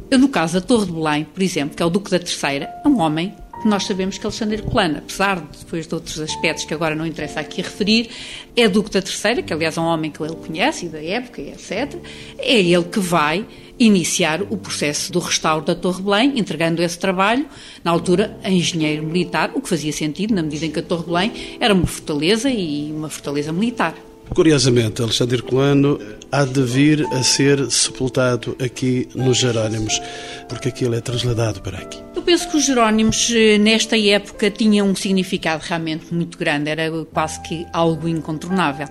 Eu, 0.09 0.19
no 0.19 0.27
caso 0.27 0.59
da 0.59 0.61
Torre 0.61 0.85
de 0.85 0.91
Belém, 0.91 1.23
por 1.23 1.41
exemplo, 1.41 1.75
que 1.75 1.83
é 1.83 1.85
o 1.85 1.89
Duque 1.89 2.11
da 2.11 2.19
Terceira, 2.19 2.69
é 2.83 2.87
um 2.87 2.99
homem 2.99 3.33
nós 3.67 3.85
sabemos 3.85 4.17
que 4.17 4.25
Alexandre 4.25 4.57
Herculano, 4.57 4.99
apesar 4.99 5.39
de 5.39 5.57
depois 5.59 5.87
de 5.87 5.95
outros 5.95 6.19
aspectos 6.19 6.65
que 6.65 6.73
agora 6.73 6.95
não 6.95 7.05
interessa 7.05 7.39
aqui 7.39 7.61
referir, 7.61 8.09
é 8.55 8.67
Duque 8.67 8.91
da 8.91 9.01
Terceira, 9.01 9.41
que 9.41 9.51
aliás 9.51 9.75
é 9.77 9.81
um 9.81 9.85
homem 9.85 10.11
que 10.11 10.21
ele 10.21 10.35
conhece 10.35 10.85
e 10.85 10.89
da 10.89 11.03
época, 11.03 11.41
etc. 11.41 11.95
É 12.37 12.59
ele 12.59 12.83
que 12.83 12.99
vai 12.99 13.45
iniciar 13.77 14.41
o 14.43 14.57
processo 14.57 15.11
do 15.11 15.19
restauro 15.19 15.65
da 15.65 15.75
Torre 15.75 16.01
Belém, 16.01 16.39
entregando 16.39 16.81
esse 16.81 16.97
trabalho, 16.97 17.45
na 17.83 17.91
altura, 17.91 18.37
a 18.43 18.49
engenheiro 18.49 19.03
militar, 19.03 19.51
o 19.53 19.61
que 19.61 19.67
fazia 19.67 19.91
sentido, 19.91 20.33
na 20.33 20.43
medida 20.43 20.65
em 20.65 20.71
que 20.71 20.79
a 20.79 20.83
Torre 20.83 21.05
Belém 21.05 21.57
era 21.59 21.73
uma 21.73 21.87
fortaleza 21.87 22.49
e 22.49 22.91
uma 22.91 23.09
fortaleza 23.09 23.51
militar. 23.51 23.95
Curiosamente, 24.33 25.01
Alexandre 25.01 25.37
Herculano 25.37 25.99
há 26.31 26.43
de 26.43 26.61
vir 26.61 27.05
a 27.13 27.23
ser 27.23 27.71
sepultado 27.71 28.55
aqui 28.61 29.07
nos 29.15 29.37
Jerónimos, 29.37 30.01
porque 30.49 30.69
aquilo 30.69 30.95
é 30.95 31.01
trasladado 31.01 31.61
para 31.61 31.77
aqui. 31.77 32.01
Eu 32.15 32.21
penso 32.21 32.49
que 32.49 32.57
os 32.57 32.65
Jerónimos, 32.65 33.31
eh, 33.33 33.57
nesta 33.57 33.97
época, 33.97 34.49
tinham 34.49 34.87
um 34.87 34.95
significado 34.95 35.63
realmente 35.65 36.13
muito 36.13 36.37
grande, 36.37 36.69
era 36.69 36.89
quase 37.13 37.39
que 37.43 37.65
algo 37.71 38.07
incontornável. 38.07 38.87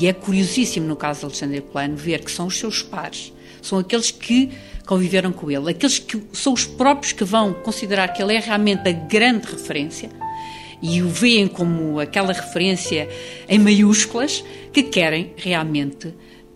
E 0.00 0.06
é 0.06 0.12
curiosíssimo, 0.12 0.86
no 0.86 0.96
caso 0.96 1.20
de 1.20 1.26
Alexandre 1.26 1.56
Herculano, 1.58 1.96
ver 1.96 2.24
que 2.24 2.30
são 2.30 2.46
os 2.46 2.58
seus 2.58 2.82
pares, 2.82 3.32
são 3.62 3.78
aqueles 3.78 4.10
que 4.10 4.50
conviveram 4.86 5.32
com 5.32 5.50
ele, 5.50 5.70
aqueles 5.70 5.98
que 5.98 6.20
são 6.32 6.52
os 6.52 6.66
próprios 6.66 7.12
que 7.12 7.24
vão 7.24 7.52
considerar 7.52 8.08
que 8.08 8.22
ele 8.22 8.34
é 8.34 8.40
realmente 8.40 8.88
a 8.88 8.92
grande 8.92 9.46
referência 9.46 10.10
e 10.82 11.02
o 11.02 11.08
veem 11.08 11.48
como 11.48 12.00
aquela 12.00 12.32
referência 12.32 13.08
em 13.48 13.58
maiúsculas 13.58 14.44
que 14.72 14.82
querem 14.82 15.32
realmente 15.36 16.14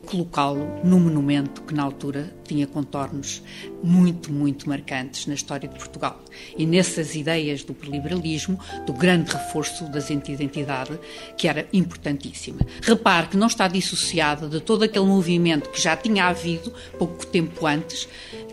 colocá-lo 0.08 0.66
num 0.82 0.98
monumento 0.98 1.60
que 1.62 1.74
na 1.74 1.82
altura 1.82 2.32
tinha 2.44 2.66
contornos 2.66 3.42
muito, 3.82 4.32
muito 4.32 4.66
marcantes 4.66 5.26
na 5.26 5.34
história 5.34 5.68
de 5.68 5.74
Portugal. 5.74 6.18
E 6.56 6.64
nessas 6.64 7.14
ideias 7.14 7.62
do 7.62 7.76
liberalismo, 7.82 8.58
do 8.86 8.92
grande 8.92 9.30
reforço 9.30 9.84
das 9.90 10.08
identidade, 10.08 10.98
que 11.36 11.46
era 11.46 11.68
importantíssima. 11.72 12.60
Repare 12.82 13.28
que 13.28 13.36
não 13.36 13.46
está 13.48 13.68
dissociada 13.68 14.48
de 14.48 14.60
todo 14.60 14.82
aquele 14.82 15.04
movimento 15.04 15.68
que 15.68 15.80
já 15.80 15.94
tinha 15.94 16.24
havido 16.24 16.72
pouco 16.98 17.26
tempo 17.26 17.66
antes, 17.66 18.08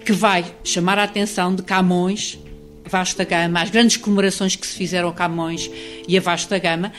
que 0.05 0.11
vai 0.11 0.45
chamar 0.63 0.99
a 0.99 1.03
atenção 1.03 1.55
de 1.55 1.63
Camões 1.63 2.37
vasta 2.87 3.23
gama, 3.23 3.61
as 3.61 3.69
grandes 3.69 3.97
comemorações 3.97 4.55
que 4.55 4.65
se 4.65 4.75
fizeram 4.75 5.09
a 5.09 5.13
Camões 5.13 5.69
e 6.07 6.17
a 6.17 6.21
vasta 6.21 6.57
gama, 6.59 6.91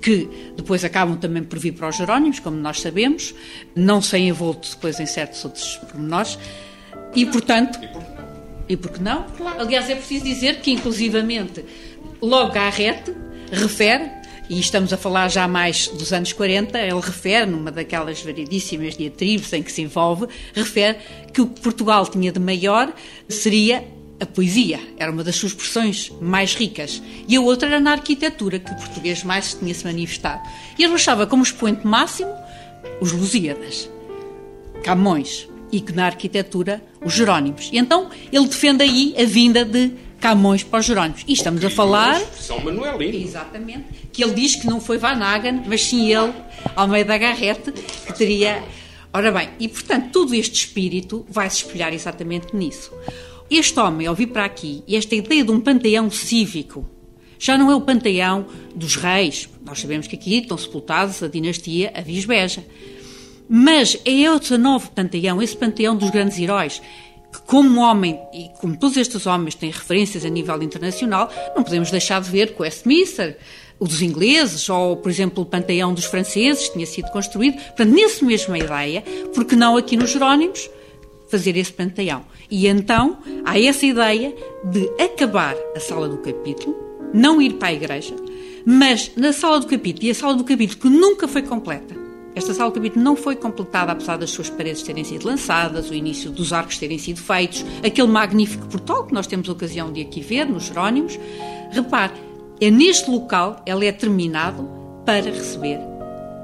que 0.00 0.28
depois 0.56 0.84
acabam 0.84 1.16
também 1.16 1.42
por 1.42 1.58
vir 1.58 1.72
para 1.72 1.88
os 1.88 1.96
Jerónimos, 1.96 2.38
como 2.38 2.56
nós 2.56 2.80
sabemos, 2.80 3.34
não 3.74 4.00
sem 4.00 4.28
envolto 4.28 4.70
depois 4.70 5.00
em 5.00 5.06
certos 5.06 5.44
outros 5.44 5.76
pormenores, 5.90 6.38
e 7.14 7.26
portanto. 7.26 7.78
E 8.68 8.76
por 8.76 8.90
que 8.90 9.02
não? 9.02 9.26
Aliás, 9.58 9.88
é 9.88 9.94
preciso 9.94 10.24
dizer 10.24 10.60
que, 10.60 10.72
inclusivamente, 10.72 11.64
logo 12.20 12.52
Garrett 12.52 13.12
refere, 13.50 14.10
e 14.48 14.60
estamos 14.60 14.92
a 14.92 14.96
falar 14.96 15.28
já 15.28 15.48
mais 15.48 15.88
dos 15.88 16.12
anos 16.12 16.32
40, 16.32 16.78
ele 16.78 17.00
refere, 17.00 17.46
numa 17.46 17.72
daquelas 17.72 18.22
variedíssimas 18.22 18.96
diatribes 18.96 19.52
em 19.52 19.62
que 19.62 19.72
se 19.72 19.82
envolve, 19.82 20.26
refere 20.54 20.98
que 21.32 21.40
o 21.40 21.48
que 21.48 21.60
Portugal 21.60 22.06
tinha 22.06 22.30
de 22.30 22.38
maior 22.38 22.92
seria 23.28 23.84
a 24.18 24.26
poesia 24.26 24.80
era 24.96 25.12
uma 25.12 25.22
das 25.22 25.36
suas 25.36 25.52
expressões 25.52 26.12
mais 26.20 26.54
ricas 26.54 27.02
e 27.28 27.36
a 27.36 27.40
outra 27.40 27.68
era 27.68 27.80
na 27.80 27.92
arquitetura, 27.92 28.58
que 28.58 28.70
o 28.70 28.76
português 28.76 29.22
mais 29.22 29.54
tinha 29.54 29.74
se 29.74 29.84
manifestado. 29.84 30.42
E 30.78 30.84
ele 30.84 30.94
achava 30.94 31.26
como 31.26 31.42
expoente 31.42 31.86
máximo 31.86 32.32
os 33.00 33.12
Lusíadas, 33.12 33.90
Camões 34.82 35.48
e 35.70 35.80
que 35.80 35.92
na 35.92 36.06
arquitetura 36.06 36.82
os 37.04 37.12
Jerónimos. 37.12 37.68
E 37.72 37.78
então 37.78 38.08
ele 38.32 38.46
defende 38.46 38.82
aí 38.82 39.14
a 39.18 39.24
vinda 39.24 39.64
de 39.64 39.92
Camões 40.20 40.62
para 40.62 40.80
os 40.80 40.86
Jerónimos. 40.86 41.22
E 41.26 41.32
estamos 41.32 41.62
a 41.64 41.70
falar. 41.70 42.20
São 42.40 42.58
Manuelino. 42.60 43.26
Exatamente. 43.26 43.84
Que 44.12 44.24
ele 44.24 44.32
diz 44.32 44.56
que 44.56 44.66
não 44.66 44.80
foi 44.80 44.96
Van 44.96 45.22
Hagen, 45.22 45.62
mas 45.66 45.82
sim 45.84 46.12
ele, 46.12 46.32
ao 46.74 46.88
meio 46.88 47.04
da 47.04 47.18
Garrete, 47.18 47.72
que 47.72 48.12
teria. 48.14 48.62
Ora 49.12 49.32
bem, 49.32 49.48
e 49.58 49.68
portanto 49.68 50.10
todo 50.10 50.34
este 50.34 50.66
espírito 50.66 51.24
vai 51.28 51.48
se 51.48 51.64
espelhar 51.64 51.92
exatamente 51.92 52.54
nisso. 52.54 52.92
Este 53.50 53.78
homem, 53.78 54.06
ao 54.06 54.14
vir 54.14 54.28
para 54.28 54.44
aqui, 54.44 54.82
e 54.86 54.96
esta 54.96 55.14
ideia 55.14 55.44
de 55.44 55.50
um 55.50 55.60
panteão 55.60 56.10
cívico, 56.10 56.84
já 57.38 57.56
não 57.56 57.70
é 57.70 57.74
o 57.74 57.80
panteão 57.80 58.46
dos 58.74 58.96
reis. 58.96 59.48
Nós 59.64 59.80
sabemos 59.80 60.06
que 60.06 60.16
aqui 60.16 60.38
estão 60.38 60.58
sepultados 60.58 61.22
a 61.22 61.28
dinastia 61.28 61.92
a 61.94 62.00
Visbeja. 62.00 62.64
Mas 63.48 63.96
é 64.04 64.10
esse 64.10 64.56
novo 64.58 64.90
panteão, 64.90 65.40
esse 65.40 65.56
panteão 65.56 65.94
dos 65.94 66.10
grandes 66.10 66.38
heróis, 66.38 66.82
que 67.32 67.40
como 67.42 67.80
homem, 67.80 68.18
e 68.34 68.48
como 68.60 68.76
todos 68.76 68.96
estes 68.96 69.26
homens 69.26 69.54
têm 69.54 69.70
referências 69.70 70.24
a 70.24 70.28
nível 70.28 70.60
internacional, 70.62 71.30
não 71.54 71.62
podemos 71.62 71.90
deixar 71.90 72.20
de 72.20 72.30
ver 72.30 72.54
o 72.58 72.62
Westminster, 72.62 73.38
o 73.78 73.86
dos 73.86 74.02
ingleses, 74.02 74.68
ou, 74.68 74.96
por 74.96 75.10
exemplo, 75.10 75.42
o 75.42 75.46
panteão 75.46 75.94
dos 75.94 76.06
franceses, 76.06 76.68
tinha 76.70 76.86
sido 76.86 77.10
construído. 77.10 77.54
Portanto, 77.54 77.94
nessa 77.94 78.24
mesma 78.24 78.58
ideia, 78.58 79.04
porque 79.34 79.54
não 79.54 79.76
aqui 79.76 79.96
nos 79.96 80.10
Jerónimos, 80.10 80.68
fazer 81.28 81.56
esse 81.56 81.72
panteão. 81.72 82.24
E 82.50 82.66
então 82.66 83.18
há 83.44 83.58
essa 83.60 83.86
ideia 83.86 84.34
de 84.64 84.88
acabar 85.02 85.54
a 85.74 85.80
sala 85.80 86.08
do 86.08 86.18
capítulo, 86.18 86.76
não 87.12 87.40
ir 87.40 87.54
para 87.54 87.68
a 87.68 87.72
igreja, 87.72 88.14
mas 88.64 89.12
na 89.16 89.32
sala 89.32 89.60
do 89.60 89.66
capítulo, 89.66 90.06
e 90.06 90.10
a 90.10 90.14
sala 90.14 90.34
do 90.34 90.44
capítulo 90.44 90.80
que 90.80 90.88
nunca 90.88 91.28
foi 91.28 91.42
completa, 91.42 92.06
esta 92.36 92.52
sala 92.52 92.70
do 92.70 92.74
capítulo 92.74 93.02
não 93.02 93.16
foi 93.16 93.34
completada 93.34 93.92
apesar 93.92 94.18
das 94.18 94.30
suas 94.30 94.50
paredes 94.50 94.82
terem 94.82 95.02
sido 95.02 95.26
lançadas, 95.26 95.88
o 95.88 95.94
início 95.94 96.30
dos 96.30 96.52
arcos 96.52 96.76
terem 96.76 96.98
sido 96.98 97.18
feitos, 97.18 97.64
aquele 97.82 98.08
magnífico 98.08 98.66
portal 98.66 99.06
que 99.06 99.14
nós 99.14 99.26
temos 99.26 99.48
ocasião 99.48 99.90
de 99.90 100.02
aqui 100.02 100.20
ver, 100.20 100.44
nos 100.44 100.64
Jerónimos. 100.64 101.18
Repare, 101.70 102.12
é 102.60 102.70
neste 102.70 103.10
local, 103.10 103.62
ele 103.64 103.86
é 103.86 103.92
terminado 103.92 104.68
para 105.06 105.22
receber 105.22 105.78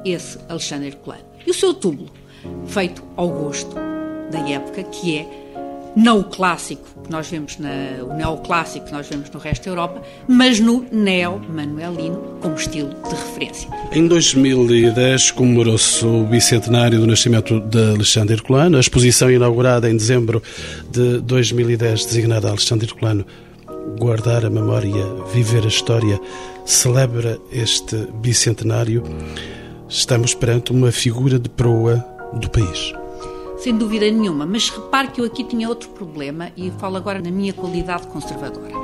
esse 0.02 0.38
Alexandre 0.48 0.88
Herculano. 0.88 1.24
E 1.46 1.50
o 1.50 1.54
seu 1.54 1.74
túmulo, 1.74 2.10
feito 2.64 3.04
ao 3.14 3.28
gosto 3.28 3.74
da 4.30 4.38
época, 4.48 4.82
que 4.84 5.18
é 5.18 5.41
não 5.94 6.20
o 6.20 6.24
clássico 6.24 6.82
que 7.04 7.10
nós 7.10 7.28
vemos 7.28 7.58
na, 7.58 8.04
o 8.04 8.14
neoclássico 8.14 8.86
que 8.86 8.92
nós 8.92 9.06
vemos 9.08 9.30
no 9.30 9.38
resto 9.38 9.64
da 9.64 9.70
Europa, 9.70 10.02
mas 10.28 10.58
no 10.58 10.86
neo-manuelino 10.90 12.38
como 12.40 12.54
estilo 12.54 12.90
de 13.08 13.14
referência. 13.14 13.68
Em 13.92 14.06
2010 14.06 15.32
comemorou-se 15.32 16.04
o 16.04 16.24
bicentenário 16.24 16.98
do 16.98 17.06
nascimento 17.06 17.60
de 17.60 17.90
Alexandre 17.90 18.34
Herculano, 18.34 18.76
a 18.76 18.80
exposição 18.80 19.30
inaugurada 19.30 19.90
em 19.90 19.96
dezembro 19.96 20.42
de 20.90 21.20
2010 21.20 22.06
designada 22.06 22.48
Alexandre 22.48 22.86
Herculano 22.86 23.26
Guardar 23.98 24.44
a 24.44 24.50
memória, 24.50 25.04
viver 25.32 25.64
a 25.64 25.68
história, 25.68 26.20
celebra 26.64 27.38
este 27.50 27.96
bicentenário. 28.14 29.02
Estamos 29.88 30.34
perante 30.34 30.72
uma 30.72 30.90
figura 30.90 31.38
de 31.38 31.48
proa 31.48 32.04
do 32.32 32.48
país 32.48 32.94
sem 33.62 33.76
dúvida 33.76 34.10
nenhuma. 34.10 34.44
Mas 34.44 34.68
repare 34.68 35.08
que 35.08 35.20
eu 35.20 35.24
aqui 35.24 35.44
tinha 35.44 35.68
outro 35.68 35.88
problema 35.90 36.50
e 36.56 36.70
falo 36.72 36.96
agora 36.96 37.20
na 37.20 37.30
minha 37.30 37.52
qualidade 37.52 38.08
conservadora. 38.08 38.74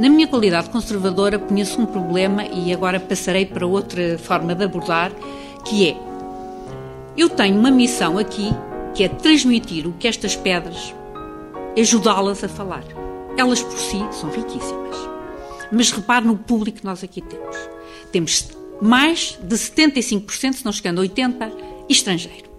Na 0.00 0.08
minha 0.08 0.26
qualidade 0.26 0.68
conservadora, 0.70 1.38
conheço 1.38 1.80
um 1.80 1.86
problema 1.86 2.44
e 2.44 2.72
agora 2.72 2.98
passarei 2.98 3.46
para 3.46 3.66
outra 3.66 4.18
forma 4.18 4.54
de 4.54 4.64
abordar, 4.64 5.12
que 5.64 5.88
é: 5.88 5.96
eu 7.16 7.28
tenho 7.28 7.56
uma 7.58 7.70
missão 7.70 8.18
aqui 8.18 8.50
que 8.94 9.04
é 9.04 9.08
transmitir 9.08 9.86
o 9.86 9.92
que 9.92 10.08
estas 10.08 10.34
pedras, 10.34 10.92
ajudá-las 11.78 12.42
a 12.42 12.48
falar. 12.48 12.84
Elas 13.36 13.62
por 13.62 13.78
si 13.78 14.04
são 14.10 14.28
riquíssimas. 14.30 14.96
Mas 15.70 15.90
repare 15.90 16.26
no 16.26 16.36
público 16.36 16.80
que 16.80 16.84
nós 16.84 17.02
aqui 17.02 17.22
temos. 17.22 17.56
Temos 18.10 18.48
mais 18.80 19.38
de 19.42 19.56
75%, 19.56 20.52
se 20.52 20.64
não 20.64 20.72
chegando 20.72 21.00
a 21.00 21.04
80%, 21.04 21.52
estrangeiro 21.88 22.51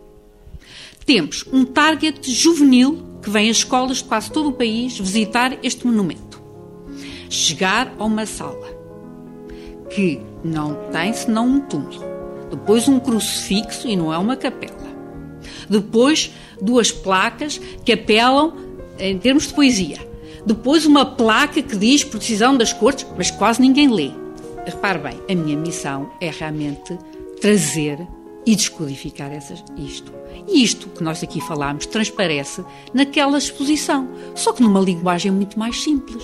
temos 1.05 1.45
um 1.51 1.65
target 1.65 2.31
juvenil 2.31 3.03
que 3.21 3.29
vem 3.29 3.49
às 3.49 3.57
escolas 3.57 3.97
de 3.97 4.03
quase 4.03 4.31
todo 4.31 4.49
o 4.49 4.53
país 4.53 4.97
visitar 4.97 5.57
este 5.63 5.85
monumento. 5.85 6.41
Chegar 7.29 7.93
a 7.97 8.05
uma 8.05 8.25
sala 8.25 8.67
que 9.89 10.19
não 10.43 10.75
tem 10.91 11.13
senão 11.13 11.47
um 11.47 11.59
túmulo, 11.59 12.03
depois 12.49 12.87
um 12.87 12.99
crucifixo 12.99 13.87
e 13.87 13.95
não 13.95 14.13
é 14.13 14.17
uma 14.17 14.35
capela, 14.35 14.87
depois 15.69 16.31
duas 16.61 16.91
placas 16.91 17.59
que 17.85 17.93
apelam 17.93 18.53
em 18.99 19.17
termos 19.17 19.47
de 19.47 19.53
poesia, 19.53 19.99
depois 20.45 20.85
uma 20.85 21.05
placa 21.05 21.61
que 21.61 21.75
diz 21.75 22.03
precisão 22.03 22.57
das 22.57 22.73
cortes, 22.73 23.05
mas 23.17 23.31
quase 23.31 23.61
ninguém 23.61 23.89
lê. 23.89 24.11
Repare 24.65 24.99
bem, 24.99 25.19
a 25.29 25.35
minha 25.35 25.57
missão 25.57 26.09
é 26.21 26.29
realmente 26.29 26.97
trazer 27.39 27.99
e 28.45 28.55
descodificar 28.55 29.31
essas, 29.31 29.63
isto. 29.77 30.11
E 30.47 30.63
isto 30.63 30.87
que 30.89 31.03
nós 31.03 31.23
aqui 31.23 31.39
falámos 31.41 31.85
transparece 31.85 32.63
naquela 32.93 33.37
exposição, 33.37 34.07
só 34.35 34.51
que 34.53 34.61
numa 34.63 34.79
linguagem 34.79 35.31
muito 35.31 35.57
mais 35.57 35.81
simples. 35.81 36.23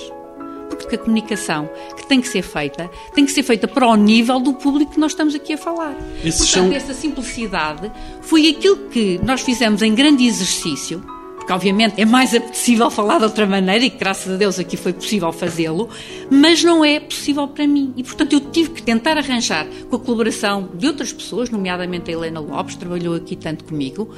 Porque 0.70 0.95
a 0.95 0.97
comunicação 0.99 1.70
que 1.97 2.07
tem 2.07 2.22
que 2.22 2.28
ser 2.28 2.41
feita, 2.41 2.89
tem 3.14 3.26
que 3.26 3.32
ser 3.32 3.43
feita 3.43 3.68
para 3.68 3.86
o 3.88 3.95
nível 3.95 4.39
do 4.39 4.53
público 4.53 4.93
que 4.93 4.99
nós 4.99 5.12
estamos 5.12 5.36
aqui 5.36 5.53
a 5.53 5.57
falar. 5.57 5.93
Esses 6.24 6.49
Portanto, 6.51 6.70
são- 6.70 6.74
essa 6.74 6.93
simplicidade 6.93 7.91
foi 8.22 8.49
aquilo 8.49 8.78
que 8.89 9.20
nós 9.24 9.41
fizemos 9.41 9.82
em 9.82 9.93
grande 9.93 10.26
exercício, 10.26 11.03
porque 11.50 11.54
obviamente 11.54 12.00
é 12.00 12.06
mais 12.06 12.36
apetecível 12.36 12.91
falar 12.91 13.18
de 13.18 13.24
outra 13.24 13.47
maneira 13.47 13.84
e 13.84 13.89
graças 13.89 14.32
a 14.32 14.38
Deus 14.38 14.60
aqui 14.60 14.78
foi 14.78 14.93
possível 14.93 15.32
fazê-lo, 15.32 15.89
mas 16.30 16.64
não 16.64 16.86
é 16.86 17.00
possível 17.00 17.47
para 17.47 17.66
mim. 17.66 17.91
E 17.97 18.04
portanto 18.04 18.34
eu 18.34 18.39
tive 18.39 18.70
que 18.70 18.84
tentar 18.84 19.18
arranjar 19.18 19.66
com 19.89 19.95
a 19.95 20.00
colaboração 20.00 20.70
de 20.76 20.86
outras 20.86 21.12
pessoas, 21.12 21.50
nomeadamente 21.50 22.12
a 22.12 22.14
Helena 22.14 22.39
Lopes, 22.39 22.76
trabalhou 22.76 23.16
aqui 23.16 23.36
tanto 23.36 23.64
comigo, 23.64 24.14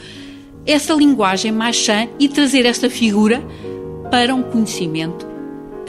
essa 0.66 0.94
linguagem 0.94 1.54
mais 1.54 1.78
chã 1.78 2.10
e 2.20 2.28
trazer 2.28 2.66
esta 2.66 2.90
figura 2.90 3.42
para 4.12 4.36
um 4.36 4.44
conhecimento 4.44 5.26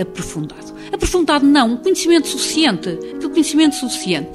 aprofundado. 0.01 0.73
Aprofundado 0.93 1.47
não, 1.47 1.73
um 1.73 1.77
conhecimento 1.79 2.29
suficiente. 2.29 2.91
Aquele 2.91 3.29
conhecimento 3.31 3.77
suficiente. 3.77 4.31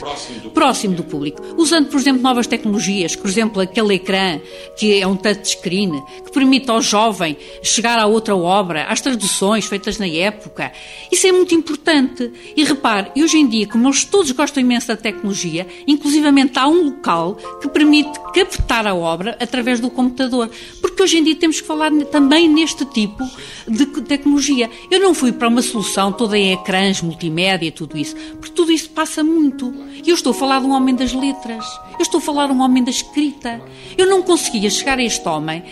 Próximo 0.53 0.95
do, 0.95 1.03
público. 1.03 1.41
Usando, 1.55 1.87
por 1.87 1.99
exemplo, 1.99 2.21
novas 2.21 2.47
tecnologias, 2.47 3.15
por 3.15 3.29
exemplo, 3.29 3.61
aquele 3.61 3.93
ecrã 3.95 4.39
que 4.77 4.99
é 4.99 5.05
um 5.05 5.15
touchscreen, 5.15 6.03
que 6.25 6.31
permite 6.31 6.69
ao 6.71 6.81
jovem 6.81 7.37
chegar 7.61 7.99
a 7.99 8.07
outra 8.07 8.35
obra, 8.35 8.85
às 8.85 9.01
traduções 9.01 9.65
feitas 9.65 9.99
na 9.99 10.07
época. 10.07 10.71
Isso 11.11 11.27
é 11.27 11.31
muito 11.31 11.53
importante. 11.53 12.31
E 12.55 12.63
repare, 12.63 13.11
e 13.15 13.23
hoje 13.23 13.37
em 13.37 13.47
dia, 13.47 13.67
como 13.67 13.87
eles 13.87 14.03
todos 14.03 14.31
gostam 14.31 14.61
imenso 14.61 14.87
da 14.87 14.97
tecnologia, 14.97 15.67
inclusivamente 15.85 16.57
há 16.57 16.67
um 16.67 16.85
local 16.85 17.35
que 17.61 17.69
permite 17.69 18.19
captar 18.33 18.87
a 18.87 18.95
obra 18.95 19.37
através 19.39 19.79
do 19.79 19.89
computador. 19.89 20.49
Porque 20.81 21.03
hoje 21.03 21.17
em 21.19 21.23
dia 21.23 21.35
temos 21.35 21.61
que 21.61 21.67
falar 21.67 21.91
também 22.11 22.49
neste 22.49 22.83
tipo 22.85 23.23
de 23.67 23.85
tecnologia. 24.01 24.69
Eu 24.89 24.99
não 24.99 25.13
fui 25.13 25.31
para 25.31 25.47
uma 25.47 25.61
solução 25.61 26.11
toda 26.11 26.37
em 26.47 26.53
ecrãs, 26.53 27.01
multimédia, 27.01 27.71
tudo 27.71 27.97
isso, 27.97 28.15
porque 28.39 28.53
tudo 28.53 28.71
isso 28.71 28.89
passa 28.89 29.23
muito. 29.23 29.73
E 30.05 30.09
eu 30.09 30.15
estou 30.15 30.31
a 30.31 30.35
falar 30.35 30.59
de 30.59 30.65
um 30.65 30.71
homem 30.71 30.95
das 30.95 31.13
letras, 31.13 31.65
eu 31.93 32.01
estou 32.01 32.19
a 32.19 32.21
falar 32.21 32.47
de 32.47 32.53
um 32.53 32.61
homem 32.61 32.83
da 32.83 32.91
escrita. 32.91 33.61
Eu 33.97 34.07
não 34.07 34.21
conseguia 34.21 34.69
chegar 34.69 34.97
a 34.97 35.03
este 35.03 35.27
homem. 35.27 35.63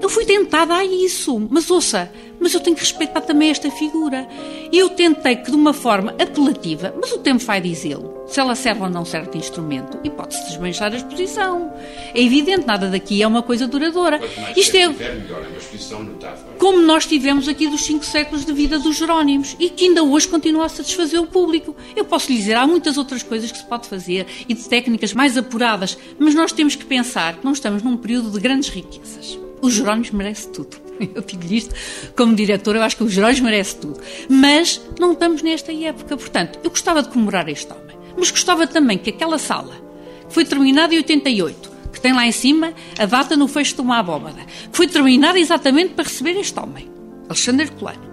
Eu 0.00 0.08
fui 0.08 0.24
tentada 0.24 0.74
a 0.74 0.84
isso, 0.84 1.46
mas 1.50 1.70
ouça, 1.70 2.10
mas 2.40 2.52
eu 2.52 2.60
tenho 2.60 2.74
que 2.74 2.82
respeitar 2.82 3.20
também 3.20 3.50
esta 3.50 3.70
figura. 3.70 4.26
E 4.72 4.78
eu 4.78 4.88
tentei 4.88 5.36
que 5.36 5.50
de 5.50 5.56
uma 5.56 5.72
forma 5.72 6.14
apelativa, 6.18 6.94
mas 7.00 7.12
o 7.12 7.18
tempo 7.18 7.44
vai 7.44 7.60
dizê-lo, 7.60 8.24
se 8.26 8.40
ela 8.40 8.54
serve 8.54 8.82
ou 8.82 8.90
não 8.90 9.04
serve 9.04 9.30
de 9.30 9.38
instrumento, 9.38 9.98
e 10.02 10.10
pode-se 10.10 10.44
desmanchar 10.48 10.92
a 10.92 10.96
exposição. 10.96 11.72
É 12.14 12.20
evidente, 12.20 12.66
nada 12.66 12.88
daqui 12.88 13.22
é 13.22 13.26
uma 13.26 13.42
coisa 13.42 13.68
duradoura. 13.68 14.20
Isto 14.56 14.76
é 14.76 14.88
melhor, 14.88 15.44
é 15.44 15.48
uma 15.48 15.56
exposição 15.58 16.02
notável. 16.02 16.52
como 16.58 16.80
nós 16.80 17.06
tivemos 17.06 17.46
aqui 17.48 17.68
dos 17.68 17.84
cinco 17.84 18.04
séculos 18.04 18.44
de 18.44 18.52
vida 18.52 18.78
dos 18.78 18.96
Jerónimos 18.96 19.56
e 19.58 19.68
que 19.68 19.86
ainda 19.86 20.02
hoje 20.02 20.26
continua 20.26 20.66
a 20.66 20.68
satisfazer 20.68 21.20
o 21.20 21.26
público. 21.26 21.76
Eu 21.94 22.04
posso 22.04 22.30
lhe 22.30 22.38
dizer, 22.38 22.54
há 22.54 22.66
muitas 22.66 22.96
outras 22.96 23.22
coisas 23.22 23.52
que 23.52 23.58
se 23.58 23.64
pode 23.64 23.86
fazer 23.86 24.26
e 24.48 24.54
de 24.54 24.68
técnicas 24.68 25.12
mais 25.12 25.36
apuradas, 25.36 25.96
mas 26.18 26.34
nós 26.34 26.50
temos 26.50 26.74
que 26.74 26.84
pensar 26.84 27.36
que 27.36 27.44
não 27.44 27.52
estamos 27.52 27.82
num 27.82 27.96
período 27.96 28.30
de 28.30 28.40
grandes 28.40 28.68
riquezas. 28.68 29.38
Os 29.62 29.74
Jerónimos 29.74 30.10
merece 30.10 30.48
tudo. 30.48 30.76
Eu 31.14 31.22
digo 31.22 31.44
isto 31.54 31.74
como 32.16 32.34
diretor, 32.34 32.76
eu 32.76 32.82
acho 32.82 32.96
que 32.96 33.04
os 33.04 33.12
Jerónimos 33.12 33.40
merece 33.40 33.76
tudo. 33.76 34.00
Mas 34.28 34.80
não 34.98 35.12
estamos 35.12 35.40
nesta 35.42 35.72
época. 35.72 36.16
Portanto, 36.16 36.58
eu 36.62 36.70
gostava 36.70 37.02
de 37.02 37.08
comemorar 37.08 37.48
este 37.48 37.72
homem. 37.72 37.96
Mas 38.16 38.30
gostava 38.30 38.66
também 38.66 38.98
que 38.98 39.10
aquela 39.10 39.38
sala, 39.38 39.74
que 40.28 40.34
foi 40.34 40.44
terminada 40.44 40.94
em 40.94 40.98
88, 40.98 41.70
que 41.92 42.00
tem 42.00 42.12
lá 42.12 42.26
em 42.26 42.32
cima 42.32 42.74
a 42.98 43.06
data 43.06 43.36
no 43.36 43.48
fecho 43.48 43.74
de 43.76 43.80
uma 43.80 43.98
abóbada, 43.98 44.42
que 44.70 44.76
foi 44.76 44.86
terminada 44.86 45.38
exatamente 45.38 45.94
para 45.94 46.04
receber 46.04 46.38
este 46.38 46.58
homem, 46.58 46.90
Alexandre 47.28 47.70
Colano. 47.70 48.12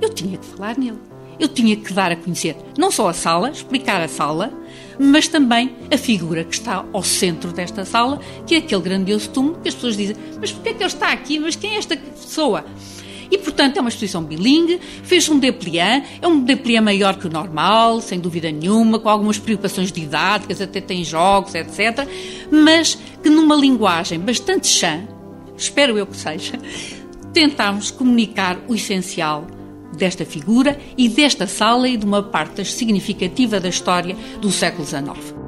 Eu 0.00 0.08
tinha 0.08 0.38
que 0.38 0.46
falar 0.46 0.78
nele. 0.78 0.98
Eu 1.38 1.48
tinha 1.48 1.76
que 1.76 1.92
dar 1.92 2.12
a 2.12 2.16
conhecer 2.16 2.56
não 2.78 2.90
só 2.90 3.08
a 3.08 3.12
sala, 3.12 3.50
explicar 3.50 4.00
a 4.00 4.08
sala, 4.08 4.52
mas 4.98 5.28
também 5.28 5.74
a 5.92 5.96
figura 5.96 6.44
que 6.44 6.54
está 6.54 6.84
ao 6.92 7.02
centro 7.02 7.52
desta 7.52 7.84
sala, 7.84 8.20
que 8.46 8.54
é 8.54 8.58
aquele 8.58 8.82
grandioso 8.82 9.30
túmulo 9.30 9.58
que 9.60 9.68
as 9.68 9.74
pessoas 9.74 9.96
dizem: 9.96 10.16
Mas 10.40 10.52
porquê 10.52 10.70
é 10.70 10.72
que 10.74 10.82
ele 10.82 10.86
está 10.86 11.12
aqui? 11.12 11.38
Mas 11.38 11.56
quem 11.56 11.74
é 11.74 11.78
esta 11.78 11.96
pessoa? 11.96 12.64
E, 13.30 13.38
portanto, 13.38 13.76
é 13.76 13.80
uma 13.80 13.88
exposição 13.88 14.22
bilingue, 14.22 14.78
fez 15.02 15.28
um 15.28 15.38
dépliant, 15.38 16.04
é 16.20 16.28
um 16.28 16.40
dépliant 16.40 16.84
maior 16.84 17.16
que 17.16 17.26
o 17.26 17.30
normal, 17.30 18.00
sem 18.00 18.20
dúvida 18.20 18.50
nenhuma, 18.52 18.98
com 18.98 19.08
algumas 19.08 19.38
preocupações 19.38 19.90
didáticas, 19.90 20.60
até 20.60 20.80
tem 20.80 21.02
jogos, 21.02 21.54
etc., 21.54 22.06
mas 22.50 22.96
que 23.22 23.30
numa 23.30 23.56
linguagem 23.56 24.20
bastante 24.20 24.68
chã, 24.68 25.08
espero 25.56 25.98
eu 25.98 26.06
que 26.06 26.16
seja, 26.16 26.60
tentámos 27.32 27.90
comunicar 27.90 28.58
o 28.68 28.74
essencial 28.74 29.46
desta 29.96 30.24
figura 30.24 30.78
e 30.96 31.08
desta 31.08 31.46
sala 31.46 31.88
e 31.88 31.96
de 31.96 32.04
uma 32.04 32.22
parte 32.22 32.64
significativa 32.64 33.60
da 33.60 33.68
história 33.68 34.16
do 34.40 34.50
século 34.50 34.86
XIX. 34.86 35.43